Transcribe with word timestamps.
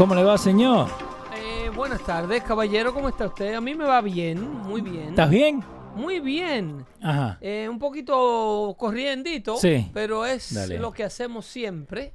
¿Cómo 0.00 0.14
le 0.14 0.24
va, 0.24 0.38
señor? 0.38 0.88
Eh, 1.36 1.68
buenas 1.76 2.02
tardes, 2.02 2.42
caballero. 2.42 2.94
¿Cómo 2.94 3.10
está 3.10 3.26
usted? 3.26 3.52
A 3.52 3.60
mí 3.60 3.74
me 3.74 3.84
va 3.84 4.00
bien, 4.00 4.50
muy 4.62 4.80
bien. 4.80 5.10
¿Estás 5.10 5.28
bien? 5.28 5.62
Muy 5.94 6.20
bien. 6.20 6.86
Ajá. 7.02 7.36
Eh, 7.42 7.68
un 7.68 7.78
poquito 7.78 8.74
corriendito, 8.78 9.58
Sí. 9.58 9.90
pero 9.92 10.24
es 10.24 10.54
Dale. 10.54 10.78
lo 10.78 10.90
que 10.90 11.04
hacemos 11.04 11.44
siempre. 11.44 12.14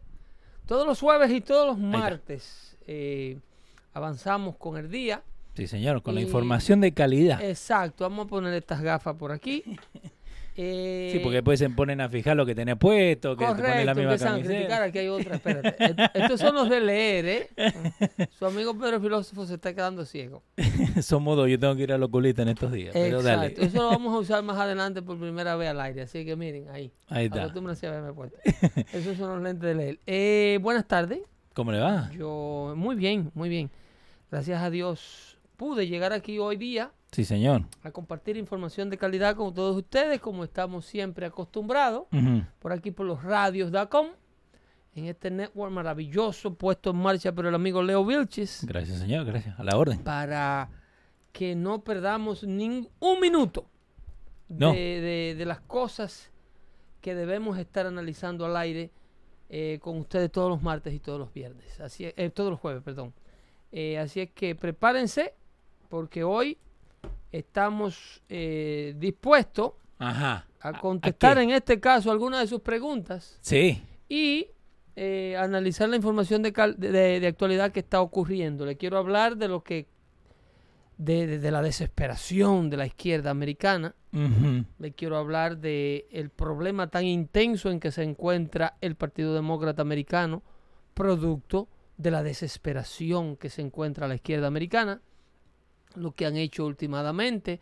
Todos 0.66 0.88
los 0.88 1.00
jueves 1.00 1.30
y 1.30 1.42
todos 1.42 1.68
los 1.68 1.78
martes 1.78 2.76
eh, 2.88 3.38
avanzamos 3.94 4.56
con 4.56 4.78
el 4.78 4.90
día. 4.90 5.22
Sí, 5.54 5.68
señor, 5.68 6.02
con 6.02 6.16
la 6.16 6.22
información 6.22 6.82
de 6.82 6.92
calidad. 6.92 7.40
Exacto, 7.40 8.04
vamos 8.06 8.26
a 8.26 8.30
poner 8.30 8.56
estas 8.56 8.82
gafas 8.82 9.16
por 9.16 9.32
aquí. 9.32 9.64
Eh, 10.58 11.10
Sí, 11.12 11.20
porque 11.20 11.38
después 11.38 11.60
se 11.60 11.70
ponen 11.70 12.00
a 12.02 12.10
fijar 12.10 12.38
lo 12.38 12.46
que 12.46 12.56
tenía 12.56 12.76
puesto, 12.76 13.36
que 13.36 13.46
te 13.46 13.52
ponen 13.52 13.64
Correcto, 13.64 13.86
la 13.86 13.94
misma 13.94 14.12
empiezan 14.14 14.28
a 14.28 14.36
criticar, 14.38 14.56
camiseta. 14.60 14.84
aquí 14.84 15.00
hay 15.00 15.08
otra, 15.08 15.36
espérate. 15.36 15.96
Estos 16.14 16.40
son 16.40 16.56
los 16.56 16.70
de 16.70 16.82
leer, 16.82 17.26
¿eh? 17.26 17.50
Su 18.40 18.46
amigo 18.46 18.78
Pedro 18.78 19.02
Filósofo 19.02 19.46
se 19.46 19.56
está 19.56 19.74
quedando 19.74 20.06
ciego. 20.06 20.44
Son 21.02 21.24
modos, 21.24 21.50
yo 21.50 21.60
tengo 21.60 21.76
que 21.76 21.84
ir 21.84 21.92
al 21.94 22.04
oculista 22.04 22.42
en 22.42 22.50
estos 22.50 22.72
días. 22.72 22.92
Pero 22.94 23.22
dale. 23.22 23.48
Exacto, 23.48 23.66
eso 23.66 23.84
lo 23.84 23.90
vamos 23.90 24.14
a 24.14 24.20
usar 24.20 24.44
más 24.44 24.58
adelante 24.58 25.02
por 25.02 25.20
primera 25.20 25.56
vez 25.56 25.70
al 25.70 25.82
aire, 25.82 26.04
así 26.04 26.24
que 26.26 26.36
miren, 26.36 26.70
ahí. 26.70 26.92
Ahí 27.10 27.26
está. 27.26 27.42
Acostúmbrense 27.42 27.88
a 27.88 27.92
verme 27.92 28.14
puesto. 28.14 28.38
Esos 28.94 29.18
son 29.18 29.36
los 29.36 29.42
lentes 29.44 29.68
de 29.68 29.76
leer. 29.76 30.00
Eh, 30.06 30.60
buenas 30.62 30.88
tardes. 30.88 31.20
¿Cómo 31.54 31.72
le 31.72 31.80
va? 31.80 32.12
Yo, 32.14 32.74
muy 32.78 32.96
bien, 32.96 33.32
muy 33.34 33.50
bien. 33.50 33.70
Gracias 34.32 34.62
a 34.62 34.70
Dios 34.70 35.38
pude 35.56 35.88
llegar 35.88 36.14
aquí 36.14 36.38
hoy 36.40 36.58
día 36.58 36.92
Sí, 37.16 37.24
señor. 37.24 37.64
a 37.84 37.92
compartir 37.92 38.36
información 38.36 38.90
de 38.90 38.98
calidad 38.98 39.36
con 39.38 39.54
todos 39.54 39.78
ustedes, 39.78 40.20
como 40.20 40.44
estamos 40.44 40.86
siempre 40.86 41.26
acostumbrados, 41.26 42.08
por 42.60 42.74
aquí 42.74 42.92
por 42.92 43.06
los 43.06 43.24
radios.com, 43.24 44.08
en 44.96 45.06
este 45.06 45.32
network 45.32 45.72
maravilloso 45.72 46.54
puesto 46.56 46.90
en 46.90 46.98
marcha 46.98 47.32
por 47.34 47.46
el 47.46 47.56
amigo 47.56 47.82
Leo 47.82 48.04
Vilchis, 48.06 48.66
Gracias, 48.66 49.00
señor, 49.00 49.26
gracias. 49.26 49.58
A 49.60 49.64
la 49.64 49.78
orden. 49.78 50.00
para 50.00 50.70
que 51.32 51.56
no 51.56 51.84
perdamos 51.84 52.44
ni 52.44 52.90
un 53.00 53.20
minuto 53.22 53.66
No. 54.50 54.72
de, 54.74 54.78
de- 55.02 55.36
de 55.38 55.46
las 55.46 55.62
cosas 55.62 56.32
que 57.02 57.16
debemos 57.16 57.58
estar 57.58 57.86
analizando 57.86 58.46
al 58.46 58.58
aire 58.58 58.92
eh, 59.50 59.80
con 59.82 59.98
ustedes 60.00 60.32
todos 60.32 60.50
los 60.50 60.62
martes 60.62 60.94
y 60.94 61.00
todos 61.00 61.20
los 61.20 61.32
viernes, 61.34 61.80
así 61.80 62.06
es- 62.06 62.14
eh, 62.18 62.30
todos 62.30 62.50
los 62.52 62.60
jueves, 62.60 62.84
perdón. 62.84 63.14
Eh, 63.72 63.98
así 64.00 64.20
es 64.22 64.32
que 64.32 64.54
prepárense 64.56 65.34
porque 65.90 66.24
hoy 66.24 66.58
estamos 67.38 68.22
eh, 68.30 68.94
dispuestos 68.98 69.74
Ajá. 70.00 70.48
a 70.60 70.80
contestar 70.80 71.38
en 71.38 71.52
este 71.52 71.80
caso 71.80 72.12
algunas 72.12 72.42
de 72.42 72.48
sus 72.48 72.62
preguntas 72.62 73.38
Sí. 73.42 73.82
y 74.10 74.48
eh, 74.96 75.36
analizar 75.38 75.90
la 75.90 75.98
información 75.98 76.42
de, 76.42 76.54
cal- 76.54 76.76
de- 76.78 76.92
de- 76.92 77.20
de 77.20 77.28
actualidad 77.28 77.72
que 77.72 77.82
está 77.82 78.00
ocurriendo. 78.02 78.66
Le 78.66 78.78
quiero 78.78 78.98
hablar 78.98 79.36
de 79.38 79.48
lo 79.50 79.64
que 79.64 79.88
de, 80.98 81.52
la 81.52 81.62
desesperación 81.62 82.70
de 82.70 82.78
la 82.78 82.86
izquierda 82.86 83.30
americana. 83.30 83.94
Le 84.80 84.94
quiero 84.94 85.18
hablar 85.18 85.58
de 85.58 86.08
el 86.10 86.30
problema 86.30 86.88
tan 86.88 87.04
intenso 87.04 87.70
en 87.70 87.82
que 87.82 87.92
se 87.92 88.02
encuentra 88.04 88.78
el 88.80 88.96
Partido 88.96 89.34
Demócrata 89.34 89.82
Americano, 89.82 90.42
producto 90.94 91.68
de 91.98 92.12
la 92.12 92.24
desesperación 92.24 93.36
que 93.36 93.50
se 93.50 93.62
encuentra 93.62 94.08
la 94.08 94.16
izquierda 94.16 94.48
americana, 94.48 95.02
lo 95.98 96.12
que 96.12 96.26
han 96.26 96.36
hecho 96.38 96.66
últimamente 96.66 97.60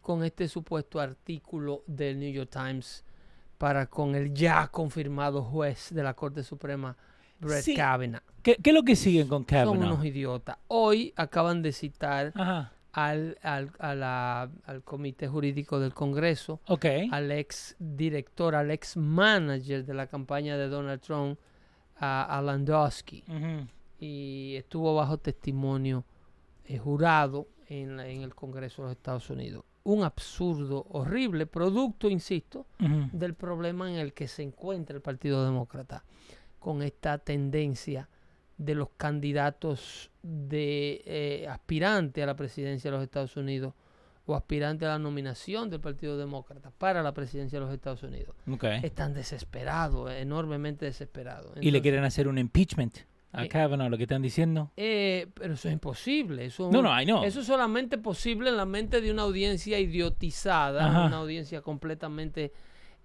con 0.00 0.22
este 0.24 0.48
supuesto 0.48 1.00
artículo 1.00 1.82
del 1.86 2.18
New 2.18 2.32
York 2.32 2.50
Times 2.50 3.04
para 3.58 3.86
con 3.86 4.14
el 4.14 4.34
ya 4.34 4.68
confirmado 4.68 5.42
juez 5.42 5.90
de 5.94 6.02
la 6.02 6.14
Corte 6.14 6.42
Suprema, 6.42 6.96
Brett 7.40 7.62
Sí. 7.62 7.74
Kavanaugh. 7.74 8.20
¿Qué, 8.42 8.56
qué 8.62 8.70
es 8.70 8.74
lo 8.74 8.82
que 8.82 8.96
siguen 8.96 9.28
con 9.28 9.38
Son 9.42 9.46
Kavanaugh? 9.46 9.76
unos 9.94 10.04
idiotas. 10.04 10.58
Hoy 10.68 11.12
acaban 11.16 11.62
de 11.62 11.72
citar 11.72 12.32
al, 12.92 13.38
al, 13.42 13.70
a 13.78 13.94
la- 13.94 14.50
al 14.66 14.82
Comité 14.82 15.26
Jurídico 15.28 15.80
del 15.80 15.94
Congreso 15.94 16.60
Ok. 16.68 16.84
al 17.10 17.32
ex 17.32 17.74
director, 17.78 18.54
al 18.54 18.70
ex 18.70 18.96
manager 18.96 19.84
de 19.84 19.94
la 19.94 20.06
campaña 20.06 20.56
de 20.56 20.68
Donald 20.68 21.00
Trump, 21.00 21.38
a, 21.96 22.38
a 22.38 22.42
Landowski, 22.42 23.22
Ujú. 23.28 23.66
y 24.00 24.56
estuvo 24.56 24.94
bajo 24.94 25.16
testimonio 25.18 26.04
eh, 26.66 26.76
jurado 26.78 27.46
en, 27.68 27.96
la- 27.96 28.08
en 28.08 28.22
el 28.22 28.34
Congreso 28.34 28.82
de 28.82 28.88
los 28.88 28.96
Estados 28.96 29.28
Unidos. 29.30 29.64
Un 29.84 30.02
absurdo, 30.02 30.86
horrible, 30.90 31.46
producto, 31.46 32.08
insisto, 32.08 32.66
del 33.12 33.34
problema 33.34 33.90
en 33.90 33.96
el 33.96 34.12
que 34.14 34.28
se 34.28 34.42
encuentra 34.42 34.96
el 34.96 35.02
Partido 35.02 35.44
Demócrata, 35.44 36.04
con 36.58 36.82
esta 36.82 37.18
tendencia 37.18 38.08
de 38.56 38.74
los 38.74 38.88
candidatos 38.96 40.10
de 40.22 41.02
eh, 41.04 41.46
aspirante 41.48 42.22
a 42.22 42.26
la 42.26 42.36
presidencia 42.36 42.90
de 42.90 42.96
los 42.96 43.04
Estados 43.04 43.36
Unidos 43.36 43.74
o 44.26 44.34
aspirante 44.34 44.86
a 44.86 44.90
la 44.90 44.98
nominación 44.98 45.68
del 45.68 45.80
Partido 45.80 46.16
Demócrata 46.16 46.70
para 46.70 47.02
la 47.02 47.12
presidencia 47.12 47.58
de 47.58 47.64
los 47.66 47.74
Estados 47.74 48.02
Unidos. 48.04 48.34
Están 48.82 49.12
desesperados, 49.12 50.10
enormemente 50.12 50.86
desesperados. 50.86 51.52
y 51.60 51.70
le 51.70 51.82
quieren 51.82 52.04
hacer 52.04 52.26
un 52.28 52.38
impeachment 52.38 52.98
Eh, 53.42 53.48
Kavanaugh, 53.48 53.90
lo 53.90 53.96
que 53.96 54.04
están 54.04 54.22
diciendo. 54.22 54.70
eh, 54.76 55.26
pero 55.34 55.54
eso 55.54 55.68
es 55.68 55.72
imposible. 55.74 56.44
Eso, 56.44 56.66
es 56.68 56.72
No, 56.72 56.82
no, 56.82 57.00
I 57.00 57.04
know. 57.04 57.24
eso 57.24 57.40
es 57.40 57.46
solamente 57.46 57.98
posible 57.98 58.50
en 58.50 58.56
la 58.56 58.64
mente 58.66 59.00
de 59.00 59.10
una 59.10 59.22
audiencia 59.22 59.78
idiotizada, 59.80 60.86
Ajá. 60.86 61.06
una 61.06 61.16
audiencia 61.18 61.60
completamente 61.62 62.52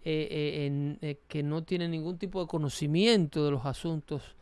eh, 0.05 0.97
eh, 1.01 1.19
que 1.27 1.43
no 1.43 1.63
tiene 1.63 1.87
ningún 1.89 2.17
tipo 2.17 2.39
de 2.41 2.47
conocimiento 2.47 3.43
de 3.43 3.51
los 3.51 3.65
asuntos 3.65 4.35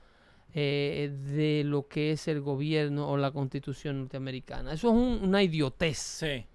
eh, 0.54 1.12
de 1.36 1.64
lo 1.64 1.88
que 1.88 2.12
es 2.12 2.28
el 2.28 2.42
gobierno 2.42 3.10
o 3.10 3.18
la 3.18 3.32
constitución 3.32 4.00
norteamericana. 4.00 4.74
Eso 4.74 4.88
es 4.90 4.94
un- 4.94 5.20
una 5.28 5.42
idiotez. 5.44 5.98
Sí. 5.98 6.46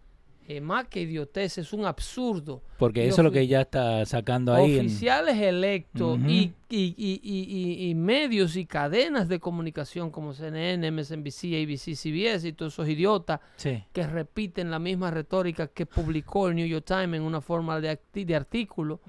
Eh, 0.49 0.61
más 0.61 0.89
que 0.89 1.03
idiotez, 1.03 1.59
es 1.59 1.73
un 1.73 1.85
absurdo. 1.85 2.63
Porque 2.77 3.07
eso 3.07 3.21
es 3.21 3.25
lo 3.25 3.31
que 3.31 3.47
ya 3.47 3.61
está 3.61 4.05
sacando 4.07 4.53
ahí. 4.53 4.77
en- 4.79 4.87
Oficiales 4.87 5.39
electos 5.39 6.19
y, 6.27 6.53
y- 6.69 6.95
y- 6.99 7.21
y- 7.23 7.85
y- 7.85 7.91
y 7.91 7.95
medios 7.95 8.57
y 8.57 8.67
cadenas 8.67 9.29
de 9.29 9.39
comunicación 9.39 10.11
como 10.11 10.33
CNN, 10.35 10.85
MSNBC, 10.91 11.63
ABC, 11.63 11.95
CBS 11.95 12.49
y 12.49 12.53
todos 12.55 12.73
esos 12.73 12.89
idiotas 12.89 13.39
Sí. 13.57 13.85
que 13.93 14.05
repiten 14.07 14.71
la 14.71 14.81
misma 14.81 15.13
retórica 15.13 15.69
que 15.69 15.87
publicó 15.87 16.49
el 16.49 16.57
New 16.57 16.67
York 16.67 16.85
Times 16.87 17.15
en 17.15 17.23
una 17.23 17.41
forma 17.41 17.81
de, 17.81 18.01
de 18.13 18.35
artículo, 18.37 19.01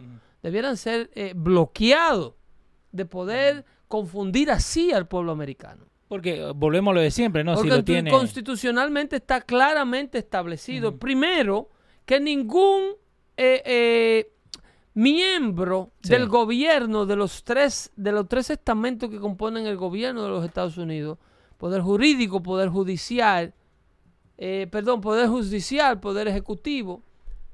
debieran 0.44 0.78
ser 0.78 1.10
eh, 1.16 1.34
bloqueados 1.36 2.36
de 2.92 3.06
poder 3.06 3.66
confundir 3.88 4.52
así 4.52 4.92
al 4.92 5.08
pueblo 5.08 5.32
americano. 5.32 5.86
Porque 6.14 6.36
eh, 6.36 6.52
volvemos 6.56 6.92
a 6.92 6.96
lo 6.96 7.02
de 7.02 7.10
siempre, 7.10 7.44
¿no? 7.44 7.56
Porque 7.56 7.70
si 7.72 7.76
lo 7.76 7.78
tu- 7.84 7.92
tiene. 7.92 8.12
constitucionalmente 8.12 9.16
está 9.16 9.42
claramente 9.42 10.20
establecido, 10.20 10.96
primero, 10.98 11.70
que 12.06 12.20
ningún 12.20 12.92
eh, 13.36 13.64
eh, 13.66 14.32
miembro 14.94 15.90
Sí. 16.04 16.10
del 16.10 16.28
gobierno 16.28 17.08
de 17.08 17.16
los 17.16 17.44
tres 17.44 17.92
de 17.96 18.12
los 18.12 18.28
tres 18.28 18.52
estamentos 18.52 19.10
que 19.10 19.20
componen 19.20 19.66
el 19.66 19.76
gobierno 19.76 20.22
de 20.24 20.30
los 20.30 20.46
Estados 20.46 20.78
Unidos, 20.78 21.18
poder 21.58 21.82
jurídico, 21.82 22.44
poder 22.44 22.70
judicial, 22.70 23.54
eh, 24.38 24.68
perdón, 24.70 25.02
poder 25.02 25.28
judicial, 25.30 26.00
poder 26.00 26.28
ejecutivo 26.28 27.02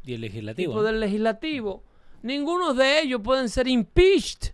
Y 0.03 0.15
el 0.15 0.21
legislativo. 0.21 0.73
poder 0.73 0.95
legislativo, 0.95 1.81
ninguno 2.23 2.73
de 2.73 3.01
ellos 3.01 3.21
pueden 3.23 3.47
ser 3.47 3.69
impeached 3.69 4.53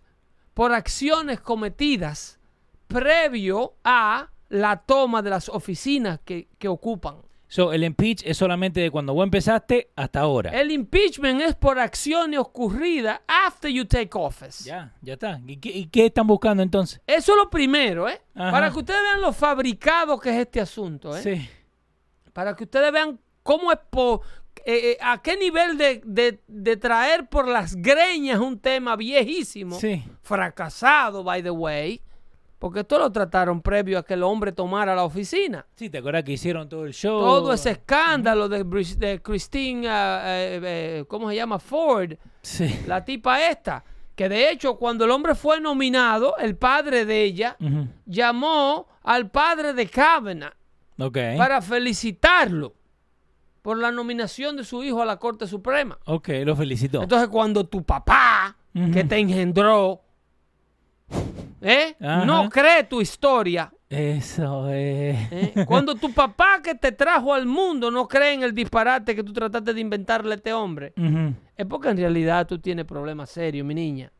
por 0.54 0.72
acciones 0.72 1.40
cometidas 1.40 2.38
previo 2.86 3.74
a 3.84 4.28
la 4.48 4.76
toma 4.76 5.22
de 5.22 5.30
las 5.30 5.48
oficinas 5.48 6.20
que, 6.24 6.48
que 6.58 6.68
ocupan. 6.68 7.16
So, 7.48 7.72
el 7.72 7.84
impeach 7.84 8.22
es 8.24 8.36
solamente 8.38 8.80
de 8.80 8.90
cuando 8.90 9.14
vos 9.14 9.22
empezaste 9.22 9.90
hasta 9.94 10.18
ahora. 10.20 10.50
El 10.50 10.72
impeachment 10.72 11.40
es 11.40 11.54
por 11.54 11.78
acciones 11.78 12.40
ocurridas 12.40 13.20
after 13.28 13.70
you 13.70 13.84
take 13.84 14.10
office. 14.14 14.64
Ya, 14.68 14.92
ya 15.00 15.12
está. 15.12 15.40
¿Y 15.46 15.56
qué, 15.58 15.68
y 15.70 15.86
qué 15.86 16.06
están 16.06 16.26
buscando 16.26 16.62
entonces? 16.64 17.00
Eso 17.06 17.32
es 17.32 17.38
lo 17.38 17.48
primero, 17.48 18.08
¿eh? 18.08 18.20
Ajá. 18.34 18.50
Para 18.50 18.70
que 18.72 18.78
ustedes 18.78 19.00
vean 19.00 19.20
lo 19.20 19.32
fabricado 19.32 20.18
que 20.18 20.30
es 20.30 20.36
este 20.38 20.60
asunto, 20.60 21.16
¿eh? 21.16 21.22
Sí. 21.22 21.48
Para 22.32 22.56
que 22.56 22.64
ustedes 22.64 22.90
vean 22.92 23.20
cómo 23.44 23.70
es 23.70 23.78
po- 23.90 24.22
eh, 24.64 24.90
eh, 24.92 24.98
a 25.00 25.22
qué 25.22 25.36
nivel 25.36 25.78
de, 25.78 26.02
de- 26.04 26.40
de 26.48 26.76
traer 26.76 27.28
por 27.28 27.46
las 27.46 27.76
greñas 27.76 28.40
un 28.40 28.58
tema 28.58 28.96
viejísimo, 28.96 29.78
Sí. 29.78 30.02
fracasado, 30.22 31.22
by 31.22 31.44
the 31.44 31.50
way, 31.50 32.02
porque 32.58 32.80
esto 32.80 32.98
lo 32.98 33.12
trataron 33.12 33.60
previo 33.60 33.98
a 33.98 34.02
que 34.04 34.14
el 34.14 34.22
hombre 34.22 34.52
tomara 34.52 34.94
la 34.94 35.04
oficina. 35.04 35.66
Sí, 35.74 35.90
¿te 35.90 35.98
acuerdas 35.98 36.24
que 36.24 36.32
hicieron 36.32 36.68
todo 36.68 36.86
el 36.86 36.94
show? 36.94 37.20
Todo 37.20 37.52
ese 37.52 37.70
escándalo 37.72 38.48
de, 38.48 38.64
de 38.96 39.20
Christine, 39.22 39.86
ah, 39.88 40.22
eh, 40.26 40.60
eh, 40.62 41.04
¿cómo 41.06 41.28
se 41.28 41.36
llama? 41.36 41.58
Ford, 41.58 42.14
Sí. 42.40 42.80
la 42.86 43.04
tipa 43.04 43.46
esta, 43.48 43.84
que 44.14 44.28
de 44.28 44.50
hecho 44.50 44.76
cuando 44.76 45.04
el 45.04 45.10
hombre 45.10 45.34
fue 45.34 45.60
nominado, 45.60 46.36
el 46.38 46.56
padre 46.56 47.04
de 47.04 47.22
ella 47.24 47.56
llamó 48.06 48.86
al 49.02 49.30
padre 49.30 49.72
de 49.74 49.86
Kavanaugh 49.88 50.52
Ok. 50.98 51.18
para 51.36 51.60
felicitarlo 51.60 52.74
por 53.62 53.78
la 53.78 53.90
nominación 53.90 54.56
de 54.56 54.64
su 54.64 54.82
hijo 54.84 55.02
a 55.02 55.04
la 55.04 55.16
Corte 55.18 55.46
Suprema. 55.46 55.98
Ok, 56.06 56.28
lo 56.44 56.54
felicito. 56.54 57.02
Entonces, 57.02 57.28
cuando 57.28 57.66
tu 57.66 57.82
papá, 57.82 58.56
que 58.92 59.02
te 59.04 59.18
engendró, 59.18 60.02
¿eh? 61.60 61.94
No 62.00 62.48
cree 62.50 62.84
tu 62.84 63.00
historia, 63.00 63.72
Eso 63.88 64.68
es. 64.70 65.16
¿eh? 65.32 65.64
cuando 65.66 65.94
tu 65.94 66.12
papá 66.12 66.60
que 66.62 66.74
te 66.74 66.92
trajo 66.92 67.32
al 67.32 67.46
mundo 67.46 67.90
no 67.90 68.06
cree 68.08 68.34
en 68.34 68.42
el 68.42 68.52
disparate 68.54 69.14
que 69.14 69.22
tú 69.22 69.32
trataste 69.32 69.72
de 69.74 69.80
inventarle 69.80 70.32
a 70.32 70.36
este 70.36 70.52
hombre, 70.52 70.92
es 71.56 71.66
porque 71.66 71.88
en 71.90 71.96
realidad 71.96 72.46
tú 72.46 72.58
tienes 72.58 72.84
problemas 72.84 73.30
serios, 73.30 73.66
mi 73.66 73.74
niña. 73.74 74.12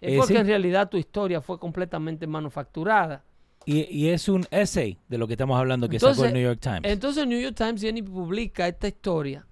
Es 0.00 0.14
Eh, 0.14 0.16
porque 0.18 0.34
sí. 0.34 0.40
en 0.40 0.46
realidad 0.48 0.88
tu 0.88 0.96
historia 0.96 1.40
fue 1.40 1.58
completamente 1.60 2.26
manufacturada. 2.26 3.22
Y, 3.64 3.82
y 3.96 4.08
es 4.08 4.28
un 4.28 4.44
essay 4.50 4.98
de 5.08 5.16
lo 5.18 5.28
que 5.28 5.34
estamos 5.34 5.56
hablando 5.56 5.88
que 5.88 6.00
sacó 6.00 6.24
el 6.24 6.32
New 6.34 6.42
York 6.42 6.58
Times. 6.60 6.80
Entonces 6.82 7.22
el 7.22 7.28
New 7.28 7.40
York 7.40 7.54
Times 7.56 7.80
viene 7.80 8.00
y 8.00 8.02
publica 8.02 8.66
esta 8.66 8.88
historia 8.88 9.46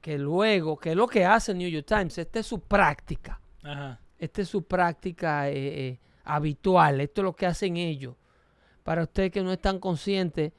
que 0.00 0.16
luego, 0.18 0.78
que 0.78 0.90
es 0.92 0.96
lo 0.96 1.06
que 1.06 1.26
hace 1.26 1.52
el 1.52 1.58
New 1.58 1.68
York 1.68 1.84
Times, 1.86 2.16
esta 2.16 2.40
es 2.40 2.46
su 2.46 2.60
práctica, 2.60 3.38
Ajá. 3.62 4.00
Esta 4.24 4.42
es 4.42 4.48
su 4.48 4.62
práctica 4.64 5.48
eh, 5.48 5.54
eh, 5.88 5.98
habitual, 6.24 7.00
esto 7.00 7.20
es 7.20 7.24
lo 7.24 7.34
que 7.34 7.46
hacen 7.46 7.76
ellos. 7.76 8.14
Para 8.82 9.02
ustedes 9.02 9.30
que 9.30 9.42
no 9.42 9.52
están 9.52 9.78
conscientes 9.78 10.52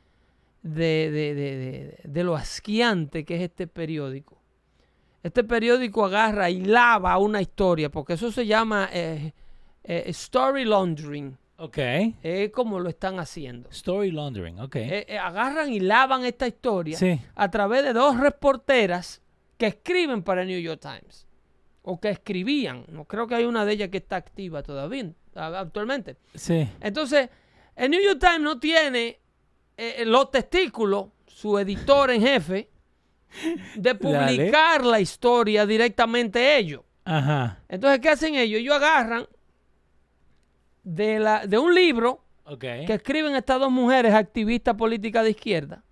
de, 0.62 1.12
de- 1.12 1.34
de- 1.36 1.58
de- 1.58 2.00
de 2.04 2.24
lo 2.24 2.36
asquiante 2.36 3.26
que 3.26 3.36
es 3.36 3.42
este 3.42 3.68
periódico. 3.68 4.38
Este 5.22 5.44
periódico 5.44 6.06
agarra 6.06 6.50
y 6.50 6.64
lava 6.66 7.18
una 7.18 7.42
historia, 7.42 7.90
porque 7.90 8.14
eso 8.14 8.32
se 8.32 8.46
llama 8.46 8.90
eh, 8.92 9.32
story 9.84 10.66
laundering, 10.66 11.38
Ok. 11.58 11.78
es 12.24 12.50
como 12.52 12.80
lo 12.80 12.90
están 12.90 13.20
haciendo. 13.20 13.70
Story 13.70 14.12
laundering, 14.12 14.60
ok. 14.60 14.76
Agarran 15.22 15.72
y 15.72 15.80
lavan 15.80 16.26
esta 16.26 16.48
historia 16.48 16.98
Sí. 16.98 17.20
a 17.36 17.50
través 17.52 17.84
de 17.84 17.94
dos 17.94 18.20
reporteras 18.20 19.22
que 19.58 19.68
escriben 19.68 20.24
para 20.24 20.42
el 20.42 20.48
New 20.50 20.60
York 20.60 20.82
Times. 20.82 21.26
O 21.84 22.00
que 22.00 22.10
escribían. 22.10 22.86
No 22.90 23.06
creo 23.06 23.28
que 23.28 23.36
hay 23.36 23.46
una 23.46 23.66
de 23.66 23.74
ellas 23.74 23.90
que 23.90 23.98
está 23.98 24.16
activa 24.16 24.64
todavía, 24.64 25.12
actualmente. 25.36 26.18
Sí. 26.34 26.68
Entonces, 26.82 27.30
el 27.76 27.92
New 27.92 28.02
York 28.02 28.20
Times 28.20 28.42
no 28.42 28.60
tiene 28.60 29.20
eh, 29.78 30.04
los 30.06 30.32
testículos, 30.32 31.08
su 31.28 31.58
editor 31.60 32.12
en 32.12 32.22
jefe, 32.22 32.70
de 33.76 33.96
publicar 33.96 34.86
la 34.86 35.00
historia 35.00 35.66
directamente 35.66 36.58
ellos. 36.58 36.82
Ajá. 37.06 37.60
Entonces, 37.68 38.00
¿qué 38.00 38.10
hacen 38.10 38.36
ellos? 38.36 38.60
Ellos 38.62 38.76
agarran 38.76 39.28
de, 40.84 41.20
la, 41.20 41.46
de 41.48 41.58
un 41.58 41.74
libro 41.74 42.24
que 42.86 42.94
escriben 42.94 43.36
estas 43.36 43.60
dos 43.60 43.72
mujeres 43.72 44.14
activistas 44.14 44.76
políticas 44.76 45.24
de 45.24 45.32
izquierda. 45.32 45.84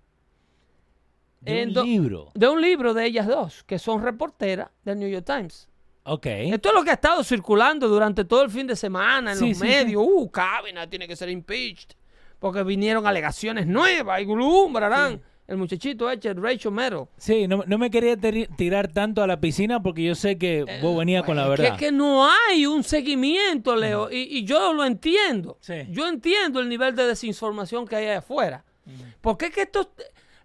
De 1.40 1.64
un 1.64 1.72
do- 1.72 1.82
libro. 1.84 2.30
De 2.34 2.48
un 2.48 2.60
libro 2.60 2.94
de 2.94 3.04
ellas 3.06 3.26
dos, 3.26 3.64
que 3.64 3.78
son 3.78 4.02
reporteras 4.02 4.70
del 4.84 4.98
New 5.00 5.08
York 5.08 5.26
Times. 5.26 5.68
Ok. 6.04 6.26
Esto 6.26 6.68
es 6.70 6.74
lo 6.74 6.82
que 6.82 6.90
ha 6.90 6.94
estado 6.94 7.22
circulando 7.22 7.88
durante 7.88 8.24
todo 8.24 8.42
el 8.42 8.50
fin 8.50 8.66
de 8.66 8.76
semana 8.76 9.32
en 9.32 9.38
Sí, 9.38 9.48
los 9.50 9.58
sí, 9.58 9.64
medios. 9.64 10.02
Uh, 10.04 10.30
Kavanaugh 10.30 10.88
tiene 10.88 11.06
que 11.06 11.16
ser 11.16 11.28
impeached. 11.28 11.90
Porque 12.38 12.62
vinieron 12.64 13.06
alegaciones 13.06 13.66
nuevas 13.66 14.20
y 14.20 14.24
glum, 14.24 14.72
brarán. 14.72 15.22
El 15.46 15.58
muchachito 15.58 16.10
este, 16.10 16.32
Rachel 16.34 16.70
Maddow. 16.70 17.08
Sí, 17.16 17.46
no, 17.46 17.62
no 17.66 17.76
me 17.76 17.90
quería 17.90 18.16
tirar 18.16 18.88
tanto 18.88 19.22
a 19.22 19.26
la 19.26 19.38
piscina 19.40 19.82
porque 19.82 20.02
yo 20.02 20.14
sé 20.14 20.38
que 20.38 20.64
vos 20.80 20.96
venías 20.96 21.24
con 21.24 21.36
la 21.36 21.46
verdad. 21.46 21.76
Que, 21.76 21.86
que 21.86 21.92
no 21.92 22.26
hay 22.28 22.64
un 22.64 22.82
seguimiento, 22.82 23.76
Leo, 23.76 24.10
y, 24.10 24.38
y 24.38 24.44
yo 24.44 24.72
lo 24.72 24.84
entiendo. 24.84 25.58
Sí. 25.60 25.74
Yo 25.90 26.08
entiendo 26.08 26.60
el 26.60 26.68
nivel 26.68 26.96
de 26.96 27.06
desinformación 27.06 27.86
que 27.86 27.96
hay 27.96 28.06
allá 28.06 28.18
afuera. 28.18 28.64
Porque 29.20 29.46
es 29.46 29.52
que 29.52 29.62
estos, 29.62 29.88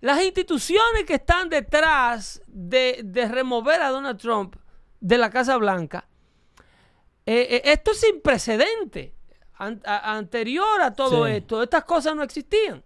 las 0.02 0.22
instituciones 0.22 1.06
que 1.06 1.16
están 1.16 1.50
detrás 1.50 2.42
de, 2.48 3.00
de 3.04 3.28
remover 3.28 3.82
a 3.82 3.90
Donald 3.90 4.20
Trump 4.20 4.56
de 5.00 5.18
la 5.18 5.30
Casa 5.30 5.58
Blanca, 5.58 6.08
eh, 7.26 7.48
eh, 7.50 7.62
esto 7.66 7.92
es 7.92 8.00
sin 8.00 8.22
precedente. 8.22 9.14
An- 9.60 9.82
a- 9.86 10.16
anterior 10.18 10.82
a 10.82 10.94
todo 10.94 11.26
Sí. 11.26 11.32
esto, 11.34 11.64
estas 11.64 11.84
cosas 11.84 12.16
no 12.16 12.24
existían. 12.24 12.84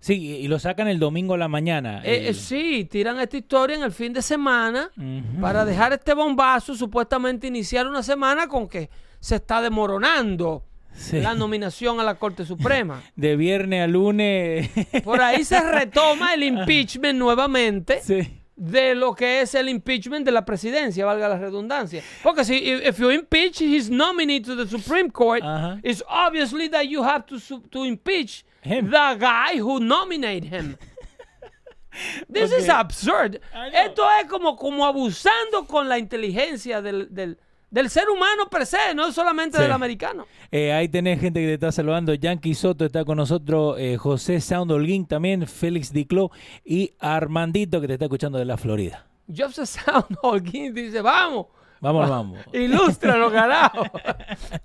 Sí, 0.00 0.36
y 0.36 0.46
lo 0.46 0.58
sacan 0.60 0.86
el 0.86 0.98
domingo 1.00 1.34
a 1.34 1.38
la 1.38 1.48
mañana. 1.48 2.02
Eh, 2.04 2.28
eh, 2.28 2.34
sí, 2.34 2.84
tiran 2.84 3.18
esta 3.18 3.36
historia 3.36 3.74
en 3.76 3.82
el 3.82 3.90
fin 3.90 4.12
de 4.12 4.22
semana 4.22 4.92
para 5.40 5.64
dejar 5.64 5.92
este 5.94 6.14
bombazo, 6.14 6.74
supuestamente 6.76 7.46
iniciar 7.48 7.86
una 7.88 8.02
semana 8.04 8.46
con 8.46 8.68
que 8.68 8.90
se 9.18 9.36
está 9.36 9.60
demoronando 9.60 10.62
Sí. 10.92 11.20
la 11.20 11.34
nominación 11.34 11.98
a 12.00 12.04
la 12.04 12.14
Corte 12.16 12.44
Suprema. 12.44 13.02
De 13.16 13.34
viernes 13.36 13.82
a 13.82 13.86
lunes. 13.88 14.70
Por 15.02 15.20
ahí 15.20 15.42
se 15.44 15.58
retoma 15.72 16.34
el 16.34 16.42
impeachment 16.44 17.18
nuevamente 17.18 18.00
sí. 18.02 18.37
De 18.58 18.94
lo 18.94 19.14
que 19.14 19.40
es 19.40 19.54
el 19.54 19.68
impeachment 19.68 20.26
de 20.26 20.32
la 20.32 20.44
presidencia, 20.44 21.06
valga 21.06 21.28
la 21.28 21.38
redundancia. 21.38 22.02
Porque 22.22 22.44
si 22.44 22.56
if, 22.56 22.86
if 22.88 22.98
you 22.98 23.10
impeach 23.10 23.60
his 23.60 23.88
nominee 23.88 24.40
to 24.40 24.56
the 24.56 24.66
Supreme 24.66 25.10
Court, 25.10 25.42
Ajá. 25.42 25.80
it's 25.84 26.02
obviously 26.08 26.68
that 26.68 26.88
you 26.88 27.02
have 27.02 27.24
to 27.26 27.38
to 27.70 27.84
impeach 27.84 28.44
Him. 28.62 28.90
the 28.90 29.16
guy 29.18 29.58
who 29.58 29.78
nominated 29.80 30.50
him. 30.50 30.76
This 32.28 32.52
is 32.52 32.68
absurd. 32.68 33.40
Esto 33.72 34.06
es 34.20 34.28
como, 34.28 34.56
como 34.56 34.84
abusando 34.86 35.66
con 35.66 35.88
la 35.88 35.98
inteligencia 35.98 36.80
del, 36.82 37.08
del, 37.10 37.38
del 37.70 37.90
ser 37.90 38.08
humano 38.08 38.48
per 38.48 38.64
se, 38.66 38.94
no 38.94 39.12
solamente 39.12 39.56
Sí. 39.58 39.62
del 39.62 39.72
americano. 39.72 40.26
Eh, 40.50 40.72
ahí 40.72 40.88
tenés 40.88 41.20
gente 41.20 41.40
que 41.40 41.46
te 41.46 41.54
está 41.54 41.72
saludando. 41.72 42.14
Yankee 42.14 42.54
Soto 42.54 42.84
está 42.84 43.04
con 43.04 43.16
nosotros. 43.18 43.76
eh, 43.78 43.96
José 43.98 44.40
Sound 44.40 44.70
Holguín 44.72 45.06
también. 45.06 45.46
Félix 45.46 45.92
Diclo. 45.92 46.30
Y 46.64 46.94
Armandito 46.98 47.80
que 47.80 47.86
te 47.86 47.92
está 47.94 48.06
escuchando 48.06 48.38
de 48.38 48.44
la 48.44 48.56
Florida. 48.56 49.06
Joseph 49.34 49.66
Sound 49.68 50.16
Holguín 50.22 50.72
dice, 50.74 51.00
vamos, 51.02 51.46
Vamos, 51.80 52.08
vamos. 52.10 52.38
ilústranos, 52.52 53.30
carajo. 53.32 53.84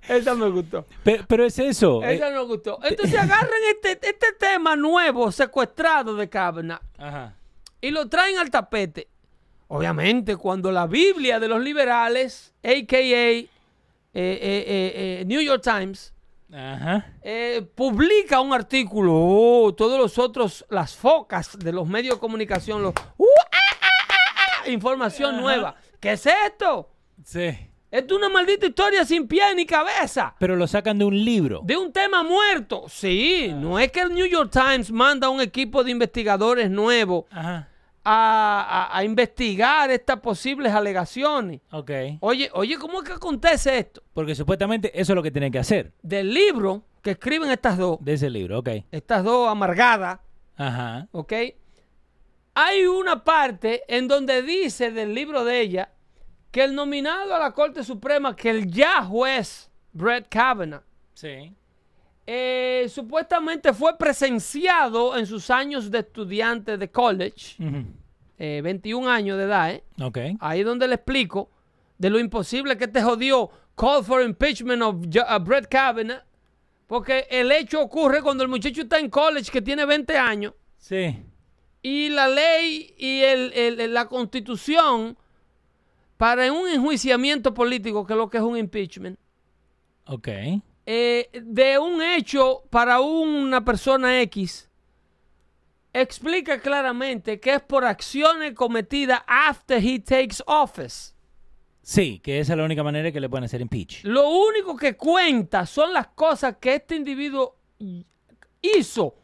Esa 0.08 0.34
me 0.34 0.48
gustó. 0.48 0.84
Pero, 1.04 1.24
pero 1.28 1.44
es 1.44 1.56
eso. 1.60 2.02
eh, 2.02 2.14
Esa 2.14 2.30
nos 2.30 2.48
gustó. 2.48 2.78
Entonces 2.82 3.14
agarran 3.16 3.50
este, 3.70 3.92
este 4.08 4.32
tema 4.38 4.74
nuevo, 4.74 5.30
secuestrado 5.30 6.16
de 6.16 6.28
Kavanaugh, 6.28 6.80
ajá. 6.98 7.36
y 7.80 7.90
lo 7.92 8.08
traen 8.08 8.38
al 8.38 8.50
tapete. 8.50 9.06
Obviamente, 9.74 10.36
cuando 10.36 10.70
la 10.70 10.86
Biblia 10.86 11.40
de 11.40 11.48
los 11.48 11.60
liberales, 11.60 12.54
a.k.a. 12.62 13.00
eh, 13.00 13.48
eh, 14.12 14.12
eh, 14.14 15.24
New 15.26 15.40
York 15.40 15.62
Times, 15.64 16.14
Ajá. 16.52 17.04
publica 17.74 18.40
un 18.40 18.52
artículo, 18.52 19.12
oh, 19.14 19.74
todos 19.74 19.98
los 19.98 20.16
otros, 20.18 20.64
las 20.70 20.94
focas 20.94 21.58
de 21.58 21.72
los 21.72 21.88
medios 21.88 22.14
de 22.14 22.20
comunicación, 22.20 22.82
los, 22.82 22.94
uh, 23.16 23.24
ah, 23.50 23.58
ah, 23.82 24.62
ah, 24.64 24.68
información 24.68 25.34
Ajá. 25.34 25.42
nueva. 25.42 25.76
¿Qué 25.98 26.12
es 26.12 26.24
esto? 26.24 26.90
Sí. 27.24 27.50
Es 27.90 28.10
una 28.12 28.28
maldita 28.28 28.66
historia 28.66 29.04
sin 29.04 29.26
pie 29.26 29.54
ni 29.56 29.66
cabeza. 29.66 30.34
Pero 30.38 30.54
lo 30.54 30.66
sacan 30.66 30.98
de 30.98 31.04
un 31.04 31.24
libro. 31.24 31.62
De 31.64 31.76
un 31.76 31.92
tema 31.92 32.22
muerto. 32.22 32.84
Sí, 32.88 33.52
no 33.54 33.78
es 33.78 33.90
que 33.90 34.00
el 34.00 34.14
New 34.14 34.26
York 34.26 34.52
Times 34.52 34.92
manda 34.92 35.28
un 35.28 35.40
equipo 35.40 35.82
de 35.82 35.90
investigadores 35.92 36.70
nuevos 36.70 37.24
Ajá. 37.30 37.68
A, 38.04 38.88
a- 38.92 38.98
a 38.98 39.04
investigar 39.04 39.90
estas 39.90 40.20
posibles 40.20 40.72
alegaciones. 40.72 41.60
Ok. 41.72 41.90
Oye, 42.20 42.50
oye, 42.52 42.76
¿cómo 42.78 43.02
es 43.02 43.08
que 43.08 43.14
acontece 43.14 43.78
esto? 43.78 44.02
Porque 44.12 44.34
supuestamente 44.34 44.92
eso 45.00 45.12
es 45.12 45.16
lo 45.16 45.22
que 45.22 45.30
tienen 45.30 45.50
que 45.50 45.58
hacer. 45.58 45.92
Del 46.02 46.32
libro 46.32 46.82
que 47.02 47.12
escriben 47.12 47.50
estas 47.50 47.78
dos, 47.78 47.98
De 48.00 48.12
ese 48.14 48.28
libro, 48.30 48.58
ok. 48.60 48.68
estas 48.90 49.24
dos 49.24 49.48
amargadas, 49.48 50.20
Ajá. 50.56 51.08
¿ok? 51.12 51.32
Hay 52.54 52.86
una 52.86 53.24
parte 53.24 53.82
en 53.88 54.06
donde 54.06 54.42
dice 54.42 54.90
del 54.90 55.14
libro 55.14 55.44
de 55.44 55.60
ella 55.60 55.90
que 56.50 56.62
el 56.62 56.74
nominado 56.74 57.34
a 57.34 57.38
la 57.40 57.50
Corte 57.52 57.82
Suprema, 57.82 58.36
que 58.36 58.50
el 58.50 58.70
ya 58.70 59.02
juez 59.02 59.70
Brett 59.92 60.28
Kavanaugh, 60.28 60.82
Sí. 61.14 61.52
Eh, 62.26 62.86
supuestamente 62.88 63.72
fue 63.72 63.96
presenciado 63.98 65.16
en 65.16 65.26
sus 65.26 65.50
años 65.50 65.90
de 65.90 65.98
estudiante 66.00 66.78
de 66.78 66.90
college, 66.90 67.56
eh, 68.38 68.60
21 68.62 69.08
años 69.10 69.36
de 69.38 69.44
edad, 69.44 69.70
¿eh? 69.72 69.84
Ok. 70.02 70.18
Ahí 70.40 70.62
donde 70.62 70.88
le 70.88 70.94
explico 70.94 71.50
de 71.98 72.10
lo 72.10 72.18
imposible 72.18 72.76
que 72.76 72.88
te 72.88 73.02
jodió 73.02 73.50
Call 73.76 74.04
for 74.04 74.22
Impeachment 74.22 74.82
of 74.82 74.96
uh, 74.96 75.38
Brett 75.44 75.68
Kavanaugh, 75.68 76.22
porque 76.86 77.26
el 77.30 77.50
hecho 77.52 77.80
ocurre 77.82 78.22
cuando 78.22 78.42
el 78.42 78.48
muchacho 78.48 78.82
está 78.82 78.98
en 78.98 79.10
college 79.10 79.50
que 79.50 79.60
tiene 79.62 79.84
20 79.84 80.16
años 80.16 80.54
Sí. 80.78 81.16
y 81.82 82.08
la 82.10 82.28
ley 82.28 82.94
y 82.98 83.20
el- 83.22 83.52
el- 83.54 83.92
la 83.94 84.06
constitución 84.06 85.16
para 86.16 86.50
un 86.52 86.68
enjuiciamiento 86.68 87.52
político, 87.52 88.06
que 88.06 88.12
es 88.12 88.16
lo 88.16 88.30
que 88.30 88.38
es 88.38 88.42
un 88.44 88.56
impeachment, 88.56 89.18
Ok. 90.06 90.28
Eh, 90.86 91.30
de 91.32 91.78
un 91.78 92.02
hecho 92.02 92.64
para 92.70 93.00
una 93.00 93.64
persona 93.64 94.20
X, 94.22 94.68
explica 95.92 96.60
claramente 96.60 97.40
que 97.40 97.54
es 97.54 97.62
por 97.62 97.84
acciones 97.84 98.52
cometidas 98.54 99.22
after 99.26 99.82
he 99.82 99.98
takes 99.98 100.36
office. 100.46 101.14
Sí, 101.80 102.18
que 102.20 102.40
esa 102.40 102.54
es 102.54 102.58
la 102.58 102.64
única 102.64 102.82
manera 102.82 103.12
que 103.12 103.20
le 103.20 103.28
pueden 103.28 103.44
hacer 103.44 103.60
impeach. 103.60 104.04
Lo 104.04 104.28
único 104.28 104.76
que 104.76 104.96
cuenta 104.96 105.66
son 105.66 105.92
las 105.92 106.08
cosas 106.08 106.56
que 106.58 106.76
este 106.76 106.96
individuo 106.96 107.56
hizo 108.62 109.14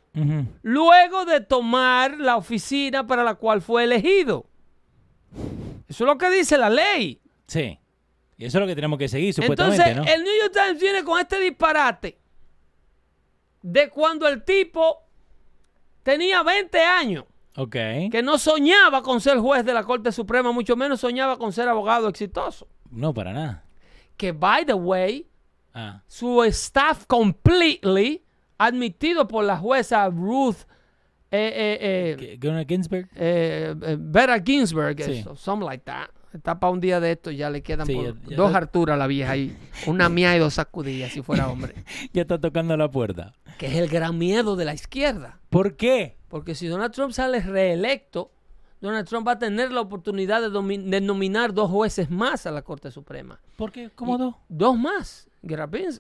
luego 0.63 1.25
de 1.25 1.41
tomar 1.41 2.19
la 2.19 2.37
oficina 2.37 3.07
para 3.07 3.25
la 3.25 3.37
cual 3.37 3.63
fue 3.63 3.85
elegido. 3.85 4.47
Eso 5.89 6.05
es 6.05 6.07
lo 6.07 6.19
que 6.19 6.31
dice 6.31 6.59
la 6.59 6.69
ley. 6.69 7.21
Sí. 7.47 7.79
Y 8.41 8.47
eso 8.47 8.59
es 8.59 8.61
lo 8.63 8.67
que 8.67 8.75
tenemos 8.75 8.99
que 8.99 9.07
seguir, 9.09 9.35
supuestamente, 9.35 9.83
Entonces, 9.91 10.07
¿no? 10.07 10.13
el 10.13 10.25
New 10.25 10.33
York 10.41 10.53
Times 10.55 10.81
viene 10.81 11.05
con 11.05 11.21
este 11.21 11.39
disparate 11.41 12.19
de 13.63 13.91
cuando 13.91 14.27
el 14.29 14.43
tipo 14.45 15.03
tenía 16.03 16.43
20 16.43 16.79
años, 16.83 17.25
Ok. 17.57 17.73
que 18.11 18.23
no 18.25 18.39
soñaba 18.39 19.03
con 19.03 19.21
ser 19.21 19.39
juez 19.39 19.65
de 19.65 19.75
la 19.75 19.85
Corte 19.85 20.11
Suprema, 20.13 20.53
mucho 20.53 20.75
menos 20.77 21.01
soñaba 21.01 21.37
con 21.37 21.53
ser 21.53 21.69
abogado 21.69 22.09
exitoso. 22.09 22.67
No, 22.91 23.13
para 23.13 23.33
nada. 23.33 23.65
Que, 24.17 24.33
by 24.33 24.65
the 24.65 24.75
way, 24.75 25.27
Ah. 25.75 26.03
su 26.07 26.43
staff 26.45 27.05
completely, 27.07 28.25
admitido 28.59 29.29
por 29.29 29.45
la 29.45 29.57
jueza 29.59 30.09
Ruth 30.09 30.67
eh, 31.33 31.53
eh, 31.55 31.79
eh, 31.81 32.17
¿Qué- 32.19 32.37
Gunnar 32.39 32.67
Ginsburg? 32.67 33.09
eh, 33.15 33.75
eh, 33.83 33.97
Vera 34.01 34.41
Ginsburg, 34.45 35.01
Sí. 35.01 35.19
eso, 35.19 35.37
something 35.37 35.65
like 35.67 35.85
that. 35.85 36.09
Está 36.33 36.61
para 36.61 36.73
un 36.73 36.81
día 36.81 37.01
de 37.01 37.13
esto, 37.13 37.31
ya 37.31 37.51
le 37.51 37.63
quedan 37.63 37.87
Sí, 37.87 37.95
por 37.95 38.05
ya- 38.05 38.29
ya 38.31 38.37
dos 38.37 38.47
está- 38.49 38.59
Arturas 38.59 38.95
a 38.95 38.97
la 38.97 39.07
vieja 39.07 39.33
ahí. 39.33 39.57
Una 39.87 40.09
mía 40.09 40.37
y 40.37 40.39
dos 40.39 40.55
sacudidas, 40.55 41.13
si 41.13 41.23
fuera 41.23 41.49
hombre. 41.49 41.75
Ya 42.13 42.23
está 42.23 42.39
tocando 42.39 42.77
la 42.77 42.89
puerta. 42.91 43.35
que 43.59 43.67
es 43.67 43.75
el 43.75 43.89
gran 43.89 44.17
miedo 44.17 44.57
de 44.57 44.65
la 44.65 44.75
izquierda. 44.75 45.41
¿Por 45.51 45.77
qué? 45.77 46.17
Porque 46.29 46.55
si 46.55 46.67
Donald 46.69 46.93
Trump 46.95 47.13
sale 47.13 47.41
reelecto, 47.41 48.31
Donald 48.81 49.07
Trump 49.07 49.27
va 49.29 49.33
a 49.33 49.39
tener 49.39 49.71
la 49.73 49.81
oportunidad 49.83 50.41
de, 50.41 51.01
nominar 51.03 51.53
dos 51.53 51.71
jueces 51.71 52.09
más 52.11 52.47
a 52.47 52.51
la 52.51 52.63
Corte 52.63 52.91
Suprema. 52.91 53.39
¿Por 53.57 53.71
qué? 53.73 53.91
¿Cómo 53.95 54.17
dos? 54.17 54.35
Dos 54.49 54.79
más. 54.79 55.29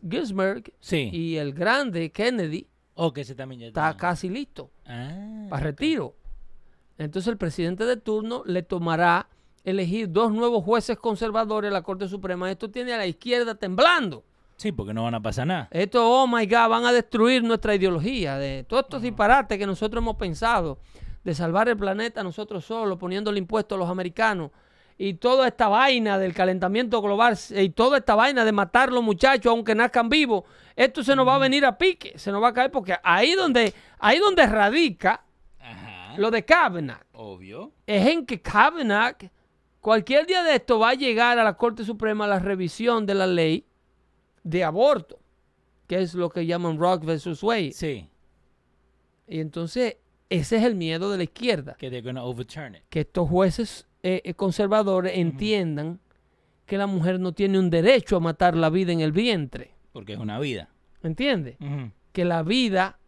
Ginsburg 0.09 0.73
Sí. 0.81 1.11
y 1.13 1.37
el 1.37 1.53
grande 1.53 2.11
Kennedy 2.13 2.67
O 2.95 3.13
que 3.13 3.23
ese 3.23 3.35
también 3.35 3.61
ya 3.63 3.67
está 3.69 3.97
casi 3.97 4.29
listo 4.29 4.71
Ah, 4.87 5.47
para 5.51 5.65
retiro. 5.65 6.15
Entonces 6.99 7.29
el 7.31 7.37
presidente 7.39 7.85
de 7.85 7.97
turno 7.97 8.43
le 8.47 8.63
tomará 8.63 9.29
elegir 9.65 10.11
dos 10.11 10.33
nuevos 10.33 10.65
jueces 10.65 10.97
conservadores 10.99 11.71
a 11.71 11.75
la 11.75 11.83
Corte 11.83 12.09
Suprema. 12.09 12.51
Esto 12.51 12.71
tiene 12.71 12.93
a 12.95 12.99
la 12.99 13.07
izquierda 13.07 13.55
temblando. 13.55 14.25
Sí, 14.57 14.73
porque 14.73 14.93
no 14.93 15.05
van 15.05 15.15
a 15.15 15.23
pasar 15.23 15.47
nada. 15.47 15.69
Esto, 15.71 16.07
oh 16.07 16.27
my 16.27 16.45
God, 16.47 16.69
van 16.69 16.85
a 16.85 16.93
destruir 16.93 17.43
nuestra 17.43 17.75
ideología 17.75 18.37
de 18.37 18.65
todos 18.65 18.83
estos 18.83 19.03
disparates 19.03 19.57
que 19.59 19.67
nosotros 19.67 20.03
hemos 20.03 20.17
pensado 20.17 20.79
de 21.25 21.35
salvar 21.35 21.69
el 21.69 21.77
planeta 21.77 22.23
nosotros 22.23 22.65
solos, 22.65 22.99
poniéndole 22.99 23.39
impuestos 23.39 23.77
a 23.77 23.79
los 23.79 23.89
americanos 23.89 24.51
y 25.03 25.15
toda 25.15 25.49
esta 25.49 25.69
vaina 25.69 26.19
del 26.19 26.35
calentamiento 26.35 27.01
global 27.01 27.39
y 27.57 27.71
toda 27.71 27.97
esta 27.99 28.15
vaina 28.15 28.45
de 28.45 28.53
matar 28.53 28.93
los 28.93 29.03
muchachos 29.03 29.51
aunque 29.51 29.75
nazcan 29.75 30.11
vivos, 30.11 30.45
esto 30.77 31.03
se 31.03 31.17
nos 31.17 31.27
va 31.27 31.37
a 31.37 31.39
venir 31.39 31.65
a 31.65 31.79
pique, 31.79 32.19
se 32.19 32.31
nos 32.31 32.43
va 32.43 32.49
a 32.49 32.53
caer 32.53 32.71
porque 32.71 32.95
ahí 33.03 33.35
donde, 33.35 33.73
ahí 33.99 34.19
donde 34.19 34.45
radica 34.45 35.25
Ajá. 35.59 36.19
lo 36.19 36.31
de 36.31 36.45
Kavanaugh 36.45 37.01
Obvio. 37.15 37.73
es 37.87 38.07
en 38.09 38.27
que 38.27 38.43
Kavanaugh 38.43 39.17
cualquier 39.81 40.27
día 40.27 40.43
de 40.43 40.57
esto 40.57 40.79
va 40.79 40.91
a 40.91 40.95
llegar 40.95 41.39
a 41.39 41.45
la 41.45 41.57
Corte 41.57 41.85
Suprema 41.85 42.27
la 42.27 42.39
revisión 42.39 43.07
de 43.07 43.15
la 43.15 43.27
ley 43.27 43.65
de 44.43 44.65
aborto, 44.65 45.19
que 45.87 46.01
es 46.01 46.15
lo 46.15 46.31
que 46.31 46.47
llaman 46.47 46.79
Rock 46.79 47.05
versus 47.05 47.43
Wade. 47.43 47.73
Sí. 47.73 48.09
Y 49.27 49.41
entonces 49.41 49.97
ese 50.29 50.57
es 50.57 50.63
el 50.65 50.75
miedo 50.75 51.11
de 51.11 51.19
la 51.19 51.25
izquierda, 51.25 51.75
Que 51.79 51.91
they're 51.91 52.03
gonna 52.07 52.23
overturn 52.25 52.75
it. 52.77 52.83
que 52.89 53.01
estos 53.01 53.29
jueces 53.29 53.87
eh, 54.03 54.23
eh, 54.25 54.35
conservadores 54.35 55.17
entiendan 55.19 56.01
que 56.67 56.79
la 56.79 56.87
mujer 56.87 57.19
no 57.21 57.33
tiene 57.33 57.59
un 57.59 57.69
derecho 57.69 58.17
a 58.17 58.21
matar 58.21 58.57
la 58.57 58.71
vida 58.71 58.93
en 58.93 59.01
el 59.01 59.13
vientre, 59.13 59.73
Porque 59.93 60.13
es 60.15 60.19
una 60.19 60.39
vida. 60.39 60.69
¿entiendes? 61.03 61.57
Que 62.13 62.25
la 62.25 62.43
vida 62.43 62.99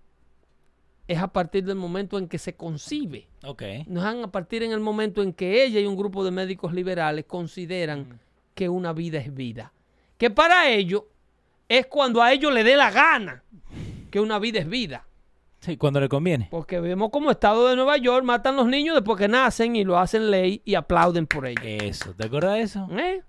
es 1.06 1.18
a 1.18 1.28
partir 1.32 1.64
del 1.64 1.76
momento 1.76 2.18
en 2.18 2.26
que 2.28 2.38
se 2.38 2.54
concibe. 2.56 3.28
Ok. 3.44 3.62
no 3.86 4.00
es 4.00 4.24
a 4.24 4.30
partir 4.30 4.62
en 4.62 4.72
el 4.72 4.80
momento 4.80 5.22
en 5.22 5.32
que 5.32 5.64
ella 5.64 5.80
y 5.80 5.86
un 5.86 5.96
grupo 5.96 6.24
de 6.24 6.30
médicos 6.30 6.72
liberales 6.72 7.24
consideran 7.24 8.20
que 8.54 8.68
una 8.68 8.92
vida 8.92 9.18
es 9.18 9.34
vida. 9.34 9.72
Que 10.18 10.30
para 10.30 10.68
ellos 10.68 11.04
es 11.68 11.86
cuando 11.86 12.22
a 12.22 12.32
ellos 12.32 12.52
le 12.52 12.62
dé 12.62 12.76
la 12.76 12.90
gana 12.90 13.42
que 14.10 14.20
una 14.20 14.38
vida 14.38 14.60
es 14.60 14.68
vida. 14.68 15.06
Sí, 15.60 15.76
cuando 15.76 16.00
le 16.00 16.08
conviene. 16.08 16.48
Porque 16.50 16.80
vemos 16.80 17.10
como 17.10 17.30
Estado 17.30 17.68
de 17.68 17.76
Nueva 17.76 17.96
York 17.96 18.24
matan 18.24 18.56
los 18.56 18.66
niños 18.66 18.96
después 18.96 19.16
que 19.18 19.28
nacen 19.28 19.74
y 19.76 19.84
lo 19.84 19.98
hacen 19.98 20.30
ley 20.30 20.60
y 20.64 20.74
aplauden 20.74 21.26
por 21.26 21.46
ello. 21.46 21.62
Eso. 21.62 22.14
¿Te 22.14 22.26
acuerdas 22.26 22.54
de 22.54 22.60
eso? 22.62 22.88
¿Eh? 22.92 23.22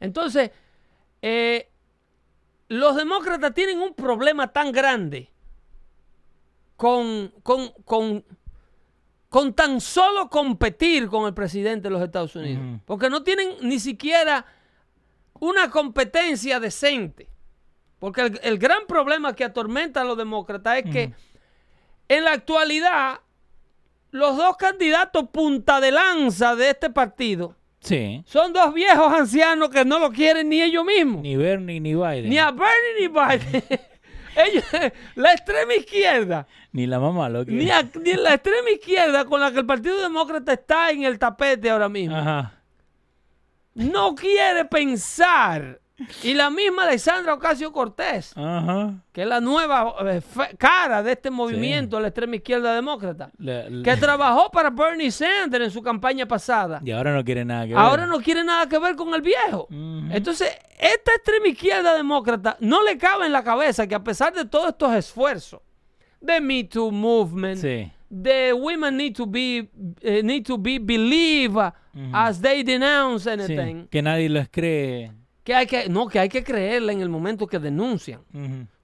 Entonces, 0.00 0.50
eh, 1.22 1.70
los 2.68 2.96
demócratas 2.96 3.54
tienen 3.54 3.80
un 3.80 3.94
problema 3.94 4.52
tan 4.52 4.72
grande 4.72 5.30
con, 6.76 7.32
con, 7.42 7.70
con, 7.84 8.24
con 9.34 9.52
tan 9.52 9.80
solo 9.80 10.30
competir 10.30 11.08
con 11.08 11.26
el 11.26 11.34
presidente 11.34 11.88
de 11.88 11.90
los 11.90 12.00
Estados 12.02 12.36
Unidos. 12.36 12.80
Porque 12.84 13.10
no 13.10 13.24
tienen 13.24 13.48
ni 13.62 13.80
siquiera 13.80 14.46
una 15.40 15.70
competencia 15.70 16.60
decente. 16.60 17.28
Porque 17.98 18.20
el, 18.20 18.40
el 18.44 18.58
gran 18.58 18.86
problema 18.86 19.34
que 19.34 19.42
atormenta 19.42 20.02
a 20.02 20.04
los 20.04 20.16
demócratas 20.16 20.78
es 20.78 20.84
que 20.88 21.12
en 22.06 22.22
la 22.22 22.30
actualidad 22.30 23.22
los 24.12 24.36
dos 24.36 24.56
candidatos 24.56 25.24
punta 25.32 25.80
de 25.80 25.90
lanza 25.90 26.54
de 26.54 26.70
este 26.70 26.90
partido 26.90 27.56
Sí. 27.80 28.22
son 28.26 28.52
dos 28.52 28.72
viejos 28.72 29.12
ancianos 29.12 29.68
que 29.68 29.84
no 29.84 29.98
lo 29.98 30.12
quieren 30.12 30.48
ni 30.48 30.62
ellos 30.62 30.84
mismos. 30.84 31.22
Ni, 31.22 31.30
Ni 31.30 31.36
Bernie 31.36 31.80
ni 31.80 31.94
Biden. 31.96 32.38
a 32.38 32.52
Bernie 32.52 33.00
ni 33.00 33.08
Biden. 33.08 33.64
ellos, 34.36 34.64
la 35.14 35.32
extrema 35.32 35.74
izquierda, 35.74 36.46
Ni 36.72 36.86
la 36.86 36.98
mamá 37.00 37.28
lo 37.28 37.44
quiere. 37.44 37.64
ni, 37.64 37.70
a- 37.70 37.88
ni 38.02 38.14
la 38.14 38.34
extrema 38.34 38.70
izquierda 38.70 39.24
con 39.24 39.40
la 39.40 39.50
que 39.52 39.60
el 39.60 39.66
Partido 39.66 40.00
Demócrata 40.00 40.52
está 40.52 40.90
en 40.90 41.04
el 41.04 41.18
tapete 41.18 41.70
ahora 41.70 41.88
mismo, 41.88 42.16
Ajá. 42.16 42.52
no 43.74 44.14
quiere 44.14 44.64
pensar. 44.64 45.80
Y 46.24 46.34
la 46.34 46.50
misma 46.50 46.82
Alexandra 46.84 47.34
Ocasio 47.34 47.70
Cortés, 47.72 48.32
Ajá. 48.36 48.94
que 49.12 49.22
es 49.22 49.28
la 49.28 49.40
nueva 49.40 49.94
eh, 50.10 50.20
fe- 50.20 50.56
cara 50.58 51.04
de 51.04 51.12
este 51.12 51.30
movimiento 51.30 51.96
de 51.96 52.02
la 52.02 52.08
extrema 52.08 52.34
izquierda 52.34 52.74
demócrata, 52.74 53.30
La- 53.38 53.68
la- 53.70 53.82
que 53.84 53.96
trabajó 53.96 54.50
para 54.50 54.70
Bernie 54.70 55.12
Sanders 55.12 55.66
en 55.66 55.70
su 55.70 55.82
campaña 55.82 56.26
pasada. 56.26 56.80
Y 56.84 56.90
ahora 56.90 57.14
no 57.14 57.24
quiere 57.24 57.44
nada 57.44 57.62
que 57.66 57.74
ver. 57.74 57.78
Ahora 57.78 58.06
no 58.06 58.20
quiere 58.20 58.42
nada 58.42 58.68
que 58.68 58.78
ver 58.78 58.96
con 58.96 59.14
el 59.14 59.22
viejo. 59.22 59.68
Entonces, 59.70 60.50
esta 60.80 61.12
extrema 61.14 61.46
izquierda 61.46 61.94
demócrata 61.96 62.56
no 62.58 62.82
le 62.82 62.98
cabe 62.98 63.26
en 63.26 63.32
la 63.32 63.44
cabeza 63.44 63.86
que 63.86 63.94
a 63.94 64.02
pesar 64.02 64.32
de 64.34 64.44
todos 64.46 64.70
estos 64.70 64.92
esfuerzos 64.94 65.60
de 66.20 66.40
Me 66.40 66.64
Too 66.64 66.90
Movement, 66.90 67.60
Sí. 67.60 67.92
the 68.10 68.52
women 68.52 68.96
need 68.96 69.14
to 69.14 69.26
be 69.26 69.68
eh, 70.00 70.22
need 70.24 70.44
to 70.44 70.58
be 70.58 70.78
believed 70.80 71.56
as 72.12 72.40
they 72.40 72.64
denounce 72.64 73.24
Sí, 73.24 73.30
anything. 73.30 73.86
que 73.88 74.02
nadie 74.02 74.28
les 74.28 74.48
cree. 74.48 75.12
Que 75.44 75.54
hay 75.54 75.66
que 75.66 75.88
no, 75.88 76.08
que 76.08 76.18
hay 76.18 76.28
que 76.28 76.42
creerla 76.42 76.92
en 76.92 77.00
el 77.00 77.08
momento 77.08 77.46
que 77.46 77.58
denuncian. 77.58 78.22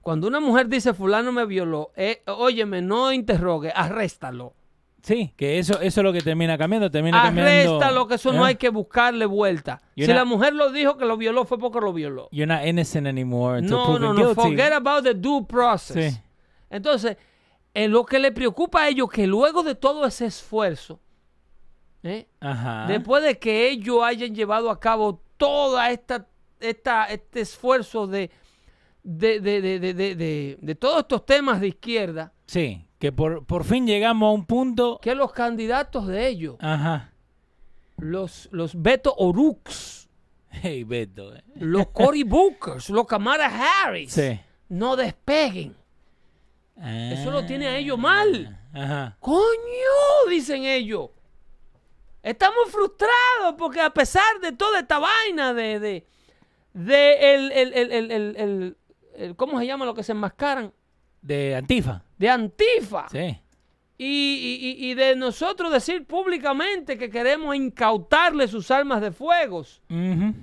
Cuando 0.01 0.27
una 0.27 0.39
mujer 0.39 0.67
dice 0.67 0.93
fulano 0.93 1.31
me 1.31 1.45
violó, 1.45 1.91
eh, 1.95 2.21
óyeme, 2.27 2.81
no 2.81 3.11
interrogue, 3.11 3.71
arréstalo. 3.75 4.53
Sí, 5.01 5.33
que 5.35 5.57
eso, 5.57 5.81
eso 5.81 6.01
es 6.01 6.03
lo 6.03 6.13
que 6.13 6.21
termina 6.21 6.57
cambiando. 6.59 6.91
Termina 6.91 7.23
cambiando. 7.23 7.51
Arréstalo, 7.51 8.07
que 8.07 8.15
eso 8.15 8.31
no 8.31 8.45
¿eh? 8.45 8.49
hay 8.49 8.55
que 8.55 8.69
buscarle 8.69 9.25
vuelta. 9.25 9.81
Si 9.95 10.05
la 10.05 10.25
mujer 10.25 10.53
lo 10.53 10.71
dijo 10.71 10.95
que 10.97 11.05
lo 11.05 11.17
violó 11.17 11.45
fue 11.45 11.57
porque 11.57 11.79
lo 11.79 11.91
violó. 11.91 12.29
You're 12.31 12.45
not 12.45 12.65
innocent 12.65 13.07
anymore 13.07 13.61
No, 13.61 13.97
no, 13.97 14.13
no. 14.13 14.15
guilty. 14.15 14.35
Forget 14.35 14.73
about 14.73 15.03
the 15.03 15.15
due 15.15 15.45
process. 15.47 16.13
Sí. 16.13 16.19
Entonces, 16.69 17.17
eh, 17.73 17.87
lo 17.87 18.05
que 18.05 18.19
le 18.19 18.31
preocupa 18.31 18.83
a 18.83 18.89
ellos 18.89 19.09
que 19.09 19.25
luego 19.25 19.63
de 19.63 19.75
todo 19.75 20.05
ese 20.05 20.27
esfuerzo, 20.27 20.99
¿eh? 22.03 22.27
Ajá. 22.39 22.85
después 22.87 23.23
de 23.23 23.39
que 23.39 23.69
ellos 23.69 24.03
hayan 24.03 24.35
llevado 24.35 24.69
a 24.69 24.79
cabo 24.79 25.23
toda 25.37 25.89
esta, 25.89 26.27
esta 26.61 27.05
este 27.05 27.41
esfuerzo 27.41 28.07
de 28.07 28.29
de, 29.03 29.39
de, 29.39 30.57
de, 30.61 30.75
todos 30.75 30.99
estos 30.99 31.25
temas 31.25 31.59
de 31.59 31.69
izquierda, 31.69 32.33
Sí, 32.45 32.85
que 32.99 33.11
por, 33.11 33.43
por 33.45 33.63
fin 33.63 33.87
llegamos 33.87 34.27
a 34.27 34.31
un 34.31 34.45
punto. 34.45 34.99
que 35.01 35.15
los 35.15 35.31
candidatos 35.33 36.05
de 36.05 36.27
ellos, 36.27 36.55
Ajá. 36.59 37.11
los, 37.97 38.47
los 38.51 38.79
Beto 38.79 39.15
Orux, 39.17 40.07
Hey, 40.51 40.83
Beto. 40.83 41.35
eh. 41.35 41.43
los 41.55 41.87
Cory 41.87 42.21
Bookers, 42.23 42.89
los 42.91 43.07
Kamala 43.07 43.47
Harris, 43.47 44.11
Sí. 44.13 44.39
no 44.69 44.95
despeguen. 44.95 45.75
Eso 46.77 47.29
lo 47.31 47.45
tiene 47.45 47.67
a 47.67 47.77
ellos 47.77 47.97
mal. 47.97 48.59
Ajá. 48.73 49.15
Coño, 49.19 50.29
dicen 50.29 50.63
ellos. 50.63 51.09
Estamos 52.23 52.69
frustrados 52.71 53.55
porque 53.57 53.81
a 53.81 53.89
pesar 53.91 54.39
de 54.41 54.51
toda 54.51 54.79
esta 54.79 54.99
vaina 54.99 55.53
de, 55.53 55.79
de, 55.79 56.07
de 56.73 57.35
el, 57.35 57.51
el, 57.51 57.73
el, 57.73 58.75
el, 59.17 59.35
¿cómo 59.35 59.59
se 59.59 59.65
llama 59.65 59.85
lo 59.85 59.93
que 59.93 60.03
se 60.03 60.11
enmascaran? 60.13 60.71
De 61.21 61.55
Antifa. 61.55 62.03
De 62.17 62.29
Antifa. 62.29 63.07
Sí. 63.09 63.37
Y, 64.03 64.77
y- 64.79 64.95
de 64.95 65.15
nosotros 65.15 65.71
decir 65.71 66.07
públicamente 66.07 66.97
que 66.97 67.11
queremos 67.11 67.55
incautarle 67.55 68.47
sus 68.47 68.71
armas 68.71 68.99
de 68.99 69.11
fuegos 69.11 69.79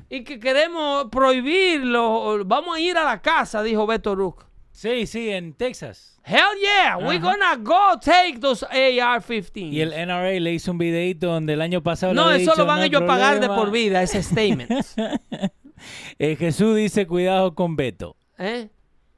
y 0.08 0.23
que 0.23 0.38
queremos 0.38 1.06
prohibirlo. 1.11 2.44
Vamos 2.47 2.76
a 2.76 2.80
ir 2.80 2.97
a 2.97 3.02
la 3.04 3.20
casa, 3.20 3.64
dijo 3.64 3.85
Beto 3.85 4.14
Rook. 4.14 4.44
Sí, 4.70 5.08
sí, 5.08 5.30
en 5.30 5.54
Texas. 5.54 6.20
Hell 6.25 6.38
yeah, 6.61 6.99
we're 6.99 7.18
gonna 7.18 7.56
go 7.56 7.99
take 8.00 8.38
those 8.38 8.64
AR-15. 8.64 9.73
Y 9.73 9.80
el 9.80 9.90
NRA 9.90 10.38
le 10.38 10.52
hizo 10.52 10.70
un 10.70 10.78
videito 10.78 11.26
donde 11.26 11.54
el 11.54 11.61
año 11.62 11.82
pasado. 11.82 12.14
No, 12.14 12.30
eso 12.30 12.38
dicho, 12.52 12.54
lo 12.54 12.64
van 12.66 12.76
"No 12.76 12.82
hay 12.82 12.88
ellos 12.90 13.02
a 13.02 13.06
pagar 13.06 13.35
de 13.40 13.47
problema". 13.47 13.56
por 13.56 13.70
vida, 13.73 14.02
ese 14.04 14.23
statement. 14.23 14.70
Eh, 16.18 16.37
Jesús 16.37 16.76
dice: 16.76 17.06
cuidado 17.06 17.54
con 17.54 17.76
Beto. 17.76 18.16
¿eh? 18.38 18.68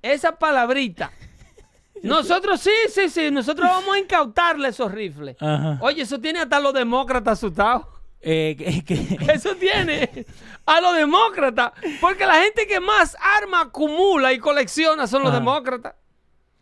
Esa 0.03 0.39
palabrita. 0.39 1.11
Nosotros 2.03 2.61
sí, 2.61 2.71
sí, 2.89 3.09
sí, 3.11 3.31
nosotros 3.31 3.69
vamos 3.69 3.95
a 3.95 3.99
incautarle 3.99 4.69
esos 4.69 4.91
rifles. 4.91 5.37
Ajá. 5.41 5.79
Oye, 5.83 6.03
eso 6.03 6.19
tiene 6.19 6.39
hasta 6.41 6.57
a 6.57 6.61
los 6.61 6.73
demócratas 6.73 7.39
asustados. 7.39 7.87
Eh, 8.23 8.55
que- 8.87 9.17
que- 9.17 9.33
Eso 9.33 9.55
tiene 9.57 10.27
a 10.67 10.81
los 10.81 10.95
demócratas. 10.97 11.73
Porque 12.01 12.25
la 12.27 12.43
gente 12.43 12.67
que 12.67 12.81
más 12.81 13.17
arma 13.21 13.63
acumula 13.63 14.33
y 14.33 14.39
colecciona 14.39 15.07
son 15.07 15.21
los 15.23 15.31
Ajá. 15.31 15.39
demócratas. 15.41 15.95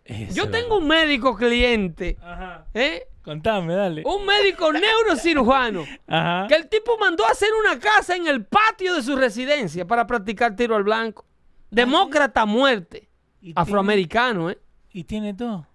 Eso. 0.05 0.35
Yo 0.35 0.51
tengo 0.51 0.79
un 0.79 0.89
médico 0.89 1.37
cliente, 1.37 2.17
Ajá. 2.23 2.65
¿eh? 2.75 3.07
Contame, 3.29 3.75
dale. 3.75 4.03
un 4.07 4.25
médico 4.25 4.73
neurocirujano, 4.73 5.85
Ajá. 6.07 6.47
que 6.49 6.55
el 6.55 6.67
tipo 6.67 6.97
mandó 6.97 7.27
a 7.27 7.33
hacer 7.33 7.51
una 7.61 7.79
casa 7.79 8.17
en 8.17 8.27
el 8.27 8.47
patio 8.47 8.95
de 8.95 9.03
su 9.03 9.17
residencia 9.17 9.87
para 9.87 10.07
practicar 10.07 10.57
tiro 10.57 10.75
al 10.75 10.83
blanco. 10.83 11.27
Demócrata 11.71 12.41
a 12.41 12.47
muerte. 12.47 13.11
Afroamericano, 13.55 14.49
¿eh? 14.49 14.59
Y 14.95 15.05
tiene 15.05 15.35
todo. 15.35 15.67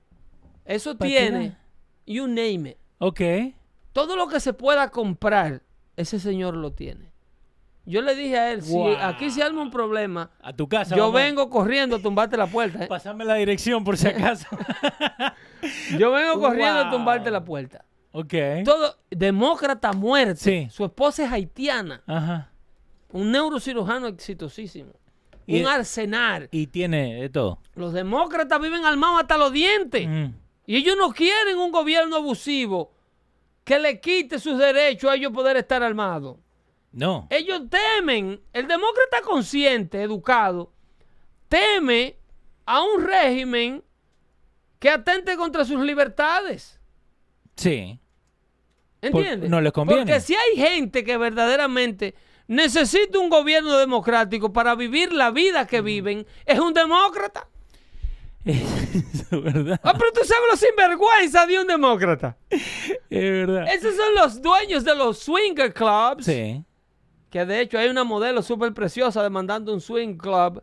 Eso 0.66 0.98
tiene, 0.98 1.40
tirar. 1.40 1.58
you 2.08 2.26
name 2.26 2.72
it. 2.72 2.78
Ok. 2.98 3.22
Todo 3.92 4.16
lo 4.16 4.28
que 4.28 4.40
se 4.40 4.54
pueda 4.54 4.90
comprar, 4.90 5.62
ese 5.96 6.20
señor 6.20 6.56
lo 6.58 6.74
tiene. 6.74 7.13
Yo 7.86 8.02
le 8.02 8.16
dije 8.16 8.38
a 8.38 8.52
él, 8.52 8.62
Wow. 8.62 8.90
si 8.96 9.02
aquí 9.02 9.30
se 9.30 9.44
arma 9.44 9.62
un 9.62 9.70
problema, 9.70 10.32
A 10.42 10.54
tu 10.54 10.68
casa. 10.70 10.96
yo 10.96 11.12
vengo 11.12 11.50
corriendo 11.50 11.98
a 11.98 12.00
tumbarte 12.00 12.38
la 12.38 12.48
puerta. 12.48 12.86
¿eh? 12.86 12.88
Pasame 12.88 13.26
la 13.26 13.36
dirección 13.36 13.84
por 13.84 13.98
si 13.98 14.08
acaso. 14.08 14.48
Yo 15.98 16.12
vengo 16.12 16.40
corriendo 16.40 16.80
a 16.82 16.90
tumbarte 16.92 17.32
la 17.32 17.44
puerta. 17.44 17.86
ok. 18.12 18.34
Todo, 18.66 18.98
demócrata 19.10 19.94
muerte. 19.94 20.36
Sí. 20.36 20.68
Su 20.70 20.86
esposa 20.86 21.24
es 21.26 21.32
haitiana. 21.32 22.02
Ajá. 22.08 22.50
Un 23.12 23.32
neurocirujano 23.32 24.08
exitosísimo. 24.08 24.92
Y- 25.46 25.62
un 25.62 25.68
arsenal. 25.68 26.48
Y 26.52 26.68
tiene 26.68 27.22
de 27.22 27.30
todo. 27.30 27.60
Los 27.76 27.94
demócratas 27.94 28.60
viven 28.62 28.86
armados 28.86 29.22
hasta 29.22 29.38
los 29.38 29.52
dientes. 29.52 30.08
Mm. 30.08 30.34
Y 30.66 30.78
ellos 30.78 30.96
no 30.98 31.12
quieren 31.12 31.58
un 31.58 31.72
gobierno 31.72 32.16
abusivo 32.18 32.92
que 33.64 33.80
le 33.80 34.00
quite 34.00 34.40
sus 34.40 34.58
derechos 34.58 35.10
a 35.12 35.16
ellos 35.16 35.32
poder 35.32 35.58
estar 35.58 35.84
armados. 35.84 36.38
No. 36.94 37.28
Ellos 37.32 37.64
temen, 37.70 38.40
el 38.54 38.68
demócrata 38.68 39.22
consciente, 39.24 40.04
educado, 40.04 40.72
teme 41.50 42.16
a 42.66 42.82
un 42.82 43.04
régimen 43.04 43.84
que 44.80 44.90
atente 44.90 45.36
contra 45.36 45.66
sus 45.66 45.82
libertades. 45.82 46.80
Sí. 47.56 48.00
¿Entiendes? 49.02 49.50
no 49.50 49.60
les 49.60 49.74
conviene. 49.74 50.04
Porque 50.04 50.22
si 50.22 50.36
hay 50.36 50.56
gente 50.56 51.04
que 51.04 51.18
verdaderamente 51.18 52.16
necesita 52.48 53.20
un 53.20 53.30
gobierno 53.30 53.78
democrático 53.78 54.54
para 54.54 54.76
vivir 54.76 55.12
la 55.12 55.32
vida 55.32 55.66
que 55.66 55.82
viven, 55.82 56.26
es 56.46 56.60
un 56.60 56.74
demócrata. 56.74 57.48
Es 58.46 59.30
verdad. 59.32 59.80
Ah, 59.84 59.94
pero 59.98 60.12
tú 60.12 60.20
sabes 60.24 60.44
lo 60.52 60.58
sinvergüenza 60.58 61.48
de 61.48 61.60
un 61.60 61.66
demócrata. 61.66 62.38
Es 62.50 62.92
verdad. 63.10 63.66
Esos 63.74 63.96
son 63.96 64.14
los 64.14 64.42
dueños 64.42 64.84
de 64.84 64.96
los 64.96 65.18
swinger 65.20 65.74
clubs. 65.74 66.26
Sí. 66.26 66.64
Que 67.34 67.48
de 67.48 67.62
hecho 67.62 67.80
hay 67.80 67.90
una 67.90 68.04
modelo 68.04 68.44
súper 68.44 68.76
preciosa 68.76 69.24
demandando 69.24 69.74
un 69.74 69.82
swing 69.82 70.18
club 70.18 70.62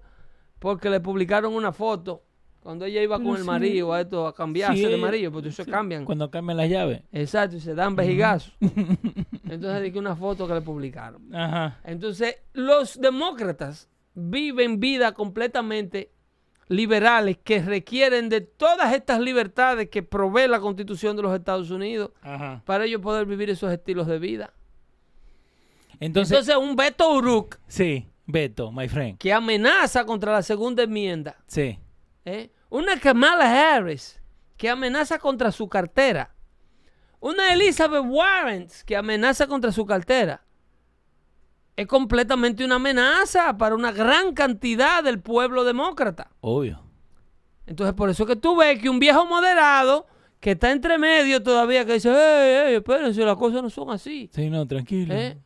porque 0.61 0.88
le 0.88 1.00
publicaron 1.00 1.52
una 1.52 1.72
foto 1.72 2.22
cuando 2.61 2.85
ella 2.85 3.02
iba 3.02 3.16
con 3.18 3.30
el 3.35 3.38
sí. 3.38 3.44
marido 3.44 3.92
a 3.92 4.02
esto 4.02 4.24
a 4.24 4.33
cambiarse 4.33 4.76
Sí, 4.76 4.87
de 4.87 4.96
marido, 4.96 5.33
porque 5.33 5.50
se 5.50 5.66
cambian. 5.66 6.04
Cuando 6.04 6.30
cambian 6.30 6.59
las 6.59 6.70
llaves. 6.70 7.02
Exacto, 7.11 7.56
y 7.56 7.61
se 7.61 7.74
dan 7.74 7.96
vejigazos. 7.96 8.54
Entonces 9.48 9.83
dije 9.83 9.98
una 9.98 10.14
foto 10.14 10.46
que 10.46 10.54
le 10.54 10.61
publicaron. 10.61 11.35
Ajá. 11.35 11.80
Entonces, 11.83 12.37
los 12.52 13.00
demócratas 13.00 13.88
viven 14.14 14.78
vida 14.78 15.11
completamente 15.11 16.12
liberales 16.68 17.37
que 17.42 17.62
requieren 17.62 18.28
de 18.28 18.42
todas 18.42 18.94
estas 18.94 19.18
libertades 19.18 19.88
que 19.88 20.04
provee 20.04 20.46
la 20.46 20.61
Constitución 20.61 21.16
de 21.16 21.22
los 21.22 21.35
Estados 21.35 21.72
Unidos 21.72 22.12
Ajá. 22.22 22.62
para 22.64 22.85
ellos 22.85 23.00
poder 23.00 23.26
vivir 23.26 23.50
esos 23.50 23.72
estilos 23.72 24.06
de 24.06 24.20
vida. 24.20 24.52
Entonces, 26.00 26.38
Entonces, 26.38 26.56
un 26.56 26.74
Beto 26.76 27.12
Uruk 27.14 27.58
sí, 27.68 28.08
Beto, 28.26 28.72
my 28.72 28.88
friend. 28.88 29.18
que 29.18 29.32
amenaza 29.32 30.04
contra 30.04 30.32
la 30.32 30.42
segunda 30.42 30.82
enmienda, 30.82 31.36
Sí. 31.46 31.78
¿eh? 32.24 32.50
una 32.70 32.98
Kamala 32.98 33.74
Harris 33.76 34.20
que 34.56 34.68
amenaza 34.70 35.18
contra 35.18 35.52
su 35.52 35.68
cartera, 35.68 36.34
una 37.20 37.52
Elizabeth 37.52 38.04
Warren 38.06 38.68
que 38.86 38.96
amenaza 38.96 39.46
contra 39.46 39.72
su 39.72 39.84
cartera, 39.86 40.42
es 41.76 41.86
completamente 41.86 42.64
una 42.64 42.76
amenaza 42.76 43.56
para 43.56 43.74
una 43.74 43.92
gran 43.92 44.34
cantidad 44.34 45.02
del 45.02 45.20
pueblo 45.20 45.64
demócrata. 45.64 46.30
Obvio. 46.40 46.82
Entonces, 47.66 47.94
por 47.94 48.10
eso 48.10 48.26
que 48.26 48.36
tú 48.36 48.56
ves 48.56 48.80
que 48.80 48.90
un 48.90 48.98
viejo 48.98 49.24
moderado 49.26 50.06
que 50.40 50.52
está 50.52 50.72
entre 50.72 50.98
medio 50.98 51.42
todavía, 51.42 51.84
que 51.84 51.94
dice, 51.94 52.10
hey, 52.10 52.64
hey, 52.66 52.74
espérense, 52.76 53.22
las 53.24 53.36
cosas 53.36 53.62
no 53.62 53.70
son 53.70 53.90
así. 53.90 54.28
Sí, 54.34 54.50
no, 54.50 54.66
tranquilo. 54.66 55.14
¿eh? 55.14 55.38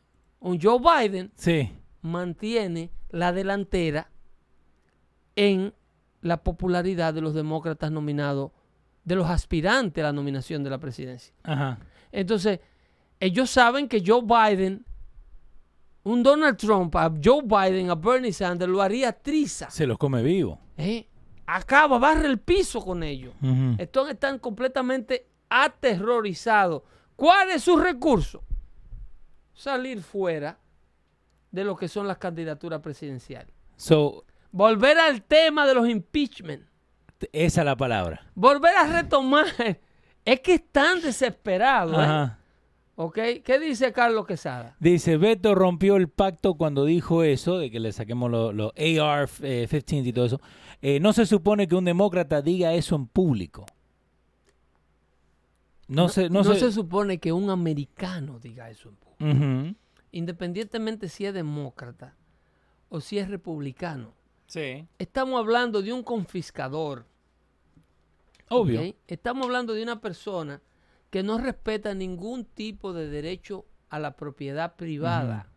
Un 0.44 0.60
Joe 0.60 0.78
Biden 0.78 1.32
Sí. 1.36 1.72
mantiene 2.02 2.90
la 3.08 3.32
delantera 3.32 4.10
en 5.36 5.72
la 6.20 6.42
popularidad 6.42 7.14
de 7.14 7.22
los 7.22 7.32
demócratas 7.32 7.90
nominados, 7.90 8.50
de 9.04 9.14
los 9.16 9.26
aspirantes 9.28 10.02
a 10.04 10.08
la 10.08 10.12
nominación 10.12 10.62
de 10.62 10.68
la 10.70 10.78
presidencia. 10.78 11.34
Ajá. 11.42 11.78
Entonces, 12.12 12.60
ellos 13.20 13.48
saben 13.50 13.88
que 13.88 14.02
Joe 14.06 14.20
Biden, 14.22 14.84
un 16.02 16.22
Donald 16.22 16.58
Trump, 16.58 16.94
a 16.96 17.10
Joe 17.22 17.42
Biden, 17.42 17.88
a 17.90 17.94
Bernie 17.94 18.32
Sanders, 18.32 18.70
lo 18.70 18.82
haría 18.82 19.12
triza. 19.12 19.70
Se 19.70 19.86
los 19.86 19.96
come 19.96 20.22
vivo. 20.22 20.58
¿eh? 20.76 21.06
Acaba, 21.46 21.98
barre 21.98 22.26
el 22.26 22.38
piso 22.38 22.84
con 22.84 23.02
ellos. 23.02 23.34
Ujú. 23.42 23.76
Estos 23.78 24.10
están 24.10 24.38
completamente 24.38 25.26
aterrorizados. 25.48 26.82
¿Cuál 27.16 27.50
es 27.50 27.62
su 27.62 27.76
recurso? 27.78 28.42
Salir 29.54 30.02
fuera 30.02 30.58
de 31.50 31.64
lo 31.64 31.76
que 31.76 31.88
son 31.88 32.06
las 32.06 32.18
candidaturas 32.18 32.80
presidenciales. 32.80 33.54
So, 33.76 34.24
Volver 34.50 34.98
al 34.98 35.22
tema 35.22 35.66
de 35.66 35.74
los 35.74 35.88
impeachment. 35.88 36.62
esa 37.32 37.60
es 37.62 37.64
la 37.64 37.76
palabra. 37.76 38.26
Volver 38.34 38.76
a 38.76 38.86
retomar 38.86 39.46
Es 40.24 40.40
que 40.40 40.54
están 40.54 41.02
desesperados. 41.02 41.94
¿eh? 41.94 42.02
Ajá. 42.02 42.38
¿Ok? 42.96 43.18
¿Qué 43.44 43.58
dice 43.58 43.92
Carlos 43.92 44.26
Quesada? 44.26 44.76
Dice, 44.78 45.16
Beto 45.16 45.54
rompió 45.54 45.96
el 45.96 46.08
pacto 46.08 46.54
cuando 46.54 46.84
dijo 46.84 47.24
eso, 47.24 47.58
de 47.58 47.70
que 47.70 47.80
le 47.80 47.92
saquemos 47.92 48.30
los 48.30 48.54
los 48.54 48.72
AR-15 48.76 50.06
y 50.06 50.12
todo 50.12 50.26
eso. 50.26 50.40
Eh, 50.80 51.00
no 51.00 51.12
se 51.12 51.26
supone 51.26 51.66
que 51.66 51.74
un 51.74 51.84
demócrata 51.84 52.40
diga 52.40 52.72
eso 52.72 52.94
en 52.94 53.06
público. 53.06 53.66
No, 55.88 56.08
se... 56.08 56.30
No, 56.30 56.44
se... 56.44 56.54
se... 56.54 56.72
supone 56.72 57.18
que 57.18 57.32
un 57.32 57.50
americano 57.50 58.38
diga 58.38 58.70
eso 58.70 58.88
en 58.88 58.94
público. 58.94 59.03
Independientemente 60.12 61.08
si 61.08 61.26
es 61.26 61.34
demócrata 61.34 62.14
o 62.88 63.00
si 63.00 63.18
es 63.18 63.28
republicano. 63.28 64.12
Sí. 64.46 64.86
Estamos 64.98 65.38
hablando 65.40 65.82
de 65.82 65.92
un 65.92 66.02
confiscador. 66.02 67.06
Obvio. 68.48 68.94
Estamos 69.08 69.46
hablando 69.46 69.72
de 69.72 69.82
una 69.82 70.00
persona 70.00 70.60
que 71.10 71.22
no 71.22 71.38
respeta 71.38 71.94
ningún 71.94 72.44
tipo 72.44 72.92
de 72.92 73.08
derecho 73.08 73.64
a 73.88 73.98
la 73.98 74.16
propiedad 74.16 74.76
privada. 74.76 75.48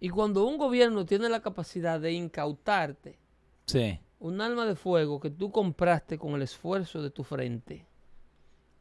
Y 0.00 0.08
cuando 0.10 0.44
un 0.46 0.58
gobierno 0.58 1.06
tiene 1.06 1.28
la 1.28 1.40
capacidad 1.40 2.00
de 2.00 2.12
incautarte 2.12 3.18
Sí. 3.66 3.98
un 4.18 4.40
arma 4.40 4.66
de 4.66 4.74
fuego 4.74 5.20
que 5.20 5.30
tú 5.30 5.50
compraste 5.50 6.18
con 6.18 6.34
el 6.34 6.42
esfuerzo 6.42 7.02
de 7.02 7.10
tu 7.10 7.24
frente, 7.24 7.86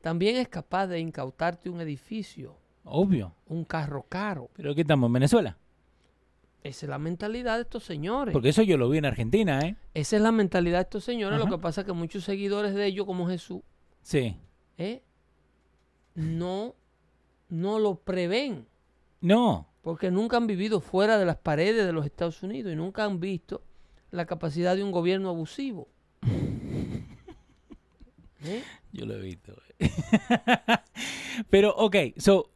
también 0.02 0.36
es 0.36 0.50
capaz 0.50 0.88
de 0.88 1.00
incautarte 1.00 1.70
un 1.70 1.80
edificio, 1.80 2.58
Obvio. 2.86 3.34
un 3.48 3.64
carro 3.66 4.06
caro. 4.10 4.50
Pero 4.54 4.74
¿qué 4.76 4.82
estamos 4.82 5.08
en 5.08 5.14
Venezuela? 5.14 5.58
Esa 6.64 6.86
es 6.86 6.90
la 6.90 6.98
mentalidad 7.00 7.58
de 7.58 7.64
estos 7.64 7.84
señores. 7.84 8.32
Porque 8.34 8.50
eso 8.50 8.62
yo 8.62 8.78
lo 8.78 8.90
vi 8.90 8.98
en 8.98 9.06
Argentina, 9.06 9.60
¿eh? 9.60 9.76
Esa 9.94 10.16
es 10.16 10.22
la 10.22 10.32
mentalidad 10.32 10.78
de 10.78 10.84
estos 10.84 11.04
señores. 11.04 11.40
Ajá. 11.40 11.50
Lo 11.50 11.58
que 11.58 11.62
pasa 11.62 11.82
es 11.82 11.88
que 11.88 11.94
muchos 11.94 12.24
seguidores 12.24 12.74
de 12.74 12.86
ellos, 12.86 13.06
como 13.06 13.28
Jesús, 13.28 13.62
Sí. 14.02 14.38
¿eh? 14.78 15.02
no, 16.16 16.76
no 17.50 17.80
lo 17.80 17.96
prevén. 17.96 18.68
No. 19.22 19.68
Porque 19.82 20.12
nunca 20.12 20.38
han 20.38 20.48
vivido 20.48 20.80
fuera 20.80 21.18
de 21.18 21.26
las 21.26 21.38
paredes 21.38 21.86
de 21.86 21.94
los 21.94 22.06
Estados 22.06 22.42
Unidos 22.44 22.72
y 22.72 22.76
nunca 22.76 23.04
han 23.04 23.20
visto 23.20 23.64
la 24.12 24.26
capacidad 24.26 24.76
de 24.76 24.84
un 24.84 24.92
gobierno 24.92 25.30
abusivo. 25.30 25.88
¿Eh? 28.46 28.62
Yo 28.92 29.06
lo 29.06 29.16
he 29.16 29.22
visto. 29.22 29.54
Pero, 31.50 31.74
ok, 31.76 31.96
so, 32.18 32.52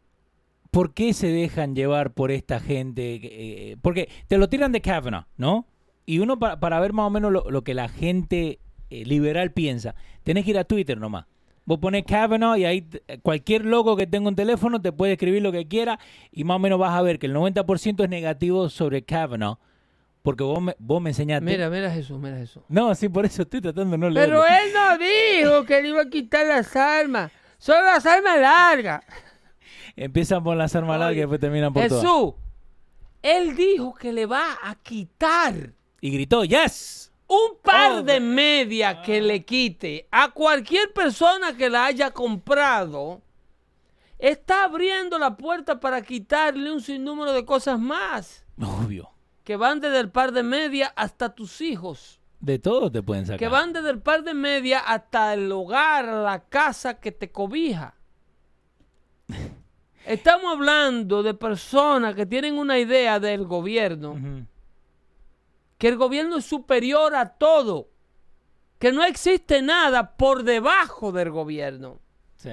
¿por 0.77 0.93
qué 0.93 1.11
se 1.13 1.27
dejan 1.27 1.75
llevar 1.75 2.11
por 2.13 2.29
esta 2.29 2.59
gente? 2.59 3.19
eh, 3.23 3.77
porque 3.81 4.09
te 4.27 4.37
lo 4.37 4.47
tiran 4.47 4.71
de 4.71 4.79
Kavanaugh, 4.81 5.25
¿no? 5.35 5.65
Y 6.05 6.19
uno 6.19 6.37
pa- 6.37 6.59
para 6.59 6.79
ver 6.79 6.93
más 6.93 7.07
o 7.07 7.09
menos 7.09 7.31
lo, 7.31 7.49
lo 7.49 7.63
que 7.63 7.73
la 7.73 7.89
gente 7.89 8.59
eh, 8.91 9.03
liberal 9.05 9.53
piensa, 9.53 9.95
tenés 10.23 10.45
que 10.45 10.51
ir 10.51 10.59
a 10.59 10.65
Twitter 10.65 10.99
nomás. 10.99 11.25
Vos 11.65 11.79
pones 11.79 12.03
Kavanaugh 12.05 12.55
y 12.57 12.65
ahí 12.65 12.87
cualquier 13.23 13.65
loco 13.65 13.97
que 13.97 14.05
tenga 14.05 14.29
un 14.29 14.35
teléfono 14.35 14.79
te 14.79 14.91
puede 14.91 15.13
escribir 15.13 15.41
lo 15.41 15.51
que 15.51 15.67
quiera 15.67 15.97
y 16.31 16.43
más 16.43 16.57
o 16.57 16.59
menos 16.59 16.77
vas 16.77 16.93
a 16.93 17.01
ver 17.01 17.17
que 17.17 17.25
el 17.25 17.33
90% 17.35 18.03
es 18.03 18.09
negativo 18.09 18.69
sobre 18.69 19.01
Kavanaugh. 19.03 19.57
Porque 20.21 20.43
vos 20.43 20.61
me, 20.61 20.75
vos 20.77 21.01
me 21.01 21.09
enseñaste. 21.09 21.43
Mira, 21.45 21.71
mira 21.71 21.89
Jesús, 21.91 22.19
mira 22.19 22.37
Jesús. 22.37 22.61
No, 22.69 22.93
sí, 22.93 23.09
por 23.09 23.25
eso 23.25 23.41
estoy 23.41 23.61
tratando 23.61 23.91
de 23.91 23.97
no 23.97 24.09
leerlo. 24.11 24.43
Pero 24.43 24.45
él 24.45 24.73
no 24.75 24.97
dijo 24.99 25.65
que 25.65 25.81
le 25.81 25.87
iba 25.89 26.01
a 26.03 26.09
quitar 26.09 26.45
las 26.45 26.75
armas. 26.75 27.31
Solo 27.57 27.81
las 27.83 28.05
armas 28.05 28.39
largas. 28.39 29.03
Empiezan 29.97 30.43
por 30.43 30.55
las 30.55 30.73
armas 30.75 30.99
largas 30.99 31.17
y 31.17 31.19
después 31.19 31.39
terminan 31.39 31.73
por 31.73 31.85
todas. 31.87 32.01
Jesús, 32.03 32.33
él 33.23 33.55
dijo 33.55 33.93
que 33.95 34.13
le 34.13 34.25
va 34.25 34.57
a 34.63 34.75
quitar 34.75 35.73
Y 35.99 36.11
gritó, 36.11 36.45
yes. 36.45 37.11
un 37.27 37.57
par 37.63 37.91
Oh, 37.93 38.01
de 38.03 38.19
man. 38.19 38.35
medias 38.35 38.97
que 39.03 39.19
le 39.19 39.43
quite 39.43 40.07
a 40.11 40.29
cualquier 40.29 40.93
persona 40.93 41.57
que 41.57 41.69
la 41.69 41.85
haya 41.85 42.11
comprado. 42.11 43.21
Está 44.19 44.63
abriendo 44.65 45.17
la 45.19 45.35
puerta 45.35 45.79
para 45.79 46.01
quitarle 46.01 46.71
un 46.71 46.79
sinnúmero 46.81 47.33
de 47.33 47.43
cosas 47.45 47.79
más. 47.79 48.45
Obvio. 48.61 49.09
Que 49.43 49.55
van 49.55 49.79
desde 49.79 49.99
el 49.99 50.09
par 50.11 50.31
de 50.31 50.43
medias 50.43 50.91
hasta 50.95 51.33
tus 51.33 51.59
hijos. 51.61 52.19
De 52.39 52.59
todo 52.59 52.91
te 52.91 53.01
pueden 53.01 53.25
sacar. 53.25 53.39
Que 53.39 53.47
van 53.47 53.73
desde 53.73 53.89
el 53.89 53.99
par 53.99 54.23
de 54.23 54.33
medias 54.35 54.83
hasta 54.85 55.33
el 55.33 55.51
hogar, 55.51 56.05
la 56.05 56.43
casa 56.47 56.99
que 56.99 57.11
te 57.11 57.31
cobija. 57.31 57.95
Estamos 60.07 60.53
hablando 60.53 61.21
de 61.21 61.33
personas 61.33 62.15
que 62.15 62.25
tienen 62.25 62.57
una 62.57 62.79
idea 62.79 63.19
del 63.19 63.45
gobierno, 63.45 64.15
que 65.77 65.87
el 65.89 65.97
gobierno 65.97 66.37
es 66.37 66.45
superior 66.45 67.13
a 67.13 67.29
todo, 67.37 67.89
que 68.79 68.93
no 68.93 69.03
existe 69.03 69.61
nada 69.61 70.15
por 70.15 70.43
debajo 70.43 71.11
del 71.11 71.29
gobierno, 71.31 71.99
Sí. 72.37 72.51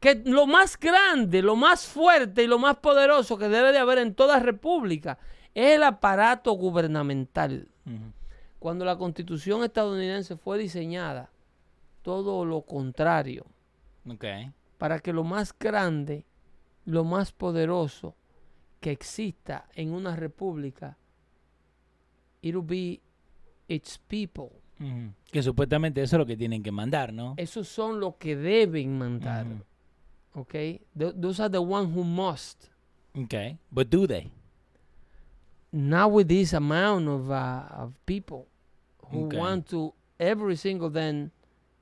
que 0.00 0.22
lo 0.24 0.46
más 0.46 0.78
grande, 0.78 1.42
lo 1.42 1.54
más 1.54 1.86
fuerte 1.86 2.44
y 2.44 2.46
lo 2.46 2.58
más 2.58 2.76
poderoso 2.76 3.36
que 3.36 3.48
debe 3.48 3.72
de 3.72 3.78
haber 3.78 3.98
en 3.98 4.14
toda 4.14 4.38
república 4.38 5.18
es 5.54 5.74
el 5.76 5.82
aparato 5.82 6.52
gubernamental. 6.52 7.68
Cuando 8.58 8.84
la 8.86 8.96
constitución 8.96 9.64
estadounidense 9.64 10.36
fue 10.36 10.56
diseñada, 10.58 11.28
todo 12.02 12.44
lo 12.46 12.62
contrario, 12.62 13.44
para 14.78 14.98
que 15.00 15.12
lo 15.12 15.24
más 15.24 15.52
grande, 15.58 16.24
lo 16.88 17.04
más 17.04 17.32
poderoso 17.32 18.14
que 18.80 18.90
exista 18.90 19.66
en 19.74 19.92
una 19.92 20.16
república, 20.16 20.96
it'll 22.40 22.62
be 22.64 23.00
its 23.68 23.98
people. 23.98 24.48
Que 25.32 25.42
supuestamente 25.42 26.00
eso 26.02 26.16
es 26.16 26.18
lo 26.20 26.26
que 26.26 26.36
tienen 26.36 26.62
que 26.62 26.70
mandar, 26.70 27.12
¿no? 27.12 27.34
Esos 27.36 27.66
son 27.68 27.98
los 27.98 28.14
que 28.14 28.36
deben 28.36 28.96
mandar. 28.96 29.44
Ujú. 29.46 30.40
¿Ok? 30.40 30.52
Th- 30.52 31.14
those 31.20 31.42
are 31.42 31.50
the 31.50 31.58
ones 31.58 31.94
who 31.94 32.04
must. 32.04 32.66
Ok. 33.14 33.58
But 33.70 33.88
do 33.90 34.06
they? 34.06 34.30
Not 35.72 36.12
with 36.12 36.28
this 36.28 36.54
amount 36.54 37.08
of, 37.08 37.28
uh, 37.30 37.66
of 37.82 37.92
people 38.06 38.46
who 39.10 39.26
Okay. 39.26 39.36
want 39.38 39.68
to 39.70 39.92
every 40.18 40.56
single 40.56 40.88
then 40.90 41.32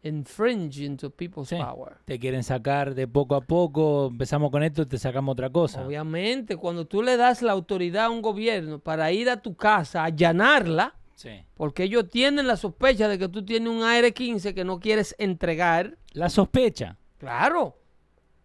infringe 0.07 0.85
into 0.85 1.11
people's 1.11 1.49
Sí. 1.49 1.57
power. 1.57 1.99
Te 2.05 2.19
quieren 2.19 2.43
sacar 2.43 2.95
de 2.95 3.07
poco 3.09 3.35
a 3.35 3.41
poco. 3.41 4.09
Empezamos 4.11 4.51
con 4.51 4.63
esto, 4.63 4.87
te 4.87 4.99
sacamos 4.99 5.33
otra 5.33 5.51
cosa. 5.51 5.87
Obviamente, 5.87 6.57
cuando 6.57 6.87
tú 6.87 7.03
le 7.03 7.17
das 7.17 7.43
la 7.43 7.53
autoridad 7.53 8.07
a 8.07 8.11
un 8.11 8.23
gobierno 8.23 8.79
para 8.79 9.11
ir 9.13 9.29
a 9.31 9.41
tu 9.43 9.55
casa 9.57 10.03
a 10.03 10.05
allanarla, 10.07 10.95
Sí. 11.15 11.31
porque 11.55 11.85
ellos 11.85 12.09
tienen 12.11 12.47
la 12.47 12.57
sospecha 12.57 13.09
de 13.09 13.19
que 13.19 13.29
tú 13.29 13.45
tienes 13.45 13.69
un 13.71 13.83
AR-15 13.83 14.55
que 14.55 14.65
no 14.65 14.81
quieres 14.81 15.15
entregar, 15.19 15.97
La 16.13 16.29
sospecha. 16.29 16.97
claro. 17.19 17.79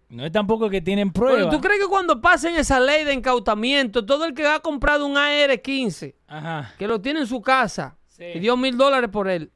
No 0.10 0.26
es 0.26 0.32
tampoco 0.34 0.70
que 0.70 0.82
tienen 0.82 1.12
Pero 1.14 1.26
pruebas. 1.28 1.56
¿Tú 1.56 1.62
crees 1.62 1.80
que 1.80 1.88
cuando 1.88 2.20
pasen 2.20 2.56
esa 2.58 2.82
ley 2.82 3.06
de 3.06 3.14
incautamiento, 3.14 4.06
todo 4.06 4.26
el 4.26 4.34
que 4.34 4.46
ha 4.46 4.60
comprado 4.60 5.06
un 5.06 5.16
AR-15, 5.18 6.16
Ajá. 6.28 6.74
que 6.78 6.86
lo 6.88 7.00
tiene 7.00 7.22
en 7.22 7.28
su 7.28 7.42
casa, 7.42 7.98
Sí. 8.08 8.26
y 8.36 8.40
dio 8.40 8.58
mil 8.58 8.76
dólares 8.78 9.10
por 9.10 9.30
él, 9.30 9.52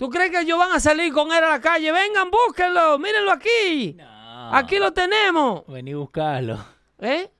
¿tú 0.00 0.08
crees 0.08 0.30
que 0.30 0.40
ellos 0.40 0.58
van 0.58 0.72
a 0.72 0.80
salir 0.80 1.12
con 1.12 1.30
él 1.30 1.44
a 1.44 1.50
la 1.50 1.60
calle? 1.60 1.92
Vengan, 1.92 2.30
búsquenlo, 2.30 2.98
mírenlo 2.98 3.32
aquí. 3.32 3.92
No. 3.98 4.56
Aquí 4.56 4.78
lo 4.78 4.94
tenemos. 4.94 5.66
Vení 5.66 5.92
a 5.92 5.96
buscarlo. 5.98 6.58
¿eh? 7.00 7.30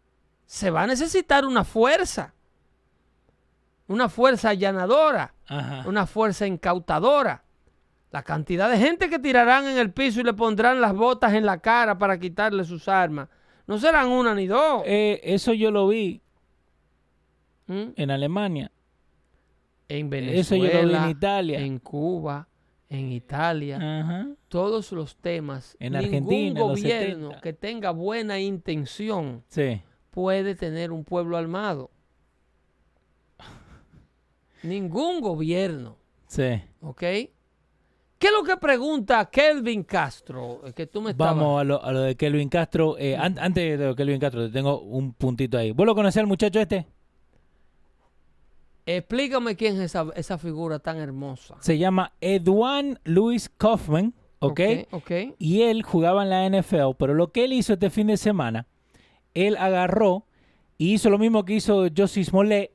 Se 0.45 0.69
va 0.71 0.83
a 0.83 0.87
necesitar 0.87 1.47
una 1.47 1.65
fuerza. 1.65 2.35
Una 3.87 4.11
fuerza 4.11 4.51
allanadora. 4.51 5.33
Ajá. 5.49 5.85
Una 5.89 6.07
fuerza 6.07 6.47
incautadora. 6.47 7.43
La 8.11 8.23
cantidad 8.23 8.69
de 8.69 8.77
gente 8.77 9.09
que 9.09 9.19
tirarán 9.19 9.67
en 9.67 9.79
el 9.79 9.91
piso 9.91 10.21
y 10.21 10.25
le 10.25 10.35
pondrán 10.35 10.83
las 10.83 10.93
botas 10.93 11.33
en 11.33 11.47
la 11.47 11.61
cara 11.61 11.97
para 11.97 12.19
quitarle 12.21 12.65
sus 12.65 12.89
armas. 12.89 13.29
No 13.67 13.79
serán 13.79 14.09
una 14.09 14.35
ni 14.35 14.47
dos. 14.47 14.83
Eh, 14.85 15.19
eso 15.25 15.55
yo 15.55 15.71
lo 15.71 15.89
vi 15.89 16.21
¿Mm? 17.69 17.93
en 17.97 18.11
Alemania. 18.11 18.71
En 19.89 20.13
eso 20.13 20.57
yo 20.57 20.65
lo 20.65 20.69
vi 20.69 20.77
en 20.77 20.87
Venezuela, 20.89 21.11
Italia. 21.11 21.59
en 21.61 21.79
Cuba, 21.79 22.47
en 22.91 23.13
Italia. 23.13 23.77
Ajá. 23.81 24.29
Todos 24.49 24.93
los 24.93 25.17
temas. 25.17 25.77
En 25.81 25.93
ningún 25.95 26.05
Argentina, 26.05 26.49
en 26.49 26.55
los 26.69 26.69
gobierno 26.81 27.27
70. 27.29 27.41
que 27.41 27.53
tenga 27.55 27.91
buena 27.93 28.39
intención 28.39 29.43
Sí. 29.49 29.81
puede 30.11 30.55
tener 30.57 30.93
un 30.93 31.05
pueblo 31.05 31.37
armado. 31.39 31.91
Ningún 34.63 35.21
gobierno, 35.21 35.97
Sí. 36.27 36.61
¿ok? 36.83 37.01
¿Qué 37.01 38.27
es 38.27 38.33
lo 38.33 38.43
que 38.43 38.59
pregunta 38.59 39.25
Kelvin 39.31 39.83
Castro? 39.85 40.61
Que 40.77 40.87
tú 40.87 41.01
me 41.01 41.13
estabas- 41.13 41.37
Vamos 41.37 41.61
a 41.61 41.65
lo, 41.65 41.83
a 41.83 41.91
lo 41.93 42.01
de 42.01 42.17
Kelvin 42.17 42.51
Castro. 42.51 42.99
Eh, 42.99 43.17
an- 43.17 43.39
antes 43.39 43.79
de 43.79 43.95
Kelvin 43.95 44.21
Castro, 44.21 44.47
te 44.47 44.53
tengo 44.53 44.83
un 44.83 45.15
puntito 45.15 45.57
ahí. 45.57 45.71
¿Vos 45.73 45.87
lo 45.87 45.95
conocés 45.95 46.21
al 46.21 46.27
muchacho 46.27 46.61
este? 46.61 46.87
Explícame 48.97 49.57
quién 49.57 49.75
es 49.77 49.81
esa, 49.81 50.07
esa 50.17 50.39
figura 50.39 50.79
tan 50.79 50.99
hermosa. 50.99 51.57
Se 51.61 51.79
llama 51.79 52.13
Edwan 52.21 52.99
Louis 53.05 53.49
Kaufman, 53.49 54.15
¿ok? 54.39 54.61
Ok, 54.61 54.89
ok. 54.93 55.11
Y 55.39 55.63
él 55.63 55.83
jugaba 55.83 56.23
en 56.23 56.31
la 56.31 56.49
NFL, 56.61 56.95
pero 56.99 57.15
lo 57.15 57.33
que 57.33 57.45
él 57.45 57.53
hizo 57.53 57.73
este 57.75 57.91
fin 57.91 58.07
de 58.09 58.17
semana, 58.17 58.67
él 59.35 59.57
agarró 59.57 60.27
y 60.79 60.95
hizo 60.95 61.11
lo 61.11 61.19
mismo 61.19 61.45
que 61.45 61.55
hizo 61.55 61.87
Josie 61.97 62.25
Smollett, 62.25 62.73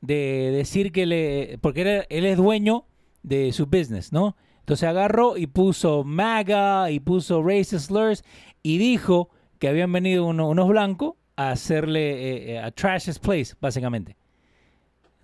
de 0.00 0.50
decir 0.52 0.92
que 0.92 1.06
le... 1.06 1.58
Porque 1.60 1.82
él, 1.82 2.04
él 2.10 2.26
es 2.26 2.36
dueño 2.36 2.84
de 3.22 3.52
su 3.52 3.66
business, 3.66 4.12
¿no? 4.12 4.36
Entonces 4.60 4.88
agarró 4.88 5.36
y 5.36 5.46
puso 5.46 6.04
MAGA 6.04 6.90
y 6.90 7.00
puso 7.00 7.42
racist 7.42 7.86
slurs 7.88 8.24
y 8.62 8.78
dijo 8.78 9.30
que 9.58 9.68
habían 9.68 9.92
venido 9.92 10.26
uno- 10.26 10.48
unos 10.48 10.68
blancos 10.68 11.14
a 11.36 11.50
hacerle 11.50 12.10
eh, 12.10 12.52
eh, 12.54 12.58
a 12.58 12.70
trash 12.70 13.08
his 13.08 13.18
place, 13.18 13.54
básicamente. 13.60 14.16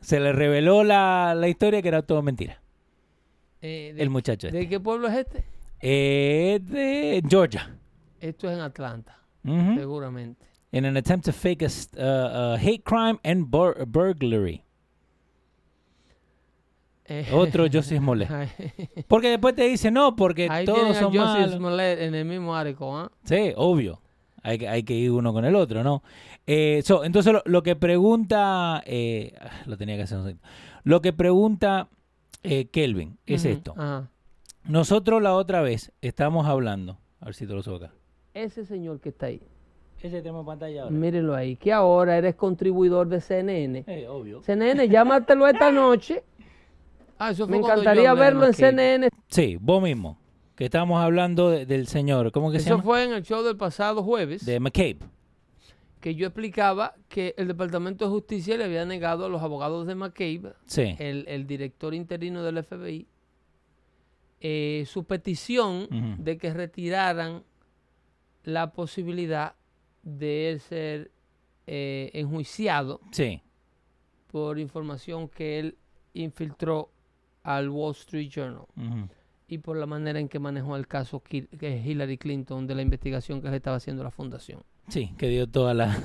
Se 0.03 0.21
le 0.21 0.33
reveló 0.33 0.85
la, 0.85 1.35
la 1.35 1.49
historia 1.49 1.81
que 1.81 1.89
era 1.89 2.03
todo 2.03 2.23
mentira. 2.23 2.61
Eh, 3.63 3.93
de, 3.95 4.03
El 4.03 4.11
muchacho 4.11 4.49
¿De 4.51 4.59
este. 4.59 4.69
qué 4.69 4.81
pueblo 4.81 5.09
es 5.09 5.15
este? 5.15 5.45
Eh, 5.81 6.59
de 6.63 7.23
Georgia. 7.29 7.77
Esto 8.21 8.49
es 8.51 8.55
en 8.55 8.61
Atlanta, 8.61 9.19
seguramente. 9.43 10.45
In 10.73 10.85
an 10.85 10.97
attempt 10.97 11.25
to 11.27 11.33
fake 11.33 11.63
a, 11.63 11.67
uh, 11.97 12.55
a 12.55 12.59
hate 12.59 12.83
crime 12.85 13.19
and 13.25 13.47
bur- 13.51 13.85
burglary. 13.87 14.65
Eh, 17.05 17.27
Otro 17.33 17.67
Joseph 17.73 17.99
Smollett. 17.99 18.29
Porque 19.09 19.29
después 19.31 19.55
te 19.55 19.65
dice, 19.65 19.91
no, 19.91 20.15
porque 20.17 20.49
ahí 20.51 20.65
todos 20.65 20.79
tienen 20.81 20.97
a 20.97 21.01
son 21.01 21.13
Joseph 21.13 21.41
malos. 21.41 21.57
Smollett 21.57 22.01
en 22.01 22.15
el 22.15 22.25
mismo 22.25 22.55
arco, 22.55 22.97
¿ah? 22.97 23.11
Sí, 23.25 23.53
obvio. 23.57 24.01
Hay 24.43 24.59
que, 24.59 24.69
hay 24.69 24.83
que 24.83 24.95
ir 24.95 25.11
uno 25.13 25.33
con 25.33 25.45
el 25.45 25.55
otro, 25.55 25.85
¿no? 25.85 26.03
Eh, 26.47 26.83
so, 26.85 27.05
entonces, 27.05 27.33
lo, 27.33 27.43
lo 27.45 27.63
que 27.63 27.77
pregunta. 27.77 28.83
eh, 28.87 29.35
lo 29.67 29.77
tenía 29.77 29.97
que 29.97 30.03
hacer. 30.03 30.19
un 30.19 30.25
segundo. 30.25 30.47
Lo 30.85 31.01
que 31.01 31.13
pregunta 31.13 31.89
eh, 32.43 32.67
Kelvin 32.67 33.19
es 33.27 33.45
esto. 33.45 33.75
Ajá. 33.77 34.09
Nosotros 34.65 35.23
la 35.23 35.35
otra 35.35 35.61
vez 35.61 35.93
estamos 36.03 36.47
hablando. 36.47 36.99
A 37.21 37.27
ver 37.27 37.35
si 37.35 37.47
te 37.47 37.53
lo 37.53 37.63
subo 37.63 37.77
acá. 37.77 37.93
Ese 38.35 38.65
señor 38.65 39.01
que 39.01 39.11
está 39.11 39.27
ahí, 39.27 39.41
Ese 40.01 40.19
tenemos 40.23 40.45
pantalla 40.47 40.87
mírenlo 40.91 41.35
ahí, 41.35 41.57
que 41.57 41.73
ahora 41.73 42.17
eres 42.17 42.35
contribuidor 42.35 43.09
de 43.09 43.21
CNN. 43.21 43.85
Eh, 43.87 44.09
obvio. 44.09 44.43
CNN, 44.43 44.89
llámatelo 44.89 45.47
esta 45.47 45.71
noche. 45.71 46.23
Ah, 47.19 47.31
eso 47.31 47.47
fue 47.47 47.57
Me 47.59 47.63
encantaría 47.63 48.15
de 48.15 48.21
verlo 48.21 48.47
en. 48.47 48.55
CNN. 48.55 49.09
Sí, 49.29 49.57
vos 49.61 49.81
mismo. 49.83 50.19
Que 50.57 50.65
estamos 50.67 51.03
hablando 51.03 51.51
de- 51.51 51.67
del 51.67 51.87
señor. 51.87 52.31
¿Cómo 52.33 52.51
que 52.53 52.59
se 52.59 52.65
Eso 52.67 52.71
llama? 52.75 52.83
fue 52.85 53.05
en 53.05 53.13
el 53.13 53.23
show 53.23 53.43
del 53.43 53.57
pasado 53.57 54.03
jueves, 54.03 54.45
De 54.45 54.61
McCabe. 54.61 54.99
que 56.01 56.15
yo 56.15 56.27
explicaba 56.27 56.95
que 57.09 57.35
el 57.39 57.49
Departamento 57.49 58.05
de 58.05 58.11
Justicia 58.11 58.57
le 58.59 58.65
había 58.65 58.85
negado 58.85 59.25
a 59.25 59.29
los 59.29 59.41
abogados 59.43 59.87
de 59.87 59.95
McCabe, 59.95 60.53
Sí. 60.67 60.95
el, 60.99 61.25
el 61.29 61.47
director 61.47 61.95
interino 61.95 62.43
del 62.43 62.59
FBI, 62.59 63.07
eh, 64.41 64.85
su 64.87 65.05
petición 65.05 66.17
de 66.19 66.37
que 66.37 66.53
retiraran 66.53 67.45
la 68.45 68.73
posibilidad 68.73 69.55
de 70.03 70.51
él 70.51 70.61
ser 70.61 71.13
eh, 71.69 72.11
enjuiciado 72.15 73.01
Sí. 73.13 73.41
por 74.27 74.59
información 74.59 75.29
que 75.29 75.61
él 75.61 75.79
infiltró 76.13 76.91
al 77.45 77.69
Wall 77.71 77.93
Street 77.93 78.29
Journal 78.29 78.67
Ujú. 78.77 79.09
Y 79.53 79.59
por 79.59 79.77
la 79.77 79.87
manera 79.87 80.19
en 80.19 80.29
que 80.29 80.39
manejó 80.39 80.77
el 80.77 80.87
caso 80.87 81.21
que 81.21 81.47
Hillary 81.85 82.17
Clinton 82.19 82.67
de 82.67 82.75
la 82.75 82.83
investigación 82.83 83.43
que 83.43 83.51
le 83.51 83.57
estaba 83.57 83.77
haciendo 83.77 84.03
la 84.03 84.11
fundación. 84.11 84.61
Sí, 84.89 85.13
que 85.19 85.29
dio 85.29 85.47
toda 85.47 85.75
la... 85.75 85.97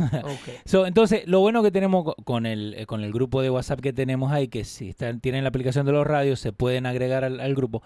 So, 0.66 0.86
entonces, 0.86 1.26
lo 1.28 1.40
bueno 1.40 1.64
que 1.64 1.72
tenemos 1.72 2.04
co- 2.04 2.16
con 2.24 2.46
el, 2.46 2.74
eh, 2.76 2.86
con 2.86 3.02
el 3.04 3.12
grupo 3.12 3.42
de 3.42 3.50
WhatsApp 3.50 3.80
que 3.80 3.94
tenemos 3.94 4.32
ahí, 4.32 4.50
que 4.50 4.64
si 4.66 4.90
están, 4.90 5.20
tienen 5.22 5.44
la 5.44 5.50
aplicación 5.50 5.86
de 5.86 5.94
los 5.94 6.06
radios, 6.06 6.40
se 6.40 6.52
pueden 6.54 6.86
agregar 6.86 7.24
al, 7.24 7.40
al 7.40 7.56
grupo. 7.56 7.82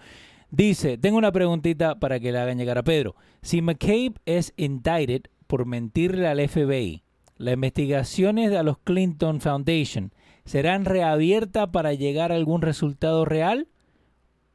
Dice, 0.50 0.98
tengo 0.98 1.16
una 1.16 1.32
preguntita 1.32 1.98
para 1.98 2.20
que 2.20 2.30
le 2.32 2.38
hagan 2.38 2.58
llegar 2.58 2.76
a 2.76 2.82
Pedro. 2.82 3.14
Si 3.40 3.62
McCabe 3.62 4.14
es 4.26 4.52
indicted 4.56 5.22
por 5.46 5.64
mentirle 5.64 6.26
al 6.28 6.46
FBI, 6.46 7.04
¿las 7.38 7.54
investigaciones 7.54 8.52
a 8.52 8.62
los 8.62 8.78
Clinton 8.78 9.40
Foundation 9.40 10.12
serán 10.44 10.84
reabiertas 10.84 11.68
para 11.68 11.94
llegar 11.94 12.32
a 12.32 12.34
algún 12.34 12.60
resultado 12.62 13.24
real 13.24 13.68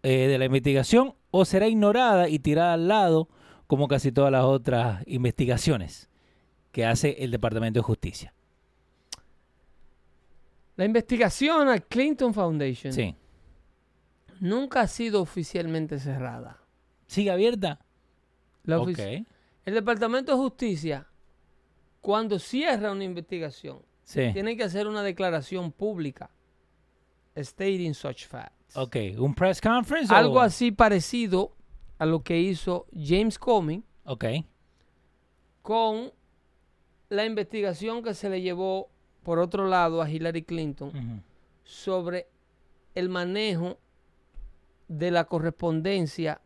eh, 0.10 0.28
de 0.28 0.38
la 0.38 0.46
investigación 0.46 1.16
o 1.32 1.44
será 1.44 1.68
ignorada 1.68 2.30
y 2.30 2.40
tirada 2.40 2.74
al 2.74 2.88
lado 2.88 3.28
como 3.68 3.90
casi 3.90 4.14
todas 4.14 4.32
las 4.32 4.46
otras 4.46 5.04
investigaciones 5.06 6.10
que 6.72 6.86
hace 6.86 7.18
el 7.26 7.32
Departamento 7.32 7.80
de 7.80 7.84
Justicia? 7.84 8.34
La 10.78 10.86
investigación 10.86 11.68
al 11.68 11.84
Clinton 11.86 12.34
Foundation 12.34 12.94
Sí. 12.94 13.16
nunca 14.40 14.82
ha 14.82 14.88
sido 14.88 15.22
oficialmente 15.22 16.00
cerrada. 16.00 16.62
¿Sigue 17.08 17.32
abierta? 17.32 17.80
La 18.64 18.78
El 19.66 19.74
Departamento 19.74 20.32
de 20.32 20.38
Justicia, 20.38 21.08
cuando 22.00 22.40
cierra 22.40 22.92
una 22.94 23.04
investigación, 23.04 23.82
Sí. 24.04 24.30
tiene 24.32 24.56
que 24.56 24.64
hacer 24.64 24.88
una 24.88 25.04
declaración 25.04 25.74
pública 25.74 26.30
stating 27.36 27.94
such 27.94 28.26
facts. 28.26 28.57
Ok. 28.76 28.96
¿Un 29.18 29.34
press 29.34 29.60
conference? 29.62 30.14
Algo 30.14 30.36
o- 30.36 30.40
así 30.42 30.72
parecido 30.72 31.54
a 31.98 32.06
lo 32.06 32.22
que 32.24 32.40
hizo 32.40 32.86
James 32.94 33.40
Comey 33.40 33.84
Ok. 34.06 34.26
con 35.62 36.12
la 37.10 37.26
investigación 37.26 38.04
que 38.04 38.14
se 38.14 38.30
le 38.30 38.42
llevó 38.42 38.90
por 39.24 39.40
otro 39.40 39.68
lado 39.68 40.02
a 40.02 40.10
Hillary 40.10 40.44
Clinton 40.44 41.24
sobre 41.64 42.28
el 42.96 43.10
manejo 43.10 43.78
de 44.88 45.12
la 45.12 45.26
correspondencia 45.26 46.42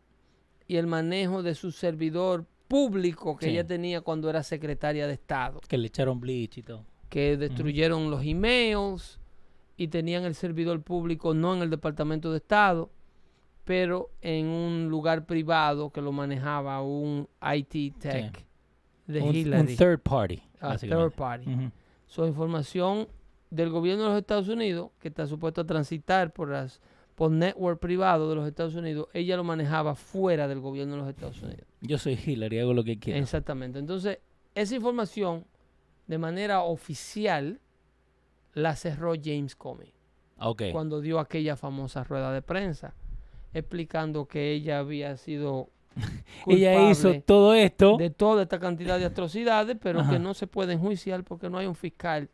y 0.66 0.76
el 0.76 0.86
manejo 0.86 1.42
de 1.42 1.54
su 1.54 1.70
servidor 1.70 2.46
público 2.68 3.36
que 3.36 3.46
Sí. 3.46 3.52
ella 3.52 3.66
tenía 3.66 4.00
cuando 4.00 4.30
era 4.30 4.42
secretaria 4.42 5.06
de 5.06 5.12
Estado, 5.14 5.60
Que 5.68 5.78
le 5.78 5.88
echaron 5.88 6.18
bleach 6.20 6.58
y 6.58 6.62
todo. 6.62 6.84
que 7.08 7.36
destruyeron 7.36 8.10
los 8.10 8.24
emails 8.24 9.20
y 9.82 9.88
tenían 9.88 10.24
el 10.24 10.34
servidor 10.34 10.80
público 10.82 11.34
no 11.34 11.54
en 11.54 11.62
el 11.62 11.70
Departamento 11.70 12.30
de 12.30 12.36
Estado, 12.38 12.90
pero 13.64 14.10
en 14.20 14.46
un 14.46 14.88
lugar 14.88 15.26
privado 15.26 15.90
que 15.90 16.00
lo 16.00 16.12
manejaba 16.12 16.82
un 16.82 17.28
IT 17.54 17.98
tech 17.98 18.44
de 19.06 19.20
Un, 19.20 19.28
un 19.28 19.34
Hillary, 19.34 19.76
third 19.76 20.00
party. 20.00 20.42
básicamente. 20.60 20.88
third 21.10 21.12
party. 21.16 21.50
Ujú. 21.52 21.70
So, 22.06 22.26
información 22.26 23.08
del 23.50 23.70
gobierno 23.70 24.04
de 24.04 24.08
los 24.10 24.18
Estados 24.18 24.48
Unidos, 24.48 24.90
que 25.00 25.08
está 25.08 25.26
supuesto 25.26 25.60
a 25.60 25.66
transitar 25.66 26.32
por 26.32 26.50
las 26.50 26.80
por 27.14 27.30
network 27.30 27.78
privado 27.78 28.30
de 28.30 28.36
los 28.36 28.48
Estados 28.48 28.74
Unidos, 28.74 29.06
ella 29.12 29.36
lo 29.36 29.44
manejaba 29.44 29.94
fuera 29.94 30.48
del 30.48 30.60
gobierno 30.60 30.94
de 30.94 31.00
los 31.02 31.08
Estados 31.10 31.42
Unidos. 31.42 31.66
Yo 31.82 31.98
soy 31.98 32.18
Hillary, 32.24 32.58
hago 32.60 32.72
lo 32.72 32.82
que 32.84 32.98
quiero. 32.98 33.20
Exactamente. 33.20 33.78
Entonces, 33.78 34.18
esa 34.54 34.74
información, 34.74 35.44
de 36.06 36.16
manera 36.18 36.62
oficial, 36.62 37.60
la 38.54 38.76
cerró 38.76 39.14
James 39.22 39.56
Comey 39.56 39.92
Ok. 40.38 40.62
cuando 40.72 41.00
dio 41.00 41.18
aquella 41.18 41.56
famosa 41.56 42.04
rueda 42.04 42.32
de 42.32 42.42
prensa, 42.42 42.94
explicando 43.52 44.26
que 44.26 44.52
ella 44.52 44.78
había 44.78 45.16
sido 45.16 45.68
Ella 46.46 46.90
hizo 46.90 47.20
todo 47.20 47.54
esto. 47.54 47.96
de 47.98 48.10
toda 48.10 48.42
esta 48.44 48.58
cantidad 48.58 48.98
de 48.98 49.04
atrocidades, 49.04 49.76
pero 49.80 50.00
Ajá. 50.00 50.12
que 50.12 50.18
no 50.18 50.32
se 50.34 50.46
puede 50.46 50.72
enjuiciar 50.72 51.22
porque 51.22 51.50
no 51.50 51.58
hay 51.58 51.66
un 51.66 51.74
fiscal 51.74 52.30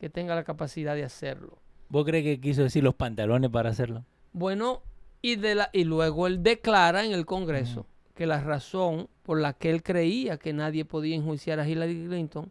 que 0.00 0.08
tenga 0.08 0.34
la 0.34 0.44
capacidad 0.44 0.94
de 0.94 1.04
hacerlo. 1.04 1.58
¿Vos 1.90 2.04
crees 2.04 2.24
que 2.24 2.40
quiso 2.40 2.62
decir 2.62 2.82
los 2.82 2.94
pantalones 2.94 3.50
para 3.50 3.70
hacerlo? 3.70 4.04
Bueno, 4.32 4.82
y, 5.20 5.36
de 5.36 5.54
la, 5.54 5.70
y 5.72 5.84
luego 5.84 6.26
él 6.26 6.42
declara 6.42 7.04
en 7.04 7.12
el 7.12 7.26
Congreso 7.26 7.86
que 8.14 8.26
la 8.26 8.40
razón 8.40 9.08
por 9.22 9.40
la 9.40 9.52
que 9.52 9.70
él 9.70 9.82
creía 9.82 10.38
que 10.38 10.52
nadie 10.52 10.84
podía 10.84 11.14
enjuiciar 11.16 11.60
a 11.60 11.68
Hillary 11.68 12.06
Clinton 12.06 12.50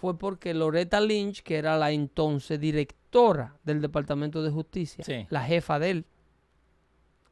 fue 0.00 0.16
porque 0.16 0.54
Loretta 0.54 1.00
Lynch, 1.00 1.42
que 1.42 1.56
era 1.58 1.76
la 1.76 1.90
entonces 1.90 2.60
directora 2.60 3.56
del 3.64 3.80
Departamento 3.80 4.42
de 4.42 4.50
Justicia, 4.50 5.02
Sí. 5.04 5.26
la 5.30 5.42
jefa 5.42 5.78
de 5.78 5.90
él, 5.90 6.04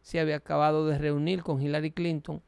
se 0.02 0.20
había 0.20 0.36
acabado 0.36 0.86
de 0.86 0.98
reunir 0.98 1.42
con 1.42 1.60
Hillary 1.60 1.92
Clinton 1.92 2.42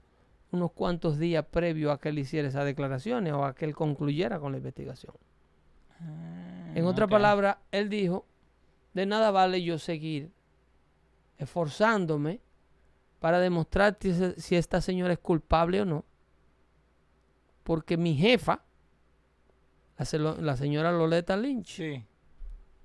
unos 0.51 0.73
cuantos 0.73 1.19
días 1.19 1.45
previo 1.45 1.93
a 1.93 2.01
que 2.01 2.09
él 2.09 2.19
hiciera 2.19 2.49
esas 2.49 2.65
declaraciones 2.65 3.33
o 3.33 3.45
a 3.45 3.55
que 3.55 3.65
él 3.65 3.75
concluyera 3.75 4.41
con 4.41 4.53
la 4.53 4.59
investigación. 4.59 5.15
En 6.75 6.85
otra 6.85 7.07
palabra, 7.09 7.61
él 7.73 7.89
dijo, 7.89 8.27
de 8.95 9.07
nada 9.07 9.31
vale 9.31 9.63
yo 9.63 9.79
seguir 9.79 10.31
esforzándome 11.37 12.41
para 13.19 13.41
demostrar 13.41 13.99
si 14.37 14.57
esta 14.57 14.81
señora 14.81 15.13
es 15.13 15.19
culpable 15.19 15.81
o 15.83 15.85
no, 15.85 16.05
porque 17.65 17.97
mi 17.97 18.15
jefa, 18.17 18.63
la, 20.19 20.35
la 20.41 20.57
señora 20.57 20.93
Loleta 20.93 21.37
Lynch, 21.37 21.67
Sí. 21.77 22.05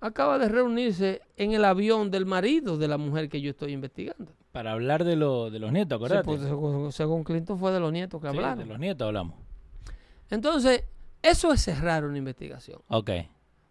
acaba 0.01 0.37
de 0.39 0.49
reunirse 0.49 1.21
en 1.37 1.53
el 1.53 1.63
avión 1.65 2.11
del 2.11 2.25
marido 2.25 2.77
de 2.77 2.87
la 2.87 2.97
mujer 2.97 3.29
que 3.29 3.39
yo 3.41 3.51
estoy 3.51 3.71
investigando. 3.73 4.31
Para 4.51 4.73
hablar 4.73 5.03
de, 5.03 5.15
lo, 5.15 5.49
de 5.49 5.59
los 5.59 5.71
nietos, 5.71 5.97
Sí, 5.99 6.05
acordate. 6.05 6.25
pues, 6.25 6.41
según, 6.41 6.91
según 6.91 7.23
Clinton 7.23 7.57
fue 7.57 7.71
de 7.71 7.79
los 7.79 7.91
nietos 7.91 8.21
que 8.21 8.29
Sí, 8.29 8.35
hablaron. 8.35 8.59
de 8.59 8.65
los 8.65 8.79
nietos 8.79 9.07
hablamos. 9.07 9.35
Entonces, 10.29 10.83
eso 11.21 11.53
es 11.53 11.61
cerrar 11.61 12.05
una 12.05 12.17
investigación. 12.17 12.81
Ok. 12.87 13.09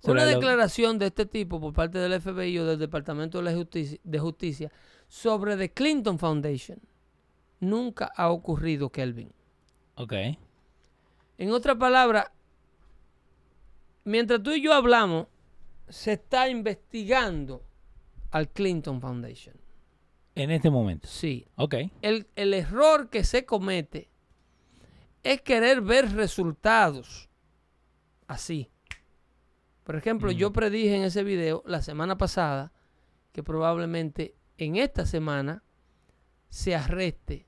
Una 0.04 0.24
lo- 0.24 0.30
declaración 0.30 0.98
de 0.98 1.06
este 1.06 1.26
tipo 1.26 1.60
por 1.60 1.72
parte 1.72 1.98
del 1.98 2.20
FBI 2.20 2.58
o 2.58 2.66
del 2.66 2.78
Departamento 2.78 3.38
de, 3.38 3.44
la 3.44 3.52
Justicia, 3.54 3.98
de 4.02 4.18
Justicia 4.18 4.72
sobre 5.06 5.56
The 5.56 5.70
Clinton 5.72 6.18
Foundation 6.18 6.78
nunca 7.60 8.10
ha 8.16 8.30
ocurrido, 8.30 8.90
Kelvin. 8.90 9.30
Ok. 9.94 10.12
En 11.38 11.50
otra 11.52 11.76
palabra, 11.76 12.32
mientras 14.04 14.42
tú 14.42 14.52
y 14.52 14.62
yo 14.62 14.72
hablamos, 14.72 15.26
se 15.88 16.12
está 16.14 16.48
investigando 16.48 17.62
al 18.30 18.48
Clinton 18.48 19.00
Foundation. 19.00 19.56
En 20.34 20.50
este 20.50 20.70
momento. 20.70 21.06
Sí. 21.08 21.46
Ok. 21.56 21.74
El, 22.00 22.26
el 22.36 22.54
error 22.54 23.10
que 23.10 23.24
se 23.24 23.44
comete 23.44 24.08
es 25.22 25.42
querer 25.42 25.82
ver 25.82 26.12
resultados 26.14 27.28
así. 28.26 28.70
Por 29.84 29.96
ejemplo, 29.96 30.30
Mm. 30.30 30.34
yo 30.34 30.52
predije 30.52 30.96
en 30.96 31.02
ese 31.02 31.22
video 31.24 31.62
la 31.66 31.82
semana 31.82 32.16
pasada 32.16 32.72
que 33.32 33.42
probablemente 33.42 34.34
en 34.56 34.76
esta 34.76 35.04
semana 35.04 35.62
se 36.48 36.74
arreste 36.74 37.46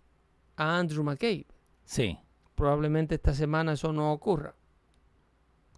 a 0.56 0.78
Andrew 0.78 1.02
McCabe. 1.04 1.46
Sí. 1.84 2.18
Probablemente 2.54 3.14
esta 3.16 3.32
semana 3.34 3.72
eso 3.72 3.92
no 3.92 4.12
ocurra. 4.12 4.54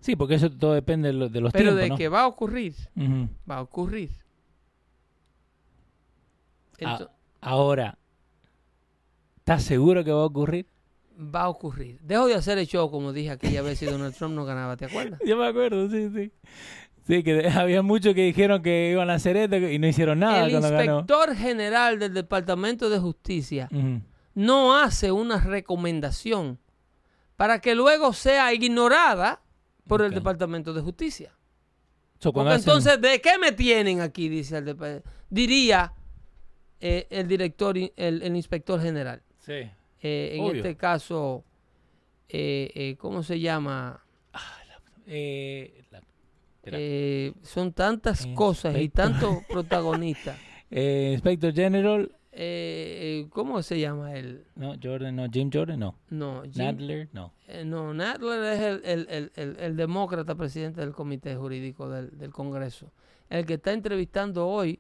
Sí, 0.07 0.15
porque 0.17 0.37
eso 0.37 0.49
todo 0.51 0.73
depende 0.75 1.09
de, 1.09 1.15
lo- 1.15 1.29
de 1.29 1.41
los 1.41 1.53
Pero 1.53 1.65
tiempos, 1.71 1.81
de 1.83 1.89
¿no? 1.91 1.97
que 1.97 2.09
va 2.09 2.21
a 2.23 2.27
ocurrir, 2.29 2.75
va 3.51 3.57
a 3.57 3.61
ocurrir. 3.63 4.11
Ah, 6.85 7.09
ahora, 7.41 7.99
¿estás 9.39 9.63
seguro 9.63 10.05
que 10.05 10.13
va 10.13 10.23
a 10.23 10.27
ocurrir? 10.27 10.67
va 11.19 11.43
a 11.45 11.49
ocurrir. 11.49 11.99
Dejo 12.03 12.27
de 12.27 12.35
hacer 12.35 12.59
el 12.59 12.67
show 12.67 12.91
como 12.91 13.11
dije 13.15 13.31
aquella 13.31 13.63
vez 13.63 13.79
si 13.79 13.87
Donald 13.87 14.15
Trump 14.15 14.35
no 14.35 14.45
ganaba, 14.45 14.77
¿te 14.77 14.85
acuerdas? 14.85 15.19
Yo 15.27 15.37
me 15.39 15.47
acuerdo, 15.47 15.89
sí, 15.91 16.11
sí. 16.15 16.31
Sí, 17.07 17.23
que 17.23 17.49
había 17.49 17.81
muchos 17.83 18.15
que 18.15 18.23
dijeron 18.23 18.63
que 18.63 18.91
iban 18.93 19.09
a 19.09 19.15
hacer 19.15 19.37
esto 19.39 19.57
y 19.57 19.79
no 19.79 19.87
hicieron 19.87 20.19
nada 20.19 20.45
el 20.45 20.51
cuando 20.51 20.71
ganó. 20.71 20.99
inspector 21.01 21.35
general 21.37 21.99
del 21.99 22.13
Departamento 22.13 22.91
de 22.91 22.99
Justicia 22.99 23.69
no 24.35 24.77
hace 24.77 25.11
una 25.11 25.41
recomendación 25.41 26.59
para 27.37 27.61
que 27.61 27.75
luego 27.75 28.13
sea 28.13 28.53
ignorada 28.53 29.41
por 29.87 30.03
el. 30.03 30.13
Departamento 30.15 30.73
de 30.73 30.81
Justicia. 30.83 31.33
So, 32.19 32.33
cuando 32.33 32.51
Porque 32.53 32.61
hacen- 32.61 32.71
entonces, 32.71 33.01
¿de 33.01 33.21
qué 33.21 33.39
me 33.39 33.53
tienen 33.53 34.01
aquí? 34.01 34.29
Dice 34.29 34.57
el 34.59 35.03
diría 35.29 35.93
eh, 36.81 37.07
el 37.11 37.29
director, 37.29 37.77
el, 37.77 37.93
el 38.23 38.37
inspector 38.37 38.81
general. 38.81 39.23
Sí. 39.39 39.53
Eh, 40.03 40.33
en 40.35 40.43
Obvio. 40.45 40.55
este 40.57 40.77
caso, 40.77 41.45
eh, 42.29 42.71
eh, 42.75 42.97
¿cómo 42.99 43.23
se 43.23 43.39
llama? 43.41 44.03
Eh, 45.07 45.85
la-. 45.91 46.01
Eh, 46.65 47.33
son 47.43 47.73
tantas 47.73 48.27
cosas 48.35 48.77
y 48.79 48.89
tantos 48.89 49.45
protagonistas. 49.49 50.37
Inspector 50.71 51.53
General, 51.55 52.11
Eh, 52.39 53.23
eh, 53.25 53.29
¿Cómo 53.31 53.63
se 53.63 53.81
llama 53.81 54.13
él? 54.15 54.45
no, 54.57 54.75
Jordan, 54.83 55.17
no, 55.17 55.27
Jim 55.31 55.49
Jordan, 55.51 55.81
no. 55.81 55.95
No, 56.11 56.43
Jim- 56.43 56.53
Nadler, 56.65 57.09
no. 57.15 57.33
eh, 57.49 57.65
no, 57.65 57.95
Nadler 57.95 58.43
es 58.53 58.61
el, 58.61 58.83
el- 58.85 59.07
el- 59.09 59.33
el- 59.37 59.57
el 59.59 59.77
demócrata 59.77 60.35
presidente 60.35 60.83
del 60.83 60.93
comité 60.93 61.35
jurídico 61.35 61.89
del, 61.89 62.17
del 62.19 62.31
Congreso. 62.33 62.93
El 63.31 63.47
que 63.47 63.55
está 63.55 63.73
entrevistando 63.73 64.47
hoy 64.47 64.79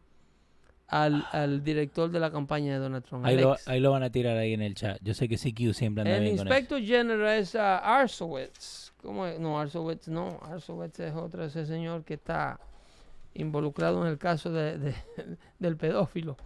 al, 0.88 1.24
al 1.32 1.64
director 1.64 2.10
de 2.10 2.20
la 2.20 2.30
campaña 2.30 2.74
de 2.74 2.78
Donald 2.78 3.04
Trump. 3.06 3.24
Ahí 3.24 3.38
lo, 3.40 3.56
ahí 3.64 3.80
lo 3.80 3.90
van 3.90 4.02
a 4.02 4.10
tirar 4.10 4.36
ahí 4.36 4.52
en 4.52 4.60
el 4.60 4.74
chat. 4.74 4.98
Yo 5.02 5.14
sé 5.14 5.26
que 5.26 5.36
CQ 5.38 5.72
siempre 5.72 6.02
anda 6.02 6.14
El 6.16 6.24
bien 6.24 6.36
con 6.36 6.46
eso. 6.46 6.54
inspector 6.54 6.82
general 6.82 7.38
es 7.38 7.54
ah, 7.56 7.78
Arsowitz. 8.00 8.92
¿Cómo 9.02 9.26
es? 9.26 9.40
No, 9.40 9.58
Arsowitz 9.58 10.08
no. 10.08 10.38
Arsowitz 10.42 11.00
es 11.00 11.14
otro, 11.14 11.42
ese 11.42 11.64
señor 11.64 12.04
que 12.04 12.14
está 12.14 12.60
involucrado 13.34 14.02
en 14.04 14.08
el 14.12 14.18
caso 14.18 14.52
de, 14.52 14.78
de- 14.78 14.94
del 15.58 15.76
pedófilo. 15.78 16.36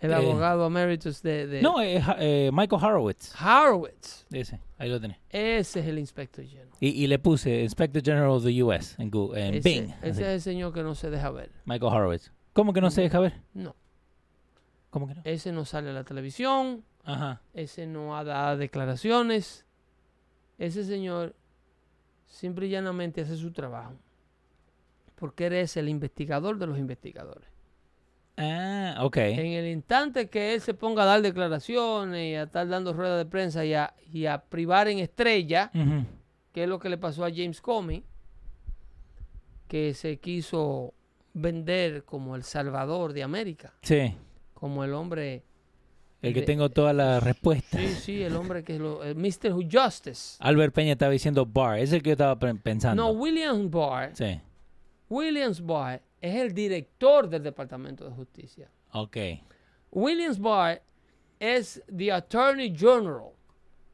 El 0.00 0.12
Eh, 0.12 0.14
abogado 0.14 0.66
emeritus 0.66 1.22
de, 1.22 1.46
de 1.46 1.60
No, 1.62 1.80
es 1.80 2.02
eh, 2.18 2.50
Michael 2.52 2.82
Horowitz. 2.82 3.34
Horowitz. 3.40 4.26
Ese, 4.32 4.58
ahí 4.78 4.88
lo 4.88 4.98
tenés. 5.00 5.18
Ese 5.28 5.80
es 5.80 5.86
el 5.86 5.98
inspector 5.98 6.44
general. 6.44 6.70
Y, 6.80 6.88
y 6.88 7.06
le 7.06 7.18
puse 7.18 7.62
Inspector 7.62 8.02
General 8.02 8.30
of 8.30 8.44
the 8.44 8.62
US 8.62 8.98
en, 8.98 9.10
Google, 9.10 9.46
en 9.48 9.54
Ese, 9.56 9.68
Bing. 9.68 9.90
ese 10.02 10.08
así. 10.10 10.22
es 10.22 10.28
el 10.28 10.40
señor 10.40 10.72
que 10.72 10.82
no 10.82 10.94
se 10.94 11.10
deja 11.10 11.30
ver. 11.30 11.50
Michael 11.66 11.92
Horowitz. 11.92 12.32
¿Cómo 12.54 12.72
que 12.72 12.80
no 12.80 12.90
se 12.90 13.02
deja 13.02 13.20
ver? 13.20 13.34
No, 13.52 13.76
¿Cómo 14.88 15.06
que 15.06 15.14
no? 15.14 15.20
ese 15.24 15.52
no 15.52 15.64
sale 15.66 15.90
a 15.90 15.92
la 15.92 16.04
televisión. 16.04 16.82
Ajá. 17.04 17.42
Ese 17.52 17.86
no 17.86 18.16
ha 18.16 18.24
dado 18.24 18.56
declaraciones. 18.56 19.66
Ese 20.58 20.84
señor 20.84 21.34
simple 22.26 22.66
y 22.66 22.70
llanamente 22.70 23.20
hace 23.20 23.36
su 23.36 23.52
trabajo. 23.52 23.92
Porque 25.16 25.44
eres 25.46 25.76
el 25.76 25.88
investigador 25.90 26.58
de 26.58 26.66
los 26.66 26.78
investigadores. 26.78 27.49
Ah, 28.42 28.96
ok. 29.04 29.16
En 29.18 29.52
el 29.52 29.66
instante 29.68 30.28
que 30.28 30.54
él 30.54 30.60
se 30.60 30.72
ponga 30.74 31.02
a 31.02 31.06
dar 31.06 31.22
declaraciones 31.22 32.32
y 32.32 32.34
a 32.34 32.44
estar 32.44 32.66
dando 32.68 32.92
ruedas 32.92 33.18
de 33.18 33.26
prensa 33.30 33.64
y 33.64 33.74
a, 33.74 33.92
y 34.12 34.26
a 34.26 34.40
privar 34.42 34.88
en 34.88 34.98
estrella, 34.98 35.70
Ujú. 35.74 36.04
que 36.52 36.62
es 36.62 36.68
lo 36.68 36.78
que 36.78 36.88
le 36.88 36.96
pasó 36.98 37.24
a 37.24 37.30
James 37.30 37.60
Comey, 37.60 38.02
que 39.68 39.94
se 39.94 40.18
quiso 40.18 40.94
vender 41.32 42.04
como 42.04 42.34
el 42.34 42.42
salvador 42.42 43.12
de 43.12 43.22
América, 43.22 43.72
Sí. 43.82 44.14
como 44.54 44.82
el 44.84 44.92
hombre, 44.94 45.44
El 46.22 46.34
que 46.34 46.40
De- 46.40 46.46
tengo 46.46 46.68
todas 46.68 46.94
las 46.94 47.22
respuestas. 47.22 47.80
sí, 47.80 47.88
sí, 47.94 48.22
el 48.22 48.36
hombre 48.36 48.62
que 48.62 48.74
es 48.74 48.80
lo, 48.80 49.02
el 49.04 49.14
Mr. 49.16 49.52
Justice. 49.72 50.36
Albert 50.40 50.74
Peña 50.74 50.92
estaba 50.92 51.10
diciendo 51.12 51.46
Barr. 51.46 51.78
Es 51.78 51.92
el 51.94 52.02
que 52.02 52.10
yo 52.10 52.12
estaba 52.12 52.38
pe- 52.38 52.54
pensando. 52.56 53.02
No, 53.02 53.10
Williams 53.10 53.70
Barr, 53.70 54.10
Sí. 54.14 54.38
Williams 55.08 55.64
Barr 55.64 56.02
es 56.20 56.34
el 56.36 56.52
director 56.54 57.28
del 57.28 57.42
Departamento 57.42 58.04
de 58.04 58.10
Justicia. 58.10 58.70
Ok. 58.92 59.16
Williams 59.90 60.38
Barr 60.38 60.82
es 61.38 61.82
the 61.96 62.12
Attorney 62.12 62.74
General. 62.76 63.30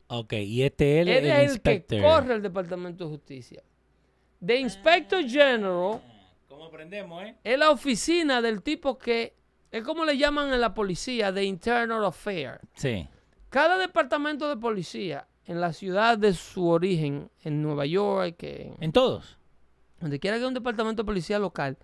Ok. 0.08 0.32
Y 0.34 0.62
este 0.62 1.00
él, 1.00 1.08
Él 1.08 1.24
el 1.24 1.30
es 1.30 1.38
el 1.38 1.44
inspector. 1.50 1.98
que 1.98 2.04
corre 2.04 2.34
el 2.34 2.42
Departamento 2.42 3.04
de 3.04 3.10
Justicia. 3.10 3.62
The 4.44 4.60
Inspector 4.60 5.24
General 5.28 6.00
¿Cómo 6.48 6.64
aprendemos, 6.66 7.22
eh? 7.24 7.34
es 7.42 7.58
la 7.58 7.70
oficina 7.70 8.42
del 8.42 8.62
tipo 8.62 8.98
que 8.98 9.34
es 9.70 9.82
como 9.82 10.04
le 10.04 10.16
llaman 10.18 10.52
en 10.52 10.60
la 10.60 10.74
policía, 10.74 11.32
de 11.32 11.44
Internal 11.44 12.04
Affairs. 12.04 12.60
Sí. 12.74 13.08
Cada 13.50 13.78
departamento 13.78 14.48
de 14.48 14.56
policía 14.56 15.26
en 15.46 15.60
la 15.60 15.72
ciudad 15.72 16.18
de 16.18 16.34
su 16.34 16.68
origen, 16.68 17.30
en 17.42 17.62
Nueva 17.62 17.86
York, 17.86 18.42
en 18.42 18.74
En 18.80 18.92
todos. 18.92 19.38
donde 20.00 20.18
quiera 20.18 20.36
que 20.36 20.40
haya 20.40 20.48
un 20.48 20.54
departamento 20.54 21.02
de 21.02 21.06
policía 21.06 21.38
local, 21.38 21.76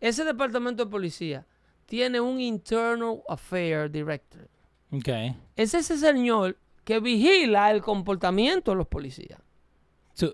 ese 0.00 0.24
departamento 0.24 0.84
de 0.84 0.90
policía 0.90 1.46
tiene 1.86 2.20
un 2.20 2.40
Internal 2.40 3.22
Affairs 3.28 3.90
Director. 3.92 4.48
Ok. 4.92 5.08
Es 5.56 5.74
ese 5.74 5.96
señor 5.98 6.56
que 6.84 7.00
vigila 7.00 7.70
el 7.70 7.82
comportamiento 7.82 8.70
de 8.70 8.76
los 8.76 8.86
policías. 8.86 9.40
Su- 10.14 10.32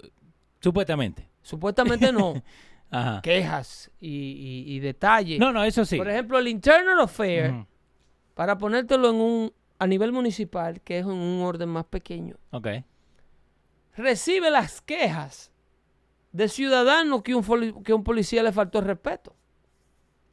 supuestamente. 0.61 1.29
Supuestamente 1.43 2.13
no. 2.13 2.35
Ajá. 2.91 3.21
Quejas 3.23 3.91
y, 4.01 4.09
y- 4.09 4.75
y 4.75 4.81
detalles. 4.81 5.39
No, 5.41 5.53
no, 5.53 5.65
eso 5.65 5.85
sí. 5.85 5.97
Por 5.97 6.09
ejemplo, 6.09 6.39
el 6.39 6.47
Internal 6.49 7.01
Affairs, 7.01 7.53
Ujú. 7.53 7.67
para 8.35 8.57
ponértelo 8.57 9.11
en 9.11 9.17
un 9.17 9.53
a 9.79 9.87
nivel 9.89 10.13
municipal, 10.13 10.81
que 10.81 10.99
es 11.01 11.05
en 11.05 11.11
un 11.13 11.43
orden 11.43 11.69
más 11.69 11.85
pequeño, 11.87 12.37
Ok. 12.53 12.69
recibe 13.97 14.51
las 14.51 14.81
quejas 14.81 15.51
de 16.33 16.49
ciudadanos 16.49 17.23
que 17.23 17.35
un, 17.35 17.83
que 17.83 17.93
un 17.93 18.05
policía 18.05 18.43
le 18.43 18.53
faltó 18.53 18.79
el 18.79 18.85
respeto. 18.87 19.34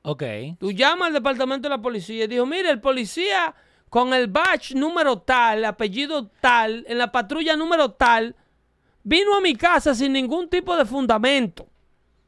Ok. 0.03 0.23
Tú 0.59 0.71
llamas 0.71 1.07
al 1.07 1.13
departamento 1.13 1.67
de 1.67 1.75
la 1.75 1.81
policía 1.81 2.25
y 2.25 2.27
dijo, 2.27 2.45
mire, 2.45 2.69
el 2.69 2.79
policía 2.81 3.53
con 3.89 4.13
el 4.13 4.27
badge 4.27 4.73
número 4.73 5.19
tal, 5.19 5.65
apellido 5.65 6.27
tal, 6.39 6.85
en 6.87 6.97
la 6.97 7.11
patrulla 7.11 7.55
número 7.55 7.91
tal, 7.91 8.35
vino 9.03 9.35
a 9.35 9.41
mi 9.41 9.55
casa 9.55 9.93
sin 9.93 10.13
ningún 10.13 10.49
tipo 10.49 10.75
de 10.75 10.85
fundamento. 10.85 11.67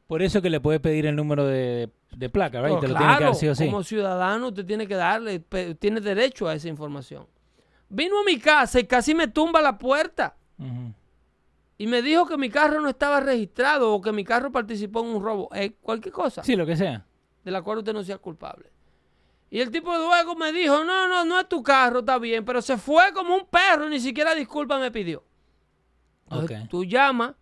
Por 0.06 0.22
eso 0.22 0.42
que 0.42 0.50
le 0.50 0.60
puede 0.60 0.78
pedir 0.78 1.06
el 1.06 1.16
número 1.16 1.46
de, 1.46 1.90
de 2.14 2.28
placa, 2.28 2.60
¿right? 2.60 2.74
Lo 2.74 2.80
tiene 2.80 2.94
que 2.94 2.98
claro, 2.98 3.24
dar 3.26 3.34
sí 3.34 3.48
o 3.48 3.54
sí. 3.54 3.64
como 3.64 3.82
ciudadano 3.82 4.48
usted 4.48 4.66
tiene 4.66 4.86
que 4.86 4.94
darle, 4.94 5.40
tiene 5.78 6.00
derecho 6.00 6.46
a 6.46 6.54
esa 6.54 6.68
información. 6.68 7.26
Vino 7.88 8.20
a 8.20 8.24
mi 8.24 8.38
casa 8.38 8.80
y 8.80 8.84
casi 8.84 9.14
me 9.14 9.28
tumba 9.28 9.62
la 9.62 9.78
puerta 9.78 10.36
y 11.78 11.86
me 11.86 12.02
dijo 12.02 12.26
que 12.26 12.36
mi 12.36 12.50
carro 12.50 12.80
no 12.80 12.88
estaba 12.88 13.20
registrado 13.20 13.92
o 13.92 14.00
que 14.00 14.12
mi 14.12 14.24
carro 14.24 14.52
participó 14.52 15.00
en 15.00 15.16
un 15.16 15.22
robo, 15.22 15.48
eh, 15.54 15.72
cualquier 15.80 16.12
cosa 16.12 16.44
Sí, 16.44 16.54
lo 16.56 16.66
que 16.66 16.76
sea. 16.76 17.04
De 17.44 17.50
la 17.50 17.62
cual 17.62 17.78
usted 17.78 17.92
no 17.92 18.02
sea 18.02 18.18
culpable. 18.18 18.70
Y 19.50 19.60
el 19.60 19.70
tipo 19.70 19.96
luego 19.96 20.34
me 20.34 20.52
dijo, 20.52 20.82
no, 20.82 21.06
no, 21.06 21.24
no 21.24 21.38
es 21.38 21.48
tu 21.48 21.62
carro, 21.62 22.00
está 22.00 22.18
bien, 22.18 22.44
pero 22.44 22.60
se 22.60 22.76
fue 22.76 23.12
como 23.12 23.36
un 23.36 23.46
perro, 23.46 23.88
ni 23.88 24.00
siquiera 24.00 24.34
disculpa 24.34 24.78
me 24.78 24.90
pidió. 24.90 25.22
Entonces. 26.28 26.68
Tú 26.68 26.84
llamas 26.84 27.34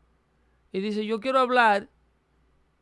y 0.73 0.81
dices, 0.81 1.07
yo 1.07 1.21
quiero 1.21 1.39
hablar 1.39 1.89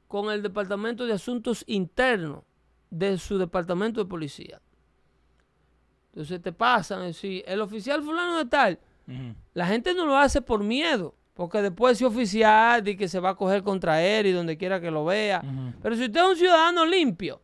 con 0.09 0.31
el 0.31 0.43
Departamento 0.43 1.07
de 1.07 1.13
Asuntos 1.13 1.63
Internos 1.69 2.43
de 2.91 3.19
su 3.19 3.39
departamento 3.39 4.03
de 4.03 4.09
policía. 4.09 4.61
Entonces 6.13 6.43
te 6.43 6.53
pasan, 6.53 7.03
es 7.03 7.17
decir, 7.17 7.45
el 7.47 7.61
oficial 7.61 8.03
fulano 8.03 8.39
de 8.39 8.47
tal, 8.47 8.81
la 9.55 9.67
gente 9.67 9.95
no 9.95 10.07
lo 10.07 10.17
hace 10.17 10.43
por 10.43 10.63
miedo, 10.63 11.15
porque 11.41 11.63
después 11.63 11.97
ese 11.97 12.05
oficial 12.05 12.85
de 12.85 12.99
que 12.99 13.09
se 13.09 13.19
va 13.19 13.31
a 13.31 13.35
coger 13.35 13.63
contra 13.63 14.03
él 14.03 14.27
y 14.27 14.33
donde 14.33 14.59
quiera 14.59 14.79
que 14.79 14.91
lo 14.91 15.07
vea. 15.07 15.43
Pero 15.81 15.97
si 15.97 16.05
usted 16.05 16.21
es 16.21 16.27
un 16.27 16.37
ciudadano 16.37 16.85
limpio, 16.85 17.41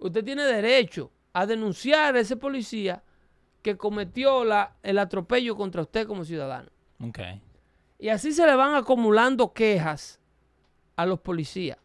usted 0.00 0.24
tiene 0.24 0.42
derecho 0.42 1.12
a 1.32 1.46
denunciar 1.46 2.16
a 2.16 2.18
ese 2.18 2.36
policía 2.36 3.04
que 3.62 3.76
cometió 3.76 4.44
la, 4.44 4.74
el 4.82 4.98
atropello 4.98 5.54
contra 5.56 5.82
usted 5.82 6.08
como 6.08 6.24
ciudadano. 6.24 6.68
Ok. 7.00 7.20
Y 8.00 8.08
así 8.08 8.32
se 8.32 8.44
le 8.44 8.56
van 8.56 8.74
acumulando 8.74 9.52
quejas 9.52 10.20
a 10.96 11.06
los 11.06 11.20
policías. 11.20 11.78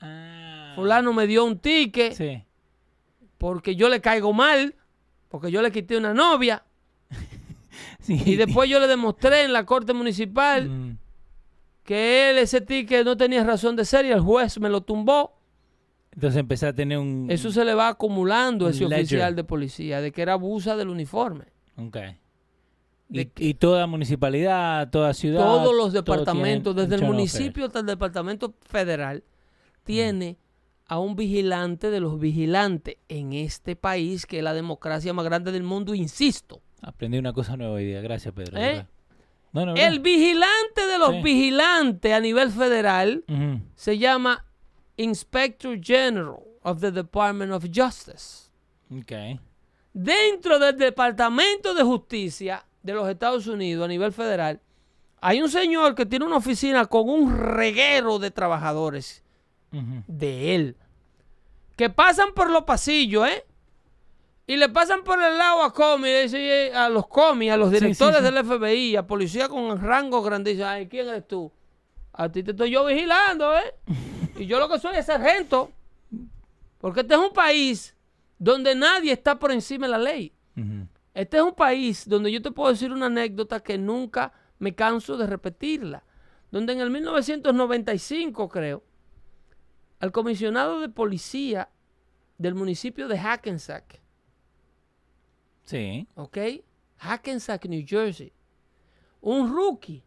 Ah. 0.00 0.72
Fulano 0.74 1.12
me 1.12 1.26
dio 1.26 1.44
un 1.44 1.58
ticket 1.58 2.14
Sí. 2.14 2.42
porque 3.36 3.76
yo 3.76 3.90
le 3.90 4.00
caigo 4.00 4.32
mal, 4.32 4.74
porque 5.28 5.50
yo 5.50 5.60
le 5.60 5.70
quité 5.70 5.98
una 5.98 6.14
novia, 6.14 6.64
Sí. 8.00 8.22
y 8.24 8.36
después 8.36 8.70
yo 8.70 8.80
le 8.80 8.86
demostré 8.86 9.44
en 9.44 9.52
la 9.52 9.66
corte 9.66 9.92
municipal 9.92 10.68
Mm, 10.68 10.98
que 11.82 12.30
él, 12.30 12.38
ese 12.38 12.60
ticket 12.60 13.04
no 13.04 13.16
tenía 13.16 13.42
razón 13.44 13.76
de 13.76 13.84
ser 13.84 14.04
y 14.04 14.10
el 14.10 14.20
juez 14.20 14.60
me 14.60 14.68
lo 14.68 14.82
tumbó. 14.82 15.38
Entonces 16.12 16.38
empecé 16.38 16.66
a 16.66 16.72
tener 16.74 16.98
un... 16.98 17.26
Eso 17.30 17.50
se 17.50 17.64
le 17.64 17.74
va 17.74 17.88
acumulando 17.88 18.66
a 18.66 18.70
ese 18.70 18.84
ledger. 18.84 18.98
oficial 18.98 19.36
de 19.36 19.44
policía, 19.44 20.00
de 20.00 20.12
que 20.12 20.22
era 20.22 20.34
abusa 20.34 20.76
del 20.76 20.88
uniforme. 20.88 21.46
Ok. 21.76 21.96
Y, 23.10 23.54
toda 23.54 23.86
municipalidad, 23.86 24.90
toda 24.90 25.14
ciudad... 25.14 25.40
Todos 25.40 25.74
los 25.74 25.94
departamentos, 25.94 26.76
desde 26.76 26.96
el 26.96 27.02
municipio 27.02 27.66
hasta 27.66 27.78
el 27.78 27.86
departamento 27.86 28.54
federal, 28.68 29.24
tiene 29.84 30.36
a 30.86 30.98
un 30.98 31.16
vigilante 31.16 31.90
de 31.90 32.00
los 32.00 32.18
vigilantes 32.20 32.96
en 33.08 33.32
este 33.32 33.76
país, 33.76 34.26
que 34.26 34.38
es 34.38 34.44
la 34.44 34.52
democracia 34.52 35.14
más 35.14 35.24
grande 35.24 35.52
del 35.52 35.62
mundo, 35.62 35.94
insisto. 35.94 36.60
Aprendí 36.82 37.18
una 37.18 37.32
cosa 37.32 37.56
nueva 37.56 37.74
hoy 37.74 37.84
día. 37.86 38.00
Gracias, 38.00 38.32
Pedro. 38.34 38.56
¿Eh? 38.58 38.60
verdad. 38.60 38.86
No, 39.52 39.66
no, 39.66 39.74
El 39.74 40.00
vigilante 40.00 40.86
de 40.86 40.98
los 40.98 41.10
Sí. 41.12 41.22
vigilantes 41.22 42.12
a 42.12 42.20
nivel 42.20 42.50
federal 42.50 43.24
se 43.74 43.96
llama 43.98 44.44
Inspector 44.96 45.78
General 45.82 46.36
of 46.62 46.80
the 46.80 46.92
Department 46.92 47.52
of 47.52 47.64
Justice. 47.74 48.50
Ok. 48.94 49.40
Dentro 49.94 50.58
del 50.58 50.76
Departamento 50.76 51.72
de 51.74 51.82
Justicia 51.82 52.64
de 52.82 52.92
los 52.92 53.08
Estados 53.08 53.46
Unidos 53.46 53.84
a 53.86 53.88
nivel 53.88 54.12
federal, 54.12 54.60
hay 55.20 55.40
un 55.42 55.48
señor 55.48 55.94
que 55.94 56.06
tiene 56.06 56.26
una 56.26 56.36
oficina 56.36 56.84
con 56.86 57.08
un 57.08 57.36
reguero 57.36 58.18
de 58.18 58.30
trabajadores 58.30 59.24
de 60.06 60.54
él, 60.54 60.76
que 61.76 61.90
pasan 61.90 62.28
por 62.34 62.50
los 62.50 62.62
pasillos, 62.64 63.26
¿eh? 63.28 63.44
Y 64.48 64.56
le 64.56 64.68
pasan 64.70 65.04
por 65.04 65.22
el 65.22 65.36
lado 65.36 65.62
a 65.62 65.72
Comi, 65.74 66.08
le 66.08 66.22
dicen, 66.22 66.40
eh, 66.40 66.72
a 66.74 66.88
los 66.88 67.06
Comi, 67.06 67.50
a 67.50 67.56
los 67.58 67.68
Sí, 67.68 67.76
sí, 67.76 67.80
directores 67.84 68.18
sí. 68.18 68.24
del 68.24 68.44
FBI, 68.44 68.96
a 68.96 69.06
policía 69.06 69.46
con 69.48 69.78
rango 69.80 70.22
grandísimo. 70.22 70.66
Ay, 70.66 70.88
¿quién 70.88 71.06
eres 71.06 71.28
tú? 71.28 71.52
A 72.14 72.32
ti 72.32 72.42
te 72.42 72.52
estoy 72.52 72.70
yo 72.70 72.84
vigilando, 72.86 73.54
¿eh? 73.56 73.74
Y 74.36 74.46
yo 74.46 74.58
lo 74.58 74.68
que 74.68 74.78
soy 74.78 74.96
es 74.96 75.04
sargento. 75.06 75.70
Porque 76.78 77.00
este 77.00 77.12
es 77.14 77.20
un 77.20 77.32
país 77.32 77.94
donde 78.38 78.74
nadie 78.74 79.12
está 79.12 79.38
por 79.38 79.52
encima 79.52 79.86
de 79.86 79.90
la 79.92 79.98
ley. 79.98 80.32
Este 81.12 81.36
es 81.36 81.42
un 81.42 81.54
país 81.54 82.08
donde 82.08 82.32
yo 82.32 82.40
te 82.40 82.50
puedo 82.50 82.70
decir 82.72 82.90
una 82.90 83.06
anécdota 83.06 83.60
que 83.60 83.76
nunca 83.76 84.32
me 84.58 84.74
canso 84.74 85.16
de 85.18 85.26
repetirla. 85.26 86.04
Donde 86.50 86.72
en 86.72 86.80
el 86.80 86.88
1995, 86.90 88.48
creo, 88.48 88.82
al 90.00 90.10
comisionado 90.10 90.80
de 90.80 90.88
policía 90.88 91.68
del 92.38 92.54
municipio 92.54 93.08
de 93.08 93.18
Hackensack, 93.18 94.00
Sí. 95.68 96.08
¿ok? 96.14 96.38
Hackensack, 96.96 97.66
New 97.66 97.84
Jersey, 97.86 98.32
un 99.20 99.52
rookie, 99.54 100.02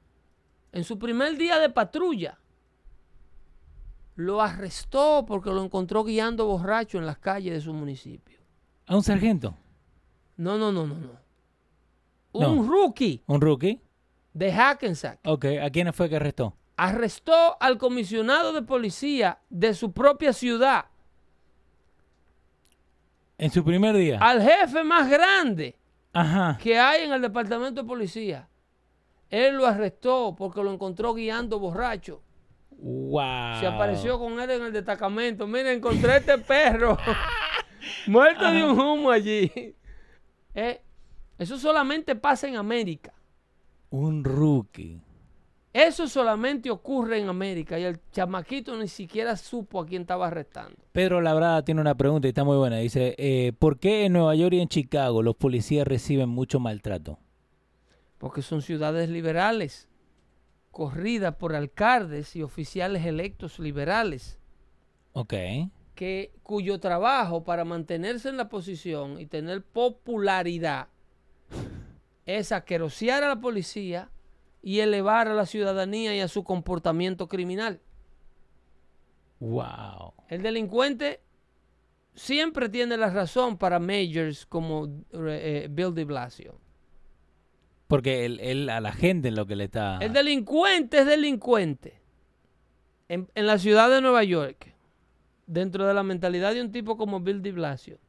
en 0.71 0.83
su 0.83 0.97
primer 0.97 1.37
día 1.37 1.59
de 1.59 1.69
patrulla, 1.69 2.39
lo 4.15 4.41
arrestó 4.41 5.23
porque 5.27 5.51
lo 5.51 5.63
encontró 5.63 6.03
guiando 6.03 6.45
borracho 6.47 6.97
en 6.97 7.05
las 7.05 7.17
calles 7.19 7.53
de 7.53 7.61
su 7.61 7.73
municipio. 7.73 8.39
¿A 8.87 8.95
un 8.95 9.03
sargento? 9.03 9.55
No, 10.37 10.57
no, 10.57 10.71
no, 10.71 10.87
no, 10.87 10.95
no. 10.95 11.21
No. 12.33 12.53
Un 12.53 12.67
rookie 12.67 13.21
¿Un 13.27 13.41
rookie? 13.41 13.81
de 14.33 14.51
Hackensack 14.53 15.19
Ok. 15.25 15.45
¿A 15.61 15.69
quién 15.69 15.91
fue 15.93 16.09
que 16.09 16.15
arrestó? 16.15 16.55
arrestó 16.77 17.61
al 17.61 17.77
comisionado 17.77 18.53
de 18.53 18.63
policía 18.63 19.39
de 19.49 19.75
su 19.75 19.91
propia 19.91 20.33
ciudad, 20.33 20.85
En 23.41 23.49
su 23.51 23.63
primer 23.63 23.95
día. 23.95 24.19
al 24.21 24.41
jefe 24.41 24.83
más 24.83 25.09
grande 25.09 25.75
Ajá. 26.13 26.57
que 26.61 26.77
hay 26.77 27.03
en 27.05 27.11
el 27.11 27.21
departamento 27.21 27.81
de 27.81 27.87
policía. 27.87 28.47
Él 29.31 29.55
lo 29.55 29.65
arrestó 29.65 30.35
porque 30.37 30.61
lo 30.61 30.71
encontró 30.71 31.13
guiando 31.13 31.57
borracho. 31.59 32.21
Wow. 32.69 33.59
Se 33.59 33.65
apareció 33.67 34.19
con 34.19 34.39
él 34.39 34.49
en 34.51 34.61
el 34.63 34.71
destacamento. 34.73 35.47
Mira, 35.47 35.71
encontré 35.71 36.17
este 36.17 36.37
perro 36.37 36.97
muerto 38.07 38.51
de 38.51 38.63
un 38.63 38.79
humo 38.79 39.09
allí. 39.09 39.51
Eh, 40.53 40.81
eso 41.39 41.57
solamente 41.57 42.15
pasa 42.15 42.47
en 42.47 42.57
América. 42.57 43.13
Un 43.89 44.23
rookie. 44.23 45.01
Eso 45.73 46.07
solamente 46.07 46.69
ocurre 46.69 47.19
en 47.19 47.29
América 47.29 47.79
y 47.79 47.83
el 47.83 47.99
chamaquito 48.11 48.75
ni 48.77 48.89
siquiera 48.89 49.37
supo 49.37 49.79
a 49.79 49.85
quién 49.85 50.01
estaba 50.01 50.27
arrestando. 50.27 50.75
Pedro 50.91 51.21
Labrada 51.21 51.63
tiene 51.63 51.79
una 51.79 51.95
pregunta 51.95 52.27
y 52.27 52.29
está 52.29 52.43
muy 52.43 52.57
buena. 52.57 52.77
Dice, 52.77 53.15
eh, 53.17 53.53
¿por 53.57 53.79
qué 53.79 54.05
en 54.05 54.13
Nueva 54.13 54.35
York 54.35 54.53
y 54.53 54.59
en 54.59 54.67
Chicago 54.67 55.23
los 55.23 55.35
policías 55.37 55.87
reciben 55.87 56.27
mucho 56.27 56.59
maltrato? 56.59 57.19
Porque 58.17 58.41
son 58.41 58.61
ciudades 58.61 59.09
liberales, 59.09 59.87
corridas 60.71 61.35
por 61.35 61.55
alcaldes 61.55 62.35
y 62.35 62.43
oficiales 62.43 63.05
electos 63.05 63.57
liberales, 63.57 64.39
Ok. 65.13 65.33
que, 65.95 66.33
cuyo 66.43 66.79
trabajo 66.81 67.45
para 67.45 67.63
mantenerse 67.63 68.27
en 68.27 68.35
la 68.37 68.49
posición 68.49 69.19
y 69.21 69.25
tener 69.25 69.63
popularidad 69.63 70.89
es 72.25 72.51
aquerosear 72.51 73.23
a 73.23 73.29
la 73.29 73.39
policía 73.39 74.09
y 74.61 74.79
elevar 74.79 75.27
a 75.27 75.33
la 75.33 75.45
ciudadanía 75.45 76.15
y 76.15 76.19
a 76.19 76.27
su 76.27 76.43
comportamiento 76.43 77.27
criminal. 77.27 77.81
Wow. 79.39 80.13
El 80.27 80.41
delincuente 80.43 81.21
siempre 82.13 82.69
tiene 82.69 82.97
la 82.97 83.09
razón 83.09 83.57
para 83.57 83.79
mayors 83.79 84.45
como 84.45 84.87
eh, 85.13 85.67
Bill 85.69 85.95
de 85.95 86.05
Blasio. 86.05 86.59
Porque 87.87 88.25
él, 88.25 88.39
él 88.39 88.69
a 88.69 88.79
la 88.79 88.93
gente 88.93 89.29
es 89.29 89.33
lo 89.33 89.45
que 89.45 89.55
le 89.55 89.65
está... 89.65 89.97
El 89.97 90.13
delincuente 90.13 90.99
es 90.99 91.05
delincuente. 91.05 91.99
En, 93.09 93.29
en 93.35 93.47
la 93.47 93.57
ciudad 93.57 93.89
de 93.89 93.99
Nueva 93.99 94.23
York, 94.23 94.73
dentro 95.45 95.85
de 95.85 95.93
la 95.93 96.03
mentalidad 96.03 96.53
de 96.53 96.61
un 96.61 96.71
tipo 96.71 96.95
como 96.95 97.19
Bill 97.19 97.41
de 97.41 97.51
Blasio, 97.51 97.99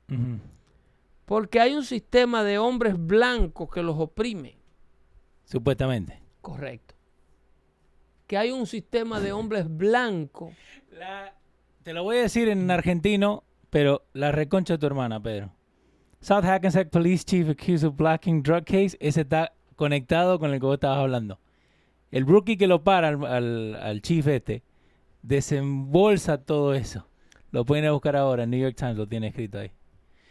porque 1.25 1.59
hay 1.59 1.75
un 1.75 1.85
sistema 1.85 2.45
de 2.45 2.59
hombres 2.59 2.95
blancos 2.97 3.69
que 3.69 3.83
los 3.83 3.99
oprime. 3.99 4.59
Supuestamente. 5.45 6.22
Correcto. 6.43 6.95
Que 8.27 8.37
hay 8.37 8.51
un 8.51 8.67
sistema 8.67 9.19
de 9.21 9.33
hombres 9.33 9.67
blancos. 9.69 10.53
Te 11.83 11.93
lo 11.95 12.03
voy 12.03 12.19
a 12.19 12.23
decir 12.23 12.49
en 12.49 12.71
argentino, 12.71 13.45
pero 13.71 14.05
la 14.13 14.31
reconcha 14.33 14.75
de 14.75 14.79
tu 14.79 14.87
hermana, 14.87 15.23
Pedro. 15.23 15.53
South 16.21 16.45
Hackensack 16.45 16.91
Police 16.91 17.25
Chief 17.25 17.49
accused 17.49 17.85
of 17.89 17.97
blocking 17.97 18.43
drug 18.43 18.65
case. 18.65 18.97
Ese 19.01 19.23
está 19.23 19.53
conectado 19.77 20.39
con 20.39 20.53
el 20.53 20.61
que 20.61 20.67
vos 20.67 20.75
estabas 20.75 20.99
hablando. 20.99 21.41
El 22.11 22.27
rookie 22.27 22.57
que 22.57 22.67
lo 22.67 22.85
para 22.85 23.09
al, 23.09 23.25
al- 23.25 23.75
al 23.77 24.03
chief 24.03 24.27
este 24.29 24.63
desembolsa 25.23 26.39
todo 26.39 26.75
eso. 26.75 27.09
Lo 27.51 27.65
pueden 27.65 27.91
buscar 27.93 28.17
ahora. 28.17 28.47
New 28.47 28.61
York 28.61 28.77
Times 28.77 28.97
lo 28.97 29.09
tiene 29.09 29.29
escrito 29.29 29.59
ahí. 29.59 29.73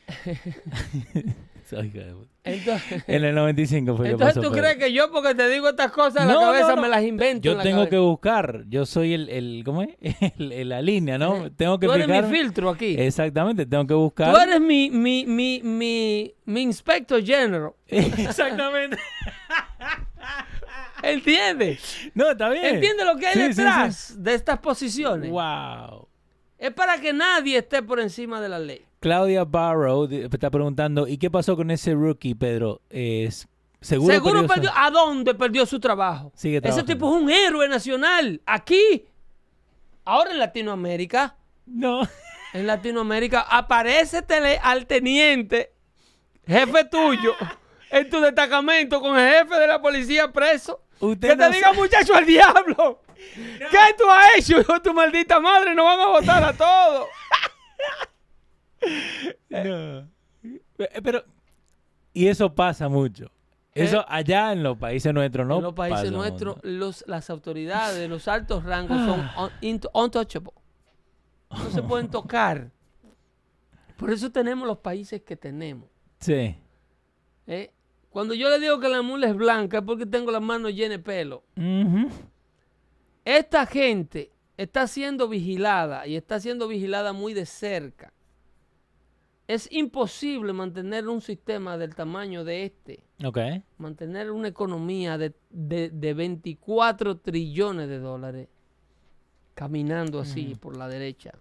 Entonces, 2.44 3.04
en 3.08 3.24
el 3.24 3.36
95 3.36 3.96
fue 3.98 4.06
que 4.08 4.12
entonces 4.14 4.36
pasó. 4.38 4.50
tú 4.50 4.56
crees 4.58 4.78
que 4.78 4.92
yo, 4.92 5.12
porque 5.12 5.36
te 5.36 5.48
digo 5.48 5.70
estas 5.70 5.92
cosas 5.92 6.24
en 6.24 6.28
la 6.30 6.34
No, 6.34 6.40
cabeza, 6.42 6.76
no. 6.76 6.82
me 6.82 6.90
las 6.90 7.04
invento. 7.04 7.44
Yo 7.46 7.52
en 7.52 7.58
la 7.60 7.64
tengo 7.64 7.88
que 7.88 7.98
buscar. 8.00 8.64
Yo 8.68 8.86
soy 8.88 9.14
el, 9.14 9.30
el 9.30 9.62
¿cómo 9.64 9.84
es? 9.84 9.90
El- 10.40 10.52
el- 10.52 10.70
la 10.70 10.82
línea, 10.82 11.18
¿no? 11.20 11.52
Tengo 11.52 11.78
que 11.80 11.86
Tú 11.86 11.94
eres 11.94 12.08
mi 12.08 12.36
filtro 12.36 12.70
aquí. 12.72 12.96
Exactamente, 12.98 13.66
tengo 13.68 13.86
que 13.86 13.94
buscar. 13.94 14.34
Tú 14.34 14.40
eres 14.40 14.60
mi, 14.60 14.90
mi, 14.90 15.26
mi, 15.28 15.62
mi, 15.64 16.34
mi 16.46 16.62
inspector 16.62 17.24
general. 17.24 17.74
Exactamente. 17.88 18.98
¿Entiendes? 21.04 22.12
No, 22.14 22.32
está 22.32 22.50
bien. 22.50 22.66
¿Entiendes 22.76 23.06
lo 23.06 23.16
que 23.18 23.28
hay 23.28 23.34
Sí, 23.34 23.40
sí, 23.40 23.54
sí. 23.54 23.62
detrás 23.62 24.24
de 24.24 24.34
estas 24.34 24.60
posiciones? 24.60 25.32
Wow. 25.32 26.08
Es 26.58 26.72
para 26.74 27.00
que 27.02 27.12
nadie 27.12 27.58
esté 27.58 27.82
por 27.82 28.00
encima 28.00 28.40
de 28.40 28.50
la 28.50 28.60
ley. 28.60 28.86
Claudia 29.02 29.44
Barrow 29.46 30.08
está 30.12 30.50
preguntando, 30.52 31.08
¿y 31.08 31.18
qué 31.18 31.30
pasó 31.32 31.56
con 31.58 31.72
ese 31.72 31.94
rookie, 31.96 32.36
Pedro? 32.36 32.82
Es 32.90 33.48
seguro, 33.82 34.14
Seguro 34.14 34.34
perdió 34.42 34.48
perdió. 34.54 34.70
su- 34.72 34.78
¿A 34.78 34.90
dónde 34.92 35.34
perdió 35.34 35.66
su 35.66 35.80
trabajo? 35.80 36.32
Sigue 36.36 36.62
Ese 36.64 36.84
tipo 36.84 37.10
es 37.16 37.22
un 37.24 37.30
héroe 37.32 37.68
nacional. 37.68 38.40
Aquí. 38.46 39.06
Ahora 40.06 40.30
en 40.32 40.38
Latinoamérica. 40.40 41.36
No. 41.66 42.02
En 42.54 42.68
Latinoamérica 42.68 43.42
aparece 43.42 44.22
tele- 44.22 44.60
al 44.62 44.86
teniente, 44.86 45.72
jefe 46.46 46.86
tuyo, 46.86 47.34
en 47.90 48.08
tu 48.10 48.20
destacamento 48.20 49.02
con 49.02 49.18
el 49.18 49.34
jefe 49.34 49.56
de 49.56 49.68
la 49.68 49.82
policía 49.82 50.32
preso. 50.32 50.84
Usted 51.00 51.30
que 51.30 51.36
no 51.38 51.50
te 51.50 51.56
diga, 51.56 51.74
muchacho, 51.74 52.14
al 52.16 52.26
diablo. 52.28 53.02
¿Qué 53.16 53.96
tú 53.98 54.04
has 54.12 54.36
hecho, 54.38 54.60
hijo 54.60 54.80
tu 54.82 54.94
maldita 54.94 55.40
madre? 55.40 55.74
Nos 55.74 55.86
van 55.86 56.00
a 56.02 56.08
votar 56.08 56.44
a 56.44 56.54
todos. 56.54 57.08
No. 59.50 60.10
Eh, 60.44 61.02
Pero, 61.04 61.24
y 62.14 62.28
eso 62.28 62.54
pasa 62.54 62.90
mucho. 62.90 63.32
Eso 63.74 64.04
allá 64.10 64.52
en 64.52 64.64
los 64.64 64.78
países 64.78 65.14
nuestros, 65.14 65.48
¿no? 65.48 65.56
Eh. 65.56 65.58
en 65.60 65.64
los 65.64 65.74
países 65.74 66.12
nuestros, 66.12 66.58
los, 66.64 67.04
las 67.08 67.30
autoridades, 67.30 68.10
los 68.10 68.28
altos 68.28 68.64
rangos 68.66 68.98
son 68.98 69.30
un- 69.62 69.82
untouchable. 69.94 70.52
No 71.50 71.70
se 71.70 71.82
pueden 71.84 72.08
tocar. 72.12 72.70
Por 73.98 74.12
eso 74.12 74.32
tenemos 74.32 74.68
los 74.68 74.80
países 74.80 75.22
que 75.22 75.36
tenemos. 75.38 75.88
Sí. 76.20 76.56
¿eh? 77.48 77.72
Cuando 78.10 78.34
yo 78.34 78.50
le 78.50 78.60
digo 78.60 78.80
que 78.80 78.90
la 78.90 79.02
mula 79.02 79.28
es 79.30 79.36
blanca 79.36 79.78
es 79.78 79.84
porque 79.84 80.06
tengo 80.06 80.32
las 80.32 80.42
manos 80.42 80.74
llenas 80.74 80.98
de 80.98 81.00
pelo. 81.00 81.44
Esta 83.24 83.66
gente 83.66 84.32
está 84.58 84.88
siendo 84.88 85.28
vigilada 85.30 86.08
y 86.08 86.16
está 86.16 86.40
siendo 86.40 86.68
vigilada 86.68 87.14
muy 87.14 87.34
de 87.34 87.46
cerca. 87.46 88.12
Es 89.54 89.68
imposible 89.72 90.54
mantener 90.54 91.08
un 91.10 91.20
sistema 91.20 91.78
del 91.78 91.94
tamaño 91.94 92.46
de 92.46 92.64
este, 92.64 93.04
Ok. 93.26 93.38
mantener 93.80 94.32
una 94.32 94.48
economía 94.48 95.18
de, 95.18 95.34
de- 95.50 95.90
de 95.90 96.14
24 96.14 97.18
trillones 97.18 97.90
de 97.90 98.00
dólares 98.00 98.48
caminando 99.54 100.20
así 100.22 100.56
por 100.56 100.78
la 100.78 100.88
derecha. 100.88 101.34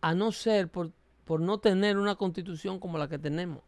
A 0.00 0.14
no 0.14 0.32
ser 0.32 0.68
por, 0.68 0.90
por 1.24 1.40
no 1.40 1.58
tener 1.58 1.98
una 1.98 2.16
constitución 2.16 2.80
como 2.80 2.98
la 2.98 3.06
que 3.08 3.18
tenemos, 3.18 3.62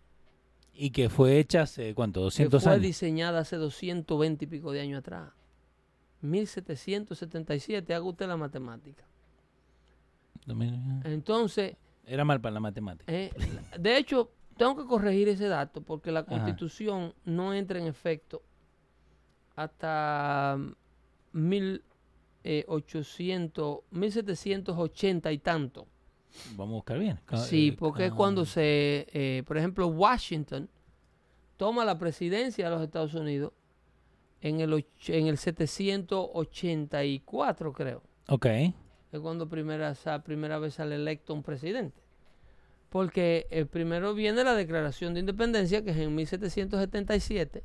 Y 0.74 0.90
que 0.90 1.08
fue 1.08 1.38
hecha 1.38 1.62
hace, 1.62 1.94
¿cuánto? 1.94 2.20
que 2.20 2.24
200 2.24 2.62
fue 2.64 2.72
años. 2.72 2.82
diseñada 2.82 3.38
hace 3.40 3.56
220 3.56 4.44
y 4.44 4.48
pico 4.48 4.72
de 4.72 4.80
años 4.80 4.98
atrás. 4.98 5.30
1777, 6.20 7.94
haga 7.94 8.04
usted 8.04 8.26
la 8.26 8.36
matemática. 8.36 9.04
Entonces, 11.04 11.76
Era 12.06 12.24
mal 12.24 12.40
para 12.40 12.54
la 12.54 12.60
matemática. 12.60 13.12
eh, 13.12 13.30
de 13.78 13.98
hecho, 13.98 14.30
tengo 14.56 14.74
que 14.76 14.86
corregir 14.86 15.28
ese 15.28 15.48
dato 15.48 15.82
porque 15.82 16.10
la 16.12 16.20
Ajá. 16.20 16.28
constitución 16.30 17.12
no 17.24 17.52
entra 17.52 17.78
en 17.78 17.86
efecto 17.86 18.42
hasta 19.56 20.56
mm, 20.58 20.72
1800, 22.42 23.78
1780 23.90 25.32
y 25.32 25.38
tanto. 25.38 25.86
Vamos 26.54 26.72
a 26.72 26.76
buscar 26.76 26.98
bien. 26.98 27.18
Sí, 27.48 27.68
eh, 27.68 27.76
porque 27.78 28.06
es 28.06 28.12
cuando 28.12 28.44
se, 28.44 29.06
eh, 29.12 29.42
por 29.46 29.56
ejemplo, 29.56 29.86
Washington 29.88 30.68
toma 31.56 31.84
la 31.84 31.96
presidencia 31.98 32.64
de 32.66 32.70
los 32.70 32.82
Estados 32.82 33.14
Unidos 33.14 33.52
en 34.42 34.60
el, 34.60 34.84
en 35.08 35.26
el 35.28 35.38
784, 35.38 37.72
creo. 37.72 38.02
Ok. 38.28 38.46
Es 39.16 39.22
cuando 39.22 39.48
primera, 39.48 39.94
sa- 39.94 40.22
primera 40.22 40.58
vez 40.58 40.74
sale 40.74 40.94
electo 40.96 41.34
un 41.34 41.42
presidente. 41.42 42.00
Porque 42.88 43.46
eh, 43.50 43.64
primero 43.64 44.14
viene 44.14 44.44
la 44.44 44.54
Declaración 44.54 45.14
de 45.14 45.20
Independencia, 45.20 45.82
que 45.82 45.90
es 45.90 45.96
en 45.98 46.14
1777, 46.14 47.62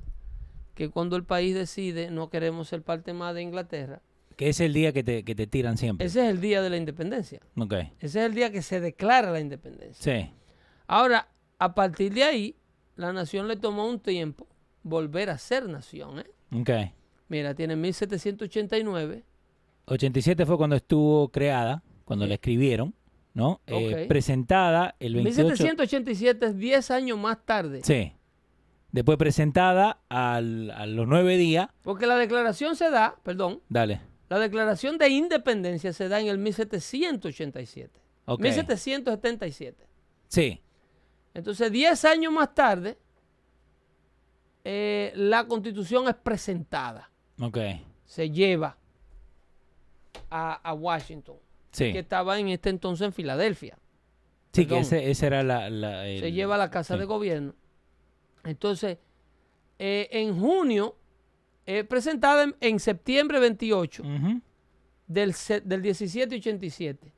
que 0.76 0.90
cuando 0.90 1.16
el 1.16 1.24
país 1.24 1.54
decide 1.56 2.10
no 2.12 2.30
queremos 2.30 2.68
ser 2.68 2.82
parte 2.82 3.14
más 3.14 3.36
de 3.36 3.42
Inglaterra. 3.44 4.02
Que 4.36 4.50
es 4.50 4.60
el 4.60 4.74
día 4.74 4.92
que 4.92 5.04
te, 5.04 5.24
que 5.24 5.36
te 5.36 5.46
tiran 5.46 5.78
siempre. 5.78 6.08
Ese 6.08 6.24
es 6.24 6.30
el 6.32 6.42
día 6.42 6.62
de 6.62 6.70
la 6.70 6.78
independencia. 6.78 7.40
Ok. 7.58 7.74
Ese 8.00 8.20
es 8.20 8.26
el 8.26 8.34
día 8.34 8.52
que 8.52 8.62
se 8.62 8.80
declara 8.80 9.32
la 9.32 9.40
independencia. 9.40 10.02
Sí. 10.24 10.32
Ahora, 10.88 11.28
a 11.60 11.76
partir 11.76 12.14
de 12.14 12.24
ahí, 12.24 12.56
la 12.96 13.14
nación 13.14 13.48
le 13.48 13.58
tomó 13.58 13.88
un 13.88 14.00
tiempo 14.00 14.48
volver 14.84 15.30
a 15.30 15.38
ser 15.38 15.70
nación. 15.70 16.20
¿eh? 16.20 16.32
Ok. 16.60 16.70
Mira, 17.30 17.54
tiene 17.54 17.76
1789. 17.76 19.24
87 19.86 20.46
fue 20.46 20.58
cuando 20.58 20.76
estuvo 20.76 21.30
creada, 21.30 21.84
cuando 22.06 22.26
la 22.28 22.36
escribieron, 22.36 22.94
¿no? 23.34 23.62
Eh, 23.68 24.04
Ok. 24.04 24.08
presentada 24.08 24.96
el 25.00 25.16
28. 25.16 25.48
1787 25.48 26.46
es 26.48 26.58
10 26.58 26.92
años 26.92 27.18
más 27.18 27.46
tarde. 27.46 27.82
Sí. 27.84 28.14
Después 28.92 29.18
presentada 29.18 30.02
al- 30.10 30.72
a 30.72 30.86
los 30.86 31.08
nueve 31.08 31.38
días. 31.38 31.70
Porque 31.82 32.06
la 32.06 32.16
declaración 32.18 32.76
se 32.76 32.90
da, 32.90 33.16
perdón, 33.24 33.62
Dale. 33.70 34.02
la 34.30 34.38
declaración 34.40 34.98
de 34.98 35.10
independencia 35.10 35.94
se 35.94 36.10
da 36.10 36.20
en 36.20 36.28
el 36.28 36.38
1787. 36.38 38.00
Ok. 38.26 38.42
1777. 38.42 39.88
Sí. 40.28 40.62
Entonces, 41.34 41.72
10 41.72 42.04
años 42.06 42.34
más 42.34 42.54
tarde, 42.54 42.98
eh, 44.64 45.12
la 45.16 45.48
constitución 45.48 46.08
es 46.08 46.16
presentada. 46.16 47.10
Ok. 47.40 47.58
Se 48.06 48.30
lleva 48.30 48.78
a, 50.30 50.54
a 50.54 50.74
Washington, 50.74 51.36
Sí. 51.72 51.92
que 51.94 52.00
estaba 52.00 52.38
en 52.40 52.50
este 52.50 52.70
entonces 52.70 53.06
en 53.06 53.14
Filadelfia. 53.14 53.78
Sí, 54.54 54.66
que 54.66 54.80
ese, 54.80 55.10
ese 55.10 55.28
era 55.28 55.44
la. 55.44 55.70
la- 55.70 56.08
el- 56.08 56.20
se 56.20 56.32
lleva 56.34 56.56
a 56.56 56.58
la 56.58 56.70
casa 56.70 56.96
sí. 56.96 57.00
de 57.00 57.06
gobierno. 57.06 57.54
Entonces, 58.44 58.98
eh, 59.80 60.10
en 60.12 60.38
junio, 60.40 60.96
eh, 61.66 61.84
presentada 61.86 62.44
en, 62.44 62.56
en 62.60 62.80
septiembre 62.80 63.40
28 63.40 64.04
Ujú. 64.04 64.42
del, 65.08 65.34
se- 65.34 65.62
del 65.62 65.82
1787. 65.82 67.14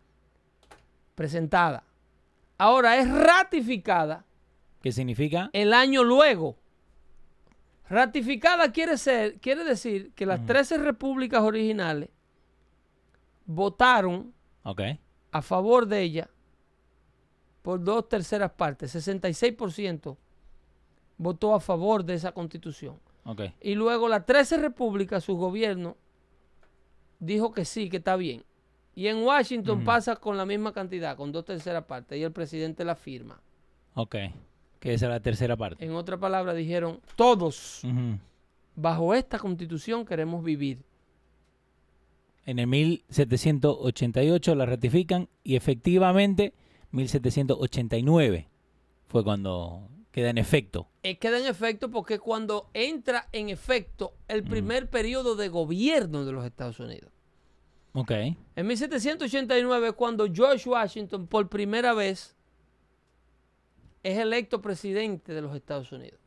Presentada. 1.16 1.84
Ahora 2.58 2.98
es 2.98 3.10
ratificada 3.10 4.26
¿Qué 4.82 4.92
significa? 4.92 5.50
el 5.54 5.74
año 5.74 6.04
luego. 6.04 6.56
Ratificada 7.90 8.72
quiere, 8.72 8.98
ser, 8.98 9.40
quiere 9.40 9.64
decir 9.64 10.12
que 10.16 10.26
las 10.26 10.46
13 10.46 10.78
repúblicas 10.78 11.42
originales 11.42 12.10
votaron 13.54 14.34
a 15.32 15.42
favor 15.42 15.88
de 15.88 16.02
ella 16.02 16.30
por 17.62 17.84
dos 17.84 18.10
terceras 18.10 18.52
partes, 18.52 18.96
66% 18.96 20.18
votó 21.18 21.56
a 21.56 21.60
favor 21.60 22.04
de 22.04 22.16
esa 22.16 22.32
constitución. 22.34 23.00
Y 23.62 23.76
luego 23.76 24.10
las 24.10 24.26
13 24.26 24.58
repúblicas, 24.58 25.24
su 25.24 25.38
gobierno 25.38 25.96
dijo 27.20 27.54
que 27.54 27.64
sí, 27.64 27.90
que 27.90 27.98
está 27.98 28.18
bien. 28.18 28.44
Y 28.96 29.08
en 29.08 29.24
Washington 29.24 29.84
pasa 29.84 30.18
con 30.18 30.38
la 30.38 30.46
misma 30.46 30.74
cantidad, 30.74 31.16
con 31.16 31.32
dos 31.32 31.46
terceras 31.46 31.86
partes, 31.86 32.20
y 32.20 32.24
el 32.24 32.32
presidente 32.32 32.84
la 32.84 32.96
firma. 32.96 33.42
Ok. 33.96 34.16
Que 34.80 34.94
esa 34.94 35.06
es 35.06 35.12
la 35.12 35.20
tercera 35.22 35.56
parte. 35.56 35.84
En 35.84 35.94
otra 35.94 36.18
palabra, 36.18 36.54
dijeron, 36.54 37.00
todos 37.16 37.82
bajo 38.76 39.14
esta 39.14 39.40
constitución 39.40 40.06
queremos 40.06 40.44
vivir. 40.44 40.84
En 42.46 42.60
el 42.60 42.68
1788 42.68 44.56
la 44.56 44.66
ratifican 44.66 45.30
y 45.44 45.56
efectivamente 45.56 46.54
1789 46.92 48.48
fue 49.08 49.24
cuando 49.24 49.88
queda 50.12 50.30
en 50.30 50.38
efecto. 50.38 50.88
Eh, 51.04 51.18
queda 51.18 51.40
en 51.40 51.46
efecto 51.46 51.90
porque 51.90 52.20
cuando 52.20 52.70
entra 52.74 53.28
en 53.32 53.50
efecto 53.50 54.14
el 54.28 54.44
primer 54.44 54.90
periodo 54.90 55.36
de 55.36 55.48
gobierno 55.48 56.26
de 56.26 56.32
los 56.34 56.46
Estados 56.46 56.80
Unidos. 56.80 57.12
Ok. 57.94 58.12
En 58.56 58.68
1789 58.68 59.88
es 59.90 59.94
cuando 59.94 60.28
George 60.32 60.68
Washington 60.70 61.28
por 61.28 61.48
primera 61.48 61.94
vez 61.94 62.36
es 64.04 64.18
electo 64.18 64.62
presidente 64.62 65.34
de 65.34 65.42
los 65.42 65.56
Estados 65.56 65.92
Unidos. 65.92 66.20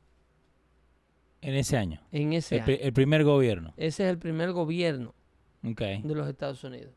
En 1.43 1.55
ese 1.55 1.77
año. 1.77 2.01
En 2.11 2.33
ese 2.33 2.57
El, 2.57 2.63
año. 2.63 2.77
el 2.81 2.93
primer 2.93 3.25
gobierno. 3.25 3.75
Ese 3.77 4.05
es 4.05 4.11
el 4.11 4.19
primer 4.19 4.53
gobierno 4.53 5.15
Ok. 5.65 5.81
de 5.81 6.15
los 6.15 6.29
Estados 6.29 6.63
Unidos. 6.65 6.93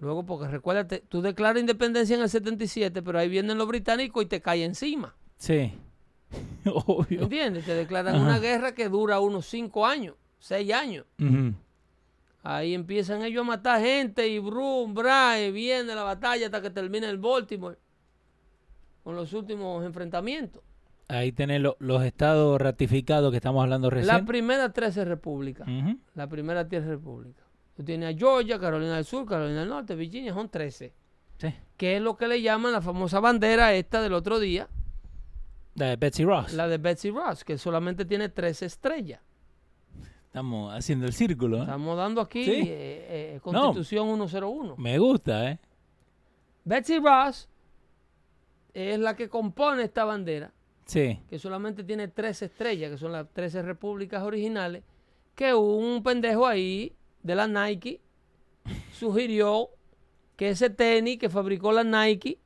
Luego, 0.00 0.24
porque 0.26 0.48
recuérdate, 0.48 1.02
tú 1.08 1.22
declaras 1.22 1.60
independencia 1.60 2.16
en 2.16 2.22
el 2.22 2.28
77, 2.28 3.02
pero 3.02 3.18
ahí 3.18 3.28
vienen 3.28 3.56
los 3.58 3.68
británicos 3.68 4.22
y 4.24 4.26
te 4.26 4.40
cae 4.40 4.64
encima. 4.64 5.14
Sí. 5.36 5.72
Obvio. 6.66 7.22
¿Entiendes? 7.22 7.64
Te 7.64 7.74
declaran 7.74 8.16
Ajá. 8.16 8.24
una 8.24 8.38
guerra 8.38 8.74
que 8.74 8.88
dura 8.88 9.20
unos 9.20 9.46
5 9.46 9.86
años, 9.86 10.16
6 10.40 10.72
años. 10.72 11.06
Ujú. 11.20 11.54
Ahí 12.42 12.74
empiezan 12.74 13.22
ellos 13.22 13.40
a 13.40 13.44
matar 13.46 13.80
gente 13.80 14.28
y 14.28 14.38
brum, 14.38 14.92
bra, 14.92 15.40
y 15.40 15.50
viene 15.50 15.94
la 15.94 16.02
batalla 16.02 16.46
hasta 16.46 16.60
que 16.60 16.70
termina 16.70 17.08
el 17.08 17.16
Baltimore 17.18 17.78
con 19.02 19.16
los 19.16 19.32
últimos 19.32 19.84
enfrentamientos. 19.84 20.62
Ahí 21.08 21.32
tenés 21.32 21.60
lo- 21.60 21.76
los 21.80 22.02
estados 22.02 22.60
ratificados 22.60 23.30
que 23.30 23.36
estamos 23.36 23.62
hablando 23.62 23.90
La 23.90 23.96
recién. 23.96 24.24
primera 24.26 24.72
13 24.72 25.04
repúblicas. 25.04 25.68
Ujú. 25.68 25.98
La 26.14 26.26
primera 26.28 26.64
10 26.64 26.84
repúblicas. 26.86 27.44
Tú 27.76 27.84
tienes 27.84 28.14
a 28.14 28.18
Georgia, 28.18 28.58
Carolina 28.58 28.96
del 28.96 29.04
Sur, 29.04 29.26
Carolina 29.26 29.60
del 29.60 29.68
Norte, 29.68 29.94
Virginia, 29.96 30.32
son 30.32 30.48
13. 30.48 30.94
Sí. 31.38 31.48
Que 31.76 31.96
es 31.96 32.02
lo 32.02 32.16
que 32.16 32.28
le 32.28 32.40
llaman 32.40 32.72
la 32.72 32.80
famosa 32.80 33.20
bandera 33.20 33.74
esta 33.74 34.00
del 34.00 34.14
otro 34.14 34.38
día, 34.38 34.68
La 35.74 35.86
de 35.86 35.96
Betsy 35.96 36.24
Ross. 36.24 36.52
la 36.54 36.68
de 36.68 36.78
Betsy 36.78 37.10
Ross, 37.10 37.44
que 37.44 37.58
solamente 37.58 38.04
tiene 38.04 38.28
13 38.28 38.66
estrellas. 38.66 39.20
Estamos 40.26 40.72
haciendo 40.74 41.06
el 41.06 41.12
círculo. 41.12 41.58
¿eh? 41.58 41.60
Estamos 41.62 41.96
dando 41.96 42.20
aquí 42.20 42.44
Sí. 42.44 42.50
eh, 42.66 43.34
eh, 43.36 43.40
Constitución 43.42 44.06
101. 44.28 44.76
Me 44.78 44.98
gusta, 44.98 45.50
¿eh? 45.50 45.58
Betsy 46.64 46.98
Ross 46.98 47.48
es 48.72 48.98
la 48.98 49.14
que 49.16 49.28
compone 49.28 49.82
esta 49.84 50.04
bandera, 50.04 50.52
Sí. 50.86 51.18
que 51.30 51.38
solamente 51.38 51.82
tiene 51.84 52.08
13 52.08 52.44
estrellas, 52.46 52.90
que 52.90 52.98
son 52.98 53.12
las 53.12 53.28
13 53.32 53.62
repúblicas 53.62 54.22
originales, 54.22 54.82
que 55.34 55.54
un 55.54 56.02
pendejo 56.02 56.46
ahí 56.46 56.94
de 57.22 57.34
la 57.34 57.46
Nike 57.48 58.00
sugirió 58.92 59.70
que 60.36 60.50
ese 60.50 60.70
tenis 60.70 61.18
que 61.18 61.28
fabricó 61.28 61.72
la 61.72 61.84
Nike 61.84 62.38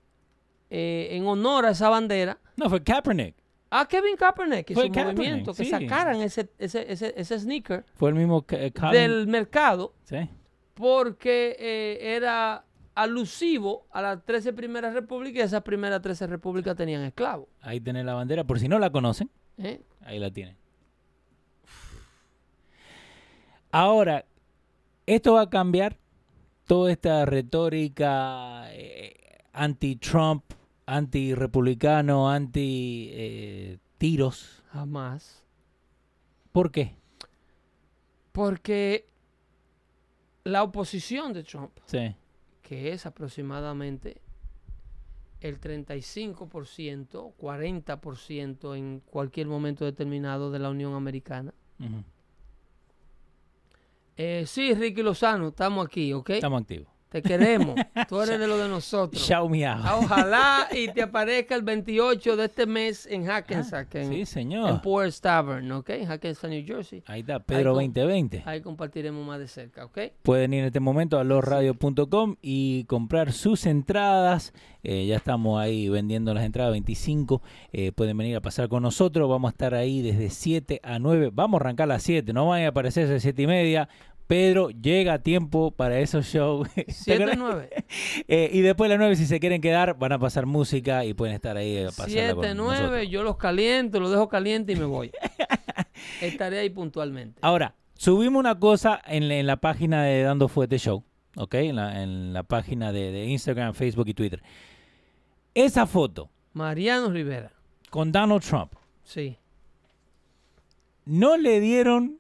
eh, 0.70 1.09
en 1.12 1.26
honor 1.26 1.66
a 1.66 1.70
esa 1.70 1.89
bandera, 1.89 2.39
No, 2.57 2.68
fue 2.68 2.82
Kaepernick. 2.82 3.34
a 3.70 3.86
Kevin 3.89 4.16
Kaepernick 4.16 4.70
y 4.70 4.74
Fue 4.74 4.86
su 4.86 4.93
Kaepernick, 4.93 5.16
movimiento, 5.18 5.55
que 5.55 5.64
sí. 5.64 5.70
sacaran 5.70 6.20
ese, 6.20 6.49
ese, 6.59 6.91
ese, 6.93 7.14
ese 7.16 7.39
sneaker 7.41 7.84
Fue 7.95 8.11
el 8.11 8.14
mismo 8.16 8.45
eh, 8.51 8.70
del 8.93 9.26
mercado 9.26 9.95
Sí. 10.05 10.28
porque 10.74 11.57
eh, 11.59 12.16
era 12.16 12.64
alusivo 12.99 13.86
a 13.92 14.03
las 14.03 14.24
13 14.24 14.53
primeras 14.53 14.92
repúblicas 14.92 15.40
y 15.40 15.44
esas 15.44 15.62
primeras 15.62 16.03
13 16.03 16.26
repúblicas 16.26 16.74
tenían 16.74 17.03
esclavos. 17.05 17.46
Ahí 17.61 17.80
tenés 17.80 18.05
la 18.05 18.14
bandera, 18.14 18.42
por 18.42 18.59
si 18.59 18.66
no 18.66 18.80
la 18.80 18.90
conocen, 18.90 19.30
¿eh? 19.57 19.80
ahí 20.01 20.18
la 20.18 20.32
tienen. 20.32 20.57
Ahora, 23.70 24.24
esto 25.07 25.34
va 25.34 25.42
a 25.42 25.51
cambiar 25.51 25.96
toda 26.66 26.90
esta 26.90 27.24
retórica 27.24 28.64
eh, 28.72 29.14
anti-Trump, 29.53 30.42
anti-republicano, 30.86 32.28
anti-tiros. 32.28 33.84
Jamás. 34.72 35.44
¿Por 36.51 36.72
qué? 36.72 36.96
Porque 38.32 39.07
la 40.42 40.64
oposición 40.64 41.32
de 41.32 41.44
Trump, 41.44 41.70
Sí. 41.86 42.16
Que 42.68 42.92
es 42.92 43.06
aproximadamente 43.06 44.20
el 45.40 45.58
35%, 45.58 47.32
40% 47.40 48.76
en 48.76 49.00
cualquier 49.00 49.46
momento 49.46 49.86
determinado 49.86 50.50
de 50.50 50.58
la 50.58 50.68
Unión 50.68 50.92
Americana. 50.92 51.54
Eh, 54.18 54.44
sí, 54.46 54.74
Ricky 54.74 55.02
Lozano, 55.02 55.48
estamos 55.48 55.86
aquí, 55.86 56.12
¿ok? 56.12 56.28
Estamos 56.30 56.60
activos. 56.60 56.88
Te 57.11 57.22
queremos. 57.22 57.74
Tú 58.09 58.20
eres 58.20 58.38
de 58.38 58.46
lo 58.46 58.59
de 58.59 58.68
nosotros. 58.68 59.30
Out. 59.30 59.52
Ah, 59.66 59.98
Ojalá 60.02 60.68
y 60.72 60.88
te 60.88 61.00
aparezca 61.02 61.54
el 61.54 61.62
28 61.62 62.36
de 62.36 62.44
este 62.44 62.66
mes 62.66 63.06
en 63.06 63.24
Hackensack, 63.24 63.94
en, 63.94 64.06
Ah, 64.09 64.11
Sí, 64.12 64.20
en 64.20 64.26
señor. 64.26 64.82
Forest 64.82 65.22
Tavern, 65.22 65.72
¿ok? 65.72 65.90
Hackensack, 66.06 66.50
New 66.50 66.64
Jersey. 66.66 67.02
Ahí 67.06 67.20
está, 67.20 67.38
Pedro 67.40 67.70
Ahí 67.78 67.86
con- 67.86 67.94
2020. 67.94 68.42
Ahí 68.44 68.61
compartiremos 68.61 69.26
más 69.26 69.38
de 69.38 69.48
cerca, 69.48 69.86
¿ok? 69.86 69.98
Pueden 70.22 70.52
ir 70.52 70.61
en 70.61 70.66
este 70.66 70.80
momento 70.80 71.18
a 71.18 71.24
losradio.com 71.24 72.36
y 72.42 72.84
comprar 72.84 73.32
sus 73.32 73.64
entradas. 73.66 74.52
Eh, 74.82 75.06
ya 75.06 75.16
estamos 75.16 75.61
ahí 75.61 75.88
vendiendo 75.88 76.32
las 76.34 76.44
entradas 76.44 76.72
25. 76.72 77.42
Eh, 77.72 77.92
pueden 77.92 78.16
venir 78.18 78.36
a 78.36 78.40
pasar 78.40 78.68
con 78.68 78.82
nosotros. 78.82 79.28
Vamos 79.28 79.48
a 79.48 79.52
estar 79.52 79.74
ahí 79.74 80.02
desde 80.02 80.30
7 80.30 80.80
a 80.82 80.98
9. 80.98 81.30
Vamos 81.32 81.59
a 81.61 81.64
arrancar 81.64 81.84
a 81.84 81.94
las 81.94 82.02
7. 82.02 82.32
No 82.32 82.48
van 82.48 82.62
a 82.64 82.68
aparecerse 82.68 83.11
a 83.11 83.14
las 83.14 83.22
7 83.22 83.42
y 83.42 83.46
media. 83.46 83.88
Pedro 84.29 84.68
llega 84.70 85.14
a 85.14 85.18
tiempo 85.18 85.72
para 85.72 85.99
esos 85.99 86.26
shows. 86.26 86.68
7 86.89 87.33
9. 87.37 87.70
Eh, 88.29 88.51
y 88.53 88.61
después 88.61 88.89
de 88.89 88.95
las 88.97 88.99
9, 89.01 89.16
si 89.16 89.26
se 89.26 89.41
quieren 89.41 89.61
quedar, 89.61 89.99
van 89.99 90.12
a 90.12 90.18
pasar 90.18 90.45
música 90.47 91.05
y 91.05 91.14
pueden 91.14 91.35
estar 91.35 91.57
ahí 91.57 91.79
a 91.83 91.87
pasarla 91.87 92.07
7 92.12 92.35
con 92.35 92.43
9, 92.43 92.55
nosotros. 92.55 93.09
yo 93.09 93.22
los 93.24 93.37
caliento, 93.39 93.99
los 93.99 94.11
dejo 94.11 94.29
caliente 94.29 94.72
y 94.72 94.76
me 94.76 94.85
voy. 94.85 95.11
Estaré 96.20 96.59
ahí 96.61 96.70
puntualmente. 96.70 97.39
Ahora, 97.43 97.74
subimos 97.95 98.39
una 98.39 98.59
cosa 98.59 99.01
en, 99.07 99.26
la- 99.29 99.37
en 99.39 99.47
la 99.47 99.57
página 99.57 100.05
de 100.05 100.22
Dando 100.22 100.47
Fuete 100.49 100.79
Show, 100.79 101.03
¿ok? 101.37 101.55
En 101.55 101.76
la, 101.76 102.03
en 102.03 102.33
la 102.35 102.43
página 102.43 102.93
de, 102.93 103.11
de 103.11 103.24
Instagram, 103.26 103.72
Facebook 103.74 104.09
y 104.09 104.14
Twitter. 104.14 104.43
Esa 105.55 105.87
foto 105.87 106.29
Mariano 106.53 107.11
Rivera. 107.11 107.51
con 107.91 108.12
Donald 108.12 108.43
Trump 108.43 108.74
Sí. 109.05 109.39
no 111.07 111.37
le 111.39 111.61
dieron 111.61 112.18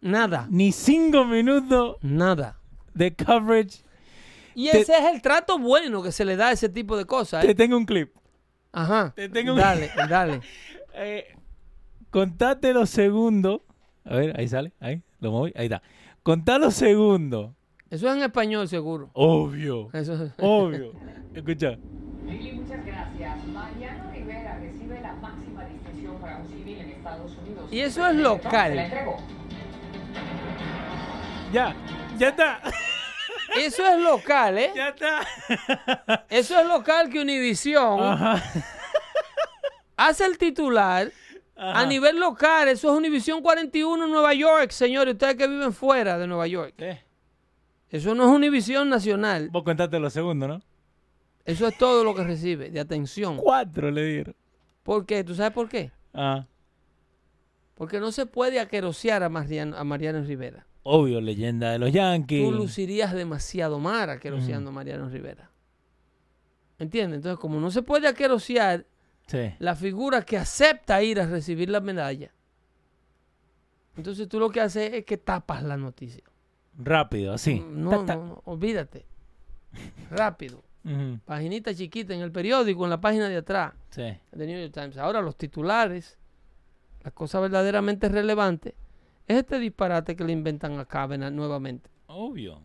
Nada. 0.00 0.46
ni 0.50 0.72
cinco 0.72 1.24
minutos 1.24 1.96
Nada. 2.02 2.58
de 2.94 3.14
coverage. 3.14 3.82
Y 4.54 4.70
Te- 4.70 4.80
ese 4.80 4.92
es 4.98 5.04
el 5.14 5.22
trato 5.22 5.58
bueno 5.58 6.02
que 6.02 6.10
se 6.12 6.24
le 6.24 6.36
da 6.36 6.48
a 6.48 6.52
ese 6.52 6.68
tipo 6.68 6.96
de 6.96 7.04
cosas. 7.04 7.44
Te 7.44 7.52
¿eh? 7.52 7.54
tengo 7.54 7.76
un 7.76 7.86
clip. 7.86 8.12
Ajá. 8.72 9.12
te 9.14 9.28
tengo 9.28 9.52
un- 9.52 9.58
Dale, 9.58 9.90
dale. 10.08 10.40
Eh, 10.92 11.24
contate 12.10 12.72
los 12.72 12.90
segundos. 12.90 13.60
A 14.04 14.16
ver, 14.16 14.38
ahí 14.38 14.48
sale, 14.48 14.72
ahí, 14.80 15.02
lo 15.20 15.30
moví, 15.30 15.52
ahí 15.56 15.66
está. 15.66 15.82
Contá 16.24 16.58
los 16.58 16.74
segundos. 16.74 17.52
Eso 17.90 18.08
es 18.08 18.16
en 18.16 18.22
español, 18.22 18.68
seguro. 18.68 19.10
Obvio, 19.12 19.88
Eso 19.92 20.14
es- 20.24 20.32
obvio. 20.38 20.92
Escucha. 21.34 21.78
Lili, 22.26 22.52
muchas 22.52 22.84
gracias. 22.84 23.46
Mariano 23.48 24.10
Rivera 24.12 24.58
recibe 24.58 25.00
la 25.00 25.12
máxima 25.14 25.64
distinción 25.66 26.20
para 26.20 26.38
un 26.38 26.48
civil 26.48 26.78
en 26.78 26.90
Estados 26.90 27.36
Unidos. 27.38 27.68
Y 27.72 27.80
eso 27.80 28.06
es 28.06 28.16
local. 28.16 28.70
se 28.70 28.74
la 28.74 28.84
entregó. 28.84 29.16
Ya, 31.52 31.74
ya 32.18 32.28
está. 32.28 32.60
Eso 33.56 33.84
es 33.86 33.98
local, 34.00 34.58
¿eh? 34.58 34.72
Ya 34.74 34.88
está. 34.90 36.24
Eso 36.30 36.58
es 36.60 36.66
local 36.66 37.10
que 37.10 37.20
Univisión 37.20 38.00
Ajá. 38.00 38.42
hace 39.96 40.24
el 40.24 40.38
titular 40.38 41.10
Ajá. 41.56 41.80
a 41.80 41.86
nivel 41.86 42.20
local. 42.20 42.68
Eso 42.68 42.92
es 42.92 42.96
Univisión 42.96 43.42
41 43.42 44.04
en 44.04 44.10
Nueva 44.10 44.32
York, 44.34 44.70
señores. 44.70 45.14
Ustedes 45.14 45.34
que 45.34 45.48
viven 45.48 45.72
fuera 45.72 46.16
de 46.18 46.26
Nueva 46.28 46.46
York. 46.46 46.74
Eh, 46.78 47.02
Eso 47.90 48.14
no 48.14 48.24
es 48.24 48.30
Univisión 48.30 48.88
nacional. 48.88 49.48
Vos 49.50 49.64
contaste 49.64 49.98
los 49.98 50.12
segundos, 50.12 50.48
¿no? 50.48 50.62
Eso 51.44 51.66
es 51.66 51.76
todo 51.76 52.04
lo 52.04 52.14
que 52.14 52.22
recibe 52.22 52.70
de 52.70 52.78
atención. 52.78 53.36
Cuatro 53.36 53.90
le 53.90 54.04
dieron. 54.04 54.36
¿Por 54.84 55.04
qué? 55.04 55.24
¿Tú 55.24 55.34
sabes 55.34 55.52
por 55.52 55.68
qué? 55.68 55.90
Ah, 56.14 56.44
Porque 57.80 57.98
no 57.98 58.12
se 58.12 58.26
puede 58.26 58.60
aquerosear 58.60 59.22
a 59.22 59.30
Mariano, 59.30 59.74
a 59.74 59.84
Mariano 59.84 60.22
Rivera. 60.22 60.66
obvio, 60.82 61.18
leyenda 61.22 61.70
de 61.72 61.78
los 61.78 61.90
Yankees. 61.90 62.44
Tú 62.46 62.52
lucirías 62.52 63.14
demasiado 63.14 63.78
mal 63.78 64.10
aqueroseando 64.10 64.68
a 64.68 64.72
Mariano 64.74 65.08
Rivera. 65.08 65.50
¿Entiendes? 66.78 67.16
Entonces, 67.16 67.40
como 67.40 67.58
no 67.58 67.70
se 67.70 67.80
puede 67.80 68.06
aquerosear 68.06 68.84
Sí. 69.28 69.54
la 69.60 69.74
figura 69.76 70.20
que 70.26 70.36
acepta 70.36 71.02
ir 71.02 71.20
a 71.20 71.26
recibir 71.26 71.70
la 71.70 71.80
medalla, 71.80 72.32
entonces 73.96 74.28
tú 74.28 74.38
lo 74.38 74.50
que 74.50 74.60
haces 74.60 74.92
es 74.92 75.04
que 75.06 75.16
tapas 75.16 75.62
la 75.62 75.78
noticia. 75.78 76.24
Rápido, 76.76 77.32
así. 77.32 77.64
No, 77.66 77.90
Ta, 77.90 78.04
ta. 78.06 78.16
no, 78.16 78.26
no, 78.26 78.42
olvídate. 78.44 79.06
Rápido. 80.10 80.62
Paginita 81.24 81.74
chiquita 81.74 82.12
en 82.14 82.20
el 82.20 82.30
periódico, 82.30 82.84
en 82.84 82.90
la 82.90 83.00
página 83.00 83.28
de 83.28 83.36
atrás 83.38 83.72
Sí. 83.90 84.02
de 84.32 84.46
New 84.46 84.60
York 84.60 84.72
Times. 84.74 84.96
Ahora 84.98 85.20
los 85.22 85.36
titulares, 85.36 86.18
la 87.02 87.10
cosa 87.10 87.40
verdaderamente 87.40 88.08
relevante, 88.08 88.74
es 89.26 89.38
este 89.38 89.58
disparate 89.58 90.16
que 90.16 90.24
le 90.24 90.32
inventan 90.32 90.78
a 90.78 90.84
Kavanaugh 90.84 91.30
nuevamente. 91.30 91.88
Obvio. 92.06 92.62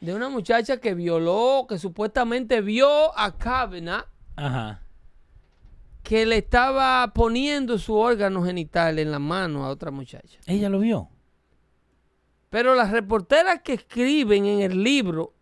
De 0.00 0.14
una 0.14 0.28
muchacha 0.28 0.78
que 0.78 0.94
violó, 0.94 1.66
que 1.68 1.78
supuestamente 1.78 2.60
vio 2.60 3.16
a 3.18 3.36
Kavanaugh 3.36 4.04
Ajá. 4.36 4.82
que 6.02 6.24
le 6.24 6.38
estaba 6.38 7.12
poniendo 7.12 7.78
su 7.78 7.94
órgano 7.94 8.42
genital 8.44 8.98
en 8.98 9.10
la 9.10 9.18
mano 9.18 9.64
a 9.64 9.68
otra 9.70 9.90
muchacha. 9.90 10.38
Ella 10.46 10.68
lo 10.68 10.78
vio. 10.78 11.08
Pero 12.50 12.74
las 12.74 12.90
reporteras 12.90 13.60
que 13.62 13.74
escriben 13.74 14.46
en 14.46 14.60
el 14.60 14.82
libro, 14.82 15.34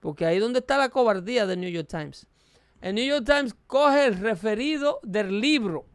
porque 0.00 0.24
ahí 0.24 0.36
es 0.36 0.42
donde 0.42 0.60
está 0.60 0.78
la 0.78 0.88
cobardía 0.88 1.46
del 1.46 1.60
New 1.60 1.70
York 1.70 1.88
Times. 1.88 2.26
El 2.80 2.94
New 2.94 3.04
York 3.04 3.26
Times 3.26 3.54
coge 3.66 4.06
el 4.06 4.18
referido 4.18 5.00
del 5.02 5.40
libro 5.40 5.86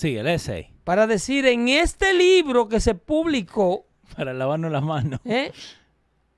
Sí, 0.00 0.16
el 0.16 0.26
essay. 0.28 0.72
para 0.84 1.06
decir 1.06 1.44
en 1.46 1.68
este 1.68 2.14
libro 2.14 2.68
que 2.68 2.80
se 2.80 2.94
publicó, 2.94 3.84
Para 4.16 4.32
lavarnos 4.32 4.72
las 4.72 4.82
manos. 4.82 5.20
¿eh? 5.24 5.52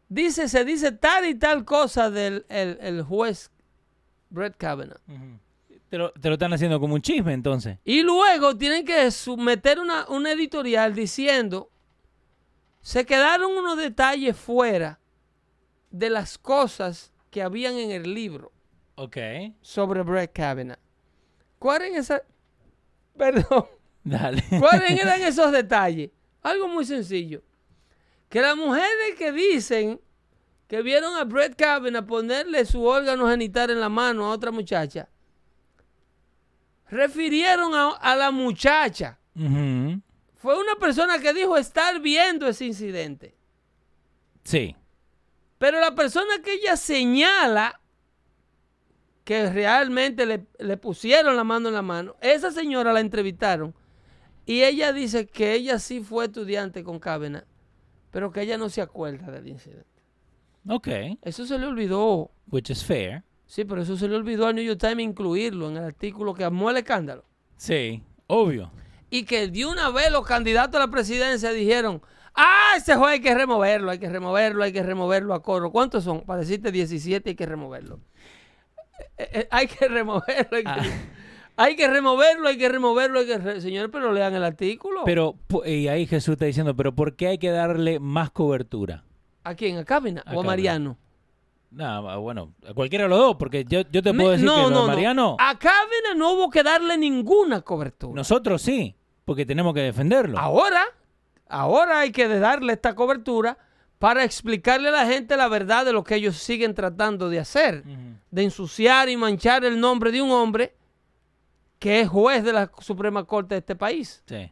dice, 0.09 0.49
se 0.49 0.65
dice 0.65 0.91
tal 0.93 1.25
y 1.27 1.35
tal 1.37 1.65
cosa 1.65 2.11
del 2.11 2.45
el, 2.49 2.77
el 2.81 3.03
juez 3.03 3.51
Brett 4.31 4.57
Kavanaugh. 4.57 4.99
Te 5.89 5.99
lo, 5.99 6.11
te 6.13 6.29
lo 6.29 6.35
están 6.35 6.53
haciendo 6.55 6.81
como 6.81 6.95
un 6.95 7.03
chisme, 7.03 7.35
entonces. 7.35 7.79
Y 7.85 8.03
luego 8.03 8.57
tienen 8.57 8.85
que 8.85 9.11
someter 9.11 9.79
una, 9.79 10.07
una 10.09 10.33
editorial 10.33 10.95
diciendo, 10.95 11.71
se 12.81 13.05
quedaron 13.07 13.53
unos 13.53 13.77
detalles 13.79 14.37
fuera 14.37 14.99
de 15.91 16.11
las 16.11 16.37
cosas 16.39 17.13
que 17.31 17.43
habían 17.43 17.75
en 17.75 17.91
el 17.93 18.13
libro 18.15 18.51
Ok. 18.97 19.17
sobre 19.61 20.03
Brett 20.03 20.33
Kavanaugh. 20.33 20.79
¿Cuáles 21.59 21.89
eran 21.89 22.01
esas? 22.01 22.23
Perdón. 23.17 23.67
Dale. 24.05 24.43
¿Cuáles 24.59 24.91
eran 24.91 25.23
esos 25.23 25.53
detalles? 25.53 26.11
Algo 26.43 26.67
muy 26.69 26.85
sencillo. 26.85 27.43
Que 28.29 28.41
las 28.41 28.57
mujeres 28.57 29.15
que 29.17 29.31
dicen 29.31 30.01
que 30.67 30.81
vieron 30.83 31.15
a 31.17 31.25
Brett 31.25 31.55
Kavanaugh 31.55 32.07
ponerle 32.07 32.65
su 32.65 32.83
órgano 32.83 33.29
genital 33.29 33.71
en 33.71 33.79
la 33.79 33.91
mano 33.91 34.25
a 34.25 34.31
otra 34.31 34.51
muchacha, 34.51 35.09
refirieron 36.89 37.75
a, 37.75 37.91
a 37.91 38.17
la 38.17 38.31
muchacha. 38.31 39.19
Fue 39.35 40.59
una 40.59 40.77
persona 40.77 41.19
que 41.19 41.35
dijo 41.35 41.59
estar 41.59 42.01
viendo 42.01 42.49
ese 42.49 42.65
incidente. 42.65 43.37
Sí. 44.45 44.75
Pero 45.59 45.79
la 45.79 45.95
persona 45.95 46.41
que 46.43 46.55
ella 46.55 46.77
señala 46.77 47.82
que 49.33 49.51
realmente 49.51 50.27
le, 50.27 50.47
le 50.59 50.77
pusieron 50.77 51.37
la 51.37 51.45
mano 51.45 51.69
en 51.69 51.75
la 51.75 51.83
mano, 51.83 52.17
esa 52.21 52.51
señora 52.51 52.93
la 52.93 53.01
entrevistaron 53.01 53.75
y 54.45 54.63
ella 54.63 54.93
dice 54.93 55.27
que 55.27 55.55
ella 55.55 55.79
sí 55.79 56.01
fue 56.01 56.27
estudiante 56.27 56.85
con 56.85 56.99
Kavanaugh, 56.99 57.45
pero 58.11 58.31
que 58.31 58.43
ella 58.43 58.59
no 58.59 58.69
se 58.69 58.83
acuerda 58.83 59.31
del 59.31 59.49
incidente. 59.49 59.87
Ok. 60.69 60.89
Eso 61.23 61.47
se 61.47 61.59
le 61.59 61.67
olvidó. 61.67 62.31
Which 62.51 62.71
is 62.71 62.85
fair. 62.85 63.23
Sí, 63.47 63.65
pero 63.65 63.83
eso 63.83 63.97
se 63.97 64.07
le 64.07 64.17
olvidó 64.17 64.47
al 64.47 64.55
New 64.55 64.65
York 64.65 64.81
Times 64.81 65.01
incluirlo 65.05 65.69
en 65.71 65.79
el 65.79 65.85
artículo 65.85 66.35
que 66.35 66.45
armó 66.45 66.71
el 66.71 66.77
escándalo. 66.77 67.25
Sí. 67.57 68.03
Obvio. 68.27 68.71
Y 69.11 69.25
que 69.25 69.49
de 69.49 69.67
una 69.67 69.91
vez 69.91 70.11
los 70.11 70.27
candidatos 70.27 70.77
a 70.77 70.87
la 70.87 70.91
presidencia 70.91 71.51
dijeron, 71.53 72.03
Ah, 72.35 72.75
ese 72.77 72.97
juez 72.97 73.13
hay 73.13 73.21
que 73.21 73.35
removerlo, 73.35 73.91
hay 73.91 73.99
que 73.99 74.09
removerlo, 74.09 74.65
hay 74.65 74.73
que 74.73 74.83
removerlo 74.83 75.35
a 75.35 75.43
coro. 75.43 75.71
¿Cuántos 75.71 76.05
son? 76.05 76.23
Para 76.23 76.41
decirte 76.41 76.73
17 76.73 77.31
hay 77.31 77.37
que 77.37 77.47
removerlo. 77.47 78.01
Eh, 79.19 79.29
eh, 79.33 79.49
hay 79.51 79.67
que 79.67 79.89
removerlo, 79.89 80.57
hay 80.57 80.63
que, 80.65 80.69
Ah. 80.71 80.83
hay 81.57 81.77
que 81.77 81.89
removerlo, 81.89 82.49
hay 82.49 82.59
que 82.59 82.69
removerlo, 82.69 83.21
hay 83.21 83.27
que 83.27 83.39
re- 83.39 83.61
Señor, 83.61 83.91
pero 83.91 84.13
lean 84.13 84.35
el 84.35 84.45
artículo. 84.45 85.03
Pero, 85.05 85.37
y 85.65 85.89
ahí 85.89 86.07
Jesús 86.07 86.33
está 86.33 86.45
diciendo, 86.47 86.75
pero 86.77 86.95
¿por 86.95 87.17
qué 87.17 87.29
hay 87.29 87.39
que 87.39 87.51
darle 87.51 87.99
más 88.01 88.31
cobertura? 88.31 89.05
¿A 89.45 89.55
quién? 89.55 89.77
¿A 89.79 89.85
Cávina 89.85 90.23
A 90.25 90.35
o 90.37 90.41
a. 90.41 90.45
Mariano? 90.45 90.97
Nada, 91.71 92.17
bueno, 92.19 92.53
a 92.69 92.75
cualquiera 92.75 93.05
de 93.05 93.09
los 93.11 93.19
dos, 93.19 93.37
porque 93.37 93.65
yo, 93.65 93.81
yo 93.91 94.03
te 94.03 94.13
puedo 94.13 94.31
decir 94.33 94.45
no, 94.45 94.57
que 94.57 94.63
no, 94.63 94.71
no. 94.83 94.87
Mariano, 94.87 95.37
A 95.41 95.59
Cávina 95.59 96.15
no 96.15 96.33
hubo 96.35 96.51
que 96.51 96.63
darle 96.63 96.99
ninguna 96.99 97.63
cobertura. 97.63 98.15
nosotros 98.15 98.61
sí, 98.61 98.95
porque 99.25 99.47
tenemos 99.47 99.73
que 99.73 99.81
defenderlo. 99.81 100.39
Ahora, 100.39 100.85
ahora 101.49 102.01
hay 102.01 102.13
que 102.13 102.29
darle 102.29 102.75
esta 102.75 102.95
cobertura 102.95 103.57
para 104.03 104.25
explicarle 104.25 104.89
a 104.89 104.91
la 104.91 105.07
gente 105.07 105.37
la 105.37 105.47
verdad 105.47 105.85
de 105.85 105.93
lo 105.93 106.03
que 106.03 106.17
ellos 106.17 106.37
siguen 106.37 106.75
tratando 106.75 107.31
de 107.31 107.39
hacer, 107.39 107.85
de 108.33 108.43
ensuciar 108.43 109.09
y 109.09 109.17
manchar 109.17 109.65
el 109.65 109.79
nombre 109.79 110.11
de 110.11 110.21
un 110.21 110.33
hombre 110.33 110.75
que 111.79 112.01
es 112.01 112.09
juez 112.09 112.43
de 112.43 112.53
la 112.53 112.69
Suprema 112.81 113.23
Corte 113.25 113.55
de 113.55 113.59
este 113.61 113.77
país. 113.77 114.25
Sí. 114.27 114.51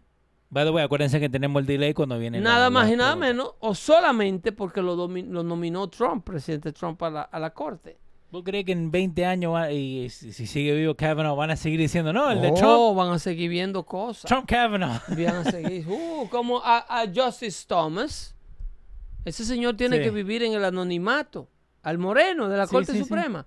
By 0.50 0.64
the 0.64 0.70
way, 0.70 0.84
acuérdense 0.84 1.18
que 1.18 1.28
tenemos 1.28 1.60
el 1.60 1.66
delay 1.66 1.94
cuando 1.94 2.16
viene 2.16 2.38
la- 2.40 2.48
Nada 2.50 2.70
más 2.70 2.86
la 2.86 2.94
y 2.94 2.96
nada 2.96 3.16
menos, 3.16 3.54
o 3.58 3.74
solamente 3.74 4.52
porque 4.52 4.82
lo, 4.82 4.94
lo 5.08 5.42
nominó 5.42 5.88
Trump, 5.88 6.24
presidente 6.24 6.72
Trump, 6.72 7.02
a 7.02 7.10
la, 7.10 7.22
a 7.22 7.38
la 7.40 7.50
Corte. 7.52 7.98
¿Vos 8.30 8.42
crees 8.44 8.64
que 8.64 8.70
en 8.72 8.92
20 8.92 9.26
años, 9.26 9.58
y 9.72 10.08
si 10.10 10.32
si 10.32 10.46
sigue 10.46 10.74
vivo 10.76 10.94
Kavanaugh, 10.94 11.36
van 11.36 11.50
a 11.50 11.56
seguir 11.56 11.80
diciendo, 11.80 12.12
no, 12.12 12.30
el 12.30 12.40
de 12.40 12.50
Oh, 12.50 12.54
Trump, 12.54 12.96
van 12.96 13.12
a 13.14 13.18
seguir 13.18 13.50
viendo 13.50 13.82
cosas. 13.84 14.28
Trump 14.28 14.46
Kavanaugh? 14.46 15.00
Van 15.08 15.36
a 15.36 15.44
seguir, 15.50 15.88
uh, 15.88 16.28
como 16.30 16.60
a, 16.62 16.78
a 17.02 17.06
Justice 17.12 17.64
Thomas. 17.66 18.36
Ese 19.24 19.44
señor 19.44 19.76
tiene 19.76 19.98
Sí. 19.98 20.02
que 20.04 20.10
vivir 20.10 20.42
en 20.42 20.52
el 20.54 20.64
anonimato. 20.64 21.48
Al 21.82 21.98
Moreno 21.98 22.48
de 22.48 22.56
la 22.56 22.66
Sí, 22.66 22.72
Corte 22.74 22.92
sí. 22.92 22.98
Suprema. 23.00 23.46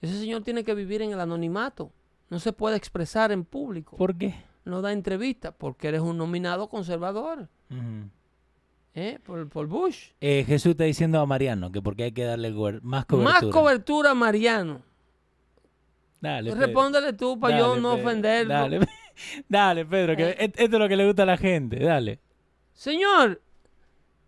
Ese 0.00 0.18
señor 0.18 0.42
tiene 0.42 0.64
que 0.64 0.74
vivir 0.74 1.02
en 1.02 1.12
el 1.12 1.20
anonimato. 1.20 1.92
No 2.30 2.38
se 2.40 2.52
puede 2.52 2.76
expresar 2.76 3.32
en 3.32 3.44
público. 3.44 3.96
¿Por 3.96 4.16
qué? 4.16 4.34
No 4.64 4.82
da 4.82 4.92
entrevista 4.92 5.52
porque 5.52 5.88
eres 5.88 6.00
un 6.02 6.16
nominado 6.18 6.68
conservador. 6.68 7.48
¿eh? 8.94 9.18
Por, 9.24 9.48
por 9.48 9.66
Bush. 9.66 10.10
Eh, 10.20 10.44
Jesús 10.46 10.72
está 10.72 10.84
diciendo 10.84 11.20
a 11.20 11.26
Mariano 11.26 11.70
que 11.72 11.80
porque 11.82 12.04
hay 12.04 12.12
que 12.12 12.24
darle 12.24 12.50
más 12.82 13.06
cobertura. 13.06 13.40
Más 13.40 13.44
cobertura 13.52 14.10
a 14.10 14.14
Mariano. 14.14 14.82
Dale, 16.20 16.50
Pedro. 16.50 16.66
Respóndele 16.66 17.12
tú 17.12 17.38
para 17.38 17.58
yo 17.58 17.76
no 17.76 17.94
Pedro. 17.94 18.08
ofenderlo. 18.08 18.54
Dale, 18.54 18.80
dale 19.48 19.86
Pedro, 19.86 20.16
que 20.16 20.28
Eh. 20.30 20.36
et- 20.40 20.60
esto 20.60 20.76
es 20.76 20.80
lo 20.80 20.88
que 20.88 20.96
le 20.96 21.06
gusta 21.06 21.22
a 21.22 21.26
la 21.26 21.36
gente. 21.36 21.78
Dale. 21.78 22.18
Señor, 22.72 23.40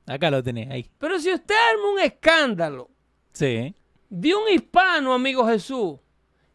Acá 0.06 0.30
lo 0.30 0.42
tenés, 0.42 0.70
ahí. 0.70 0.90
pero 0.98 1.18
si 1.20 1.32
usted 1.32 1.54
arma 1.72 1.90
un 1.92 1.98
escándalo 2.00 2.90
Sí. 3.32 3.74
de 4.08 4.34
un 4.34 4.48
hispano, 4.48 5.12
amigo 5.14 5.46
Jesús, 5.46 5.98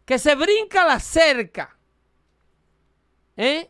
que 0.06 0.20
se 0.20 0.36
brinca 0.36 0.86
la 0.86 1.00
cerca, 1.00 1.78
¿eh? 3.38 3.70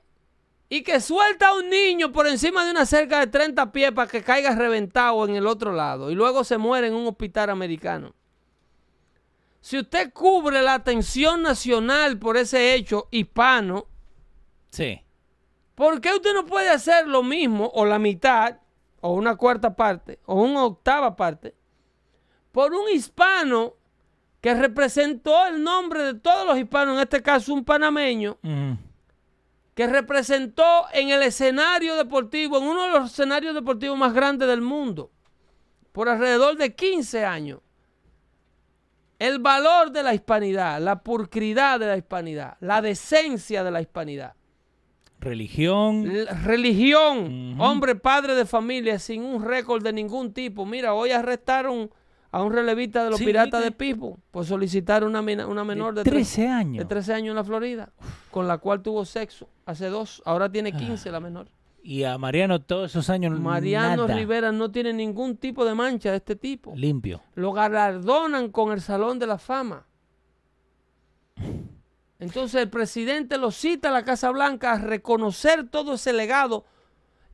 Y 0.68 0.82
que 0.82 1.00
suelta 1.00 1.50
a 1.50 1.54
un 1.56 1.70
niño 1.70 2.12
por 2.12 2.26
encima 2.28 2.66
de 2.66 2.72
una 2.72 2.86
cerca 2.88 3.20
de 3.20 3.28
30 3.28 3.72
pies 3.72 3.92
para 3.92 4.10
que 4.10 4.24
caiga 4.24 4.56
reventado 4.56 5.24
en 5.26 5.36
el 5.36 5.46
otro 5.46 5.72
lado 5.72 6.10
y 6.10 6.16
luego 6.16 6.44
se 6.44 6.58
muere 6.58 6.88
en 6.88 6.96
un 6.96 7.08
hospital 7.08 7.52
americano. 7.52 8.14
Si 9.62 9.78
usted 9.80 10.12
cubre 10.12 10.62
la 10.62 10.74
atención 10.76 11.42
nacional 11.44 12.18
por 12.20 12.38
ese 12.38 12.74
hecho 12.76 13.08
hispano, 13.12 13.88
Sí. 14.72 15.02
¿por 15.76 16.02
qué 16.02 16.14
usted 16.14 16.34
no 16.34 16.46
puede 16.46 16.70
hacer 16.70 17.08
lo 17.08 17.22
mismo 17.24 17.72
o 17.74 17.86
la 17.86 18.00
mitad 18.00 18.58
o 19.06 19.14
una 19.14 19.36
cuarta 19.36 19.76
parte 19.76 20.20
o 20.26 20.42
una 20.42 20.66
octava 20.66 21.16
parte 21.16 21.54
por 22.52 22.74
un 22.74 22.90
hispano 22.90 23.76
que 24.42 24.56
representó 24.56 25.46
el 25.46 25.62
nombre 25.64 26.02
de 26.04 26.14
todos 26.16 26.46
los 26.48 26.58
hispanos, 26.58 26.96
en 26.96 27.02
este 27.02 27.22
caso 27.22 27.54
un 27.54 27.64
panameño, 27.64 28.38
que 29.76 29.88
representó 29.88 30.86
en 30.94 31.10
el 31.10 31.22
escenario 31.22 31.96
deportivo, 31.96 32.58
en 32.58 32.64
uno 32.64 32.84
de 32.84 32.90
los 32.92 33.12
escenarios 33.12 33.54
deportivos 33.54 33.98
más 33.98 34.14
grandes 34.14 34.48
del 34.48 34.62
mundo, 34.62 35.12
por 35.92 36.10
alrededor 36.10 36.58
de 36.58 36.74
15 36.74 37.26
años, 37.26 37.60
el 39.20 39.40
valor 39.40 39.92
de 39.92 40.04
la 40.04 40.14
hispanidad, 40.14 40.80
la 40.80 41.02
pulcridad 41.02 41.80
de 41.80 41.88
la 41.88 41.98
hispanidad, 41.98 42.58
la 42.60 42.82
decencia 42.82 43.64
de 43.64 43.72
la 43.72 43.82
hispanidad. 43.82 44.36
Religión. 45.20 46.06
L- 46.10 46.26
religión, 46.44 47.56
hombre, 47.60 47.96
padre 47.96 48.36
de 48.36 48.46
familia, 48.46 49.00
sin 49.00 49.24
un 49.24 49.44
récord 49.44 49.84
de 49.84 49.92
ningún 49.94 50.34
tipo. 50.34 50.66
Mira, 50.66 50.94
hoy 50.94 51.12
arrestaron 51.12 51.90
a 52.32 52.44
un 52.44 52.52
relevista 52.52 53.04
de 53.04 53.10
los 53.12 53.20
Sí, 53.20 53.26
piratas 53.26 53.64
de 53.64 53.72
Pittsburgh 53.72 54.18
por 54.30 54.46
solicitar 54.46 55.04
una, 55.04 55.22
una 55.22 55.64
menor 55.64 55.94
de, 55.96 56.04
de 56.04 56.10
tres- 56.10 56.34
13 56.34 56.48
años. 56.50 56.84
de 56.84 56.86
13 56.86 57.14
años 57.14 57.30
en 57.30 57.36
la 57.38 57.44
Florida, 57.44 57.92
con 58.30 58.48
la 58.48 58.58
cual 58.58 58.82
tuvo 58.82 59.06
sexo 59.06 59.48
hace 59.66 59.88
dos. 59.88 60.22
Ahora 60.26 60.52
tiene 60.52 60.72
Ah. 60.74 60.78
15 60.78 61.12
la 61.12 61.20
menor. 61.20 61.48
Y 61.82 62.04
a 62.04 62.18
Mariano 62.18 62.62
todos 62.62 62.92
esos 62.92 63.10
años 63.12 63.40
Mariano 63.40 64.04
nada. 64.08 64.16
Rivera 64.20 64.52
no 64.52 64.72
tiene 64.72 64.92
ningún 64.92 65.38
tipo 65.38 65.64
de 65.66 65.76
mancha 65.76 66.10
de 66.12 66.18
este 66.18 66.36
tipo. 66.36 66.74
Limpio. 66.76 67.22
Lo 67.36 67.52
galardonan 67.54 68.50
con 68.50 68.72
el 68.74 68.82
Salón 68.82 69.18
de 69.20 69.28
la 69.28 69.38
Fama. 69.38 69.86
Entonces 72.26 72.62
el 72.62 72.70
presidente 72.70 73.38
lo 73.38 73.52
cita 73.52 73.90
a 73.90 73.92
la 73.92 74.04
Casa 74.04 74.32
Blanca 74.32 74.74
a 74.74 74.78
reconocer 74.80 75.68
todo 75.70 75.94
ese 75.94 76.12
legado. 76.14 76.66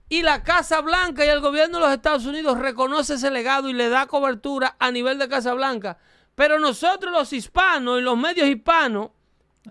Y 0.09 0.23
la 0.23 0.43
Casa 0.43 0.81
Blanca 0.81 1.25
y 1.25 1.29
el 1.29 1.39
gobierno 1.39 1.77
de 1.79 1.85
los 1.85 1.93
Estados 1.93 2.25
Unidos 2.25 2.59
reconoce 2.59 3.13
ese 3.13 3.31
legado 3.31 3.69
y 3.69 3.73
le 3.73 3.87
da 3.89 4.07
cobertura 4.07 4.75
a 4.77 4.91
nivel 4.91 5.17
de 5.17 5.29
Casa 5.29 5.53
Blanca. 5.53 5.97
Pero 6.35 6.59
nosotros 6.59 7.13
los 7.13 7.31
hispanos 7.31 7.99
y 7.99 8.01
los 8.01 8.17
medios 8.17 8.47
hispanos 8.47 9.09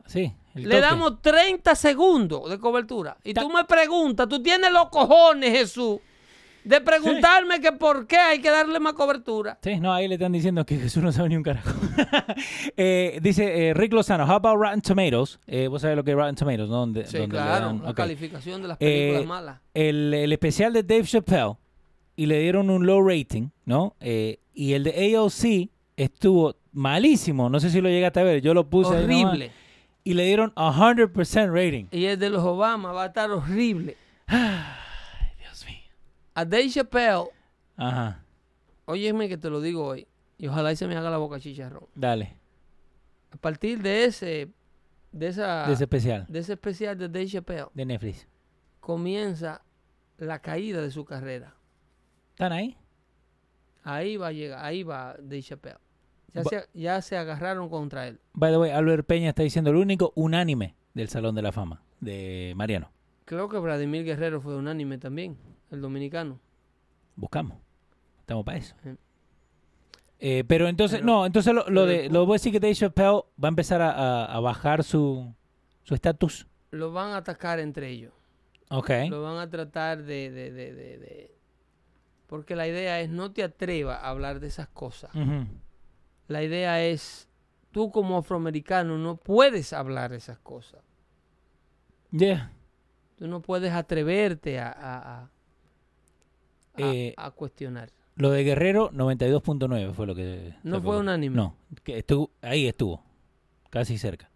Sí. 0.07 0.33
le 0.55 0.63
toque. 0.65 0.81
damos 0.81 1.21
30 1.23 1.75
segundos 1.75 2.49
de 2.49 2.59
cobertura. 2.59 3.17
Y 3.23 3.35
Ta- 3.35 3.43
tú 3.43 3.51
me 3.51 3.65
preguntas, 3.65 4.29
tú 4.29 4.43
tienes 4.43 4.73
los 4.73 4.89
cojones, 4.89 5.51
Jesús, 5.51 5.99
de 6.65 6.81
preguntarme 6.81 7.61
que 7.61 7.73
por 7.73 8.07
qué 8.07 8.17
hay 8.17 8.41
que 8.41 8.51
darle 8.51 8.79
más 8.81 8.93
cobertura. 8.95 9.59
Sí, 9.63 9.81
no, 9.81 9.93
ahí 9.93 10.07
le 10.09 10.15
están 10.15 10.33
diciendo 10.33 10.65
que 10.67 10.77
Jesús 10.79 11.03
no 11.03 11.11
sabe 11.13 11.29
ni 11.31 11.37
un 11.37 11.43
carajo. 11.43 11.71
Eh, 12.77 13.19
dice 13.23 13.69
eh, 13.69 13.75
Rick 13.75 13.93
Lozano, 13.93 14.25
how 14.25 14.33
about 14.37 14.57
Rotten 14.61 14.81
Tomatoes? 14.81 15.39
Eh, 15.47 15.69
Vos 15.69 15.83
sabés 15.83 15.97
lo 15.97 16.05
que 16.05 16.13
es 16.13 16.17
Rotten 16.17 16.35
Tomatoes, 16.37 16.69
¿no? 16.69 16.77
Donde, 16.77 17.07
Sí, 17.07 17.19
donde 17.19 17.37
claro, 17.37 17.67
dan- 17.67 17.83
la 17.85 17.95
calificación 17.95 18.63
de 18.63 18.69
las 18.69 18.79
películas 18.79 19.27
malas. 19.27 19.61
el, 19.75 20.15
el 20.15 20.33
especial 20.33 20.73
de 20.73 20.83
Dave 20.83 21.05
Chappelle 21.05 21.57
y 22.17 22.27
le 22.27 22.41
dieron 22.41 22.71
un 22.71 22.87
low 22.87 23.07
rating, 23.07 23.49
¿no? 23.65 23.95
Y 24.01 24.73
el 24.73 24.85
de 24.85 25.15
AOC 25.17 25.71
estuvo 25.97 26.57
malísimo. 26.73 27.49
No 27.51 27.61
sé 27.61 27.71
si 27.71 27.81
lo 27.81 27.89
llegaste 27.89 28.21
a 28.21 28.25
ver. 28.25 28.41
Yo 28.43 28.55
lo 28.55 28.69
puse 28.69 28.95
ahí. 28.97 29.05
Horrible. 29.05 29.51
Y 30.05 30.15
le 30.15 30.25
dieron 30.25 30.53
100% 30.55 31.53
rating. 31.53 31.87
Y 31.91 32.05
el 32.07 32.19
de 32.19 32.31
los 32.31 32.43
Obama 32.45 32.93
va 32.93 33.05
a 33.05 33.07
estar 33.07 33.31
horrible. 33.31 33.97
A 36.35 36.45
Dave 36.45 36.69
Chappelle, 36.71 37.29
Ajá. 37.77 38.25
óyeme 38.87 39.29
que 39.29 39.37
te 39.37 39.51
lo 39.51 39.61
digo 39.61 39.85
hoy, 39.85 40.07
y 40.39 40.47
ojalá 40.49 40.73
y 40.73 40.77
se 40.77 40.87
me 40.87 40.97
haga 40.97 41.11
la 41.11 41.19
boca 41.19 41.39
chicharrón. 41.41 41.87
Dale. 41.95 42.37
A 43.33 43.37
partir 43.37 43.81
de 43.83 44.05
ese, 44.05 44.49
de 45.13 45.27
esa, 45.29 45.67
De 45.67 45.73
ese 45.75 45.85
especial. 45.85 46.27
de 46.29 46.39
ese 46.39 46.53
especial 46.55 46.97
de 46.99 47.09
Dave 47.09 47.27
Chappelle, 47.27 47.67
De 47.75 47.85
Netflix. 47.85 48.27
comienza 48.81 49.63
la 50.19 50.39
caída 50.41 50.81
de 50.83 50.91
su 50.91 51.05
carrera. 51.05 51.55
¿Están 52.33 52.53
ahí? 52.53 52.77
Ahí 53.83 54.17
va 54.17 54.29
a 54.29 54.33
llegar, 54.33 54.65
ahí 54.65 54.83
va 54.83 55.15
Dave 55.19 55.43
Chappelle. 55.43 55.79
Ya, 56.33 56.43
Ba- 56.43 56.51
se, 56.51 56.69
ya 56.75 57.03
se 57.03 57.17
agarraron 57.17 57.69
contra 57.69 58.07
él. 58.07 58.21
By 58.35 58.53
the 58.53 58.59
way, 58.59 58.71
Albert 58.71 59.07
Peña 59.07 59.31
está 59.31 59.43
diciendo 59.43 59.71
el 59.71 59.77
único 59.77 60.13
unánime 60.15 60.77
del 60.95 61.09
Salón 61.09 61.35
de 61.35 61.43
la 61.43 61.51
Fama 61.53 61.83
de 62.01 62.53
Mariano. 62.57 62.91
Creo 63.25 63.49
que 63.49 63.59
Vladimir 63.59 64.05
Guerrero 64.05 64.41
fue 64.41 64.57
unánime 64.57 64.99
también, 64.99 65.37
el 65.71 65.81
dominicano. 65.81 66.39
Buscamos. 67.17 67.59
Estamos 68.21 68.45
para 68.45 68.59
eso. 68.59 68.75
Sí. 68.83 68.91
Eh, 70.23 70.45
pero 70.47 70.69
entonces, 70.69 70.99
Pero- 71.01 71.07
no, 71.13 71.27
entonces 71.27 71.55
lo, 71.55 71.87
de, 71.87 72.11
lo 72.11 72.27
voy 72.27 72.35
a 72.35 72.37
decir 72.37 72.53
que 72.53 72.61
Dave 72.61 72.75
Chappelle 72.75 73.23
va 73.43 73.47
a 73.47 73.49
empezar 73.49 73.81
a, 73.81 73.91
a- 73.91 74.25
a 74.27 74.41
bajar 74.41 74.85
su 74.85 75.35
su 75.83 75.95
estatus. 75.95 76.47
Lo 76.71 76.93
van 76.93 77.13
a 77.13 77.17
atacar 77.19 77.59
entre 77.59 77.89
ellos. 77.89 78.13
Ok. 78.71 78.91
Lo 79.09 79.23
van 79.23 79.39
a 79.39 79.49
tratar 79.51 80.03
de, 80.05 80.31
de, 80.31 80.51
de, 80.53 80.73
de- 80.75 81.35
Porque 82.27 82.55
la 82.55 82.69
idea 82.69 83.01
es 83.01 83.09
no 83.11 83.33
te 83.33 83.43
atrevas 83.43 83.99
a 84.03 84.09
hablar 84.11 84.39
de 84.41 84.47
esas 84.49 84.69
cosas. 84.69 85.11
La 86.29 86.43
idea 86.45 86.85
es, 86.85 87.29
tú 87.73 87.91
como 87.91 88.19
afroamericano 88.19 88.99
no 88.99 89.17
puedes 89.17 89.73
hablar 89.73 90.11
de 90.13 90.19
esas 90.19 90.39
cosas. 90.39 90.81
Yeah. 92.13 92.53
Tú 93.19 93.27
no 93.27 93.41
puedes 93.41 93.73
atreverte 93.73 94.61
a, 94.61 94.69
a, 94.71 94.99
a- 94.99 95.21
a- 95.23 95.31
Eh, 96.83 97.15
a 97.17 97.31
cuestionar. 97.31 97.91
Lo 98.17 98.31
de 98.31 98.45
Guerrero, 98.45 98.91
92.9 98.93 99.93
fue 99.93 100.07
lo 100.07 100.15
que... 100.15 100.55
No 100.63 100.81
fue 100.83 100.99
unánime. 100.99 101.35
No, 101.37 101.57
que 101.83 101.99
estuvo, 101.99 102.31
ahí 102.43 102.67
estuvo, 102.67 103.03
casi 103.71 103.97
cerca. 103.99 104.31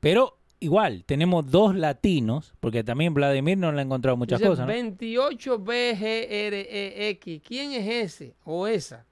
Pero 0.00 0.38
igual, 0.58 1.04
tenemos 1.04 1.50
dos 1.50 1.74
latinos, 1.74 2.54
porque 2.60 2.82
también 2.82 3.12
Vladimir 3.14 3.58
no 3.58 3.70
le 3.72 3.80
ha 3.80 3.84
encontrado 3.84 4.16
muchas 4.16 4.38
Dice 4.38 4.48
cosas. 4.48 4.66
¿no? 4.66 4.72
28BGREX. 4.72 7.42
¿Quién 7.46 7.72
es 7.72 7.86
ese 8.12 8.34
o 8.44 8.66
esa? 8.66 9.04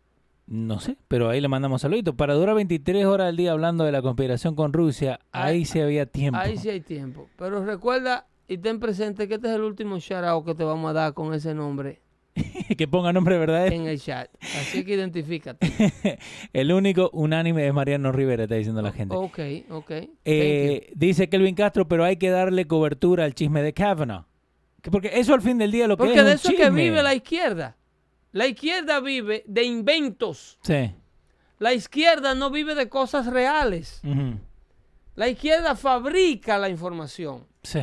No 0.46 0.80
sé, 0.80 0.96
pero 1.06 1.28
ahí 1.28 1.40
le 1.40 1.46
mandamos 1.48 1.82
saluditos. 1.82 2.14
Para 2.16 2.34
durar 2.34 2.56
23 2.56 3.04
horas 3.04 3.28
al 3.28 3.36
día 3.36 3.52
hablando 3.52 3.84
de 3.84 3.92
la 3.92 4.02
conspiración 4.02 4.56
con 4.56 4.72
Rusia, 4.72 5.20
ahí 5.30 5.58
Ahí- 5.58 5.64
sí 5.64 5.80
había 5.80 6.06
tiempo. 6.06 6.40
Ahí 6.40 6.56
sí 6.56 6.70
hay 6.70 6.80
tiempo. 6.80 7.28
Pero 7.36 7.64
recuerda 7.64 8.26
y 8.48 8.58
ten 8.58 8.80
presente 8.80 9.28
que 9.28 9.34
este 9.34 9.46
es 9.48 9.54
el 9.54 9.62
último 9.62 9.98
shout 10.00 10.24
out 10.24 10.44
que 10.44 10.54
te 10.56 10.64
vamos 10.64 10.90
a 10.90 10.92
dar 10.92 11.14
con 11.14 11.32
ese 11.34 11.54
nombre 11.54 12.00
que 12.78 12.88
ponga 12.88 13.12
nombre 13.12 13.38
verdadero. 13.38 13.74
en 13.74 13.86
el 13.86 14.00
chat. 14.00 14.30
Así 14.60 14.84
que 14.84 14.94
identifícate. 14.94 16.18
El 16.52 16.72
único 16.72 17.10
unánime 17.12 17.66
es 17.66 17.74
Mariano 17.74 18.12
Rivera, 18.12 18.44
está 18.44 18.54
diciendo 18.54 18.82
la 18.82 18.92
gente. 18.92 19.14
Ok, 19.14 19.38
ok. 19.70 19.90
Eh, 20.24 20.92
dice 20.94 21.28
Kelvin 21.28 21.54
Castro, 21.54 21.88
pero 21.88 22.04
hay 22.04 22.16
que 22.16 22.30
darle 22.30 22.66
cobertura 22.66 23.24
al 23.24 23.34
chisme 23.34 23.62
de 23.62 23.72
Kavanaugh. 23.72 24.26
Que 24.82 24.90
Porque 24.90 25.10
eso 25.14 25.34
al 25.34 25.42
fin 25.42 25.58
del 25.58 25.72
día 25.72 25.86
lo 25.86 25.96
que 25.96 26.04
Porque 26.04 26.18
es 26.18 26.24
de 26.24 26.30
un 26.30 26.36
eso 26.36 26.50
es 26.50 26.56
que 26.56 26.70
vive 26.70 27.02
la 27.02 27.14
izquierda. 27.14 27.76
La 28.32 28.46
izquierda 28.46 29.00
vive 29.00 29.42
de 29.46 29.64
inventos. 29.64 30.58
Sí. 30.62 30.92
La 31.58 31.74
izquierda 31.74 32.34
no 32.34 32.50
vive 32.50 32.74
de 32.74 32.88
cosas 32.88 33.26
reales. 33.26 34.00
La 35.16 35.28
izquierda 35.28 35.74
fabrica 35.74 36.56
la 36.56 36.68
información. 36.68 37.46
Sí. 37.62 37.80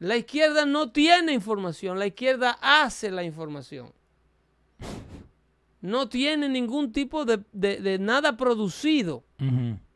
La 0.00 0.16
izquierda 0.16 0.64
no 0.66 0.90
tiene 0.90 1.32
información, 1.32 1.98
la 1.98 2.06
izquierda 2.06 2.58
hace 2.60 3.10
la 3.10 3.22
información. 3.22 3.92
No 5.82 6.08
tiene 6.08 6.48
ningún 6.48 6.92
tipo 6.92 7.24
de, 7.24 7.40
de- 7.52 7.80
de 7.80 7.98
nada 7.98 8.36
producido. 8.36 9.24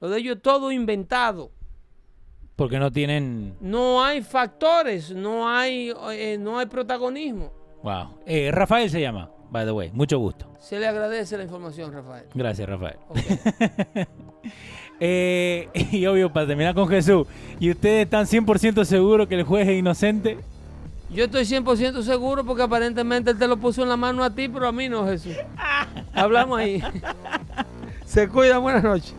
Lo 0.01 0.09
de 0.09 0.19
ellos 0.19 0.37
es 0.37 0.43
todo 0.43 0.71
inventado. 0.73 1.51
Porque 2.57 2.79
no 2.79 2.91
tienen... 2.93 3.57
No 3.61 4.03
hay 4.05 4.23
factores, 4.23 5.11
no 5.11 5.49
hay, 5.49 5.93
eh, 6.13 6.39
no 6.39 6.59
hay 6.59 6.67
protagonismo. 6.67 7.53
Wow. 7.83 8.21
Eh, 8.27 8.51
Rafael 8.53 8.89
se 8.89 9.01
llama, 9.01 9.31
by 9.51 9.65
the 9.67 9.73
way. 9.73 9.91
Mucho 9.93 10.19
gusto. 10.19 10.51
Se 10.61 10.79
le 10.79 10.87
agradece 10.87 11.37
la 11.37 11.43
información, 11.45 11.93
Rafael. 11.93 12.27
Gracias, 12.33 12.69
Rafael. 12.69 12.97
Eh, 15.01 15.69
y 15.93 16.07
obvio, 16.07 16.33
para 16.33 16.47
terminar 16.47 16.75
con 16.75 16.89
Jesús, 16.89 17.27
¿y 17.61 17.71
ustedes 17.71 18.05
están 18.05 18.27
100% 18.27 18.85
seguros 18.85 19.29
que 19.29 19.35
el 19.37 19.43
juez 19.45 19.69
es 19.69 19.79
inocente? 19.79 20.39
Yo 21.11 21.25
estoy 21.27 21.45
100% 21.45 22.03
seguro 22.03 22.45
porque 22.45 22.63
aparentemente 22.63 23.31
él 23.31 23.39
te 23.39 23.47
lo 23.47 23.57
puso 23.57 23.83
en 23.83 23.89
la 23.89 23.97
mano 23.97 24.25
a 24.25 24.31
ti, 24.31 24.49
pero 24.49 24.67
a 24.67 24.73
mí 24.73 24.89
no, 24.89 25.07
Jesús. 25.07 25.35
Hablamos 26.13 26.59
ahí. 26.59 26.83
Se 28.05 28.29
cuida, 28.29 28.59
buenas 28.59 28.83
noches. 28.83 29.15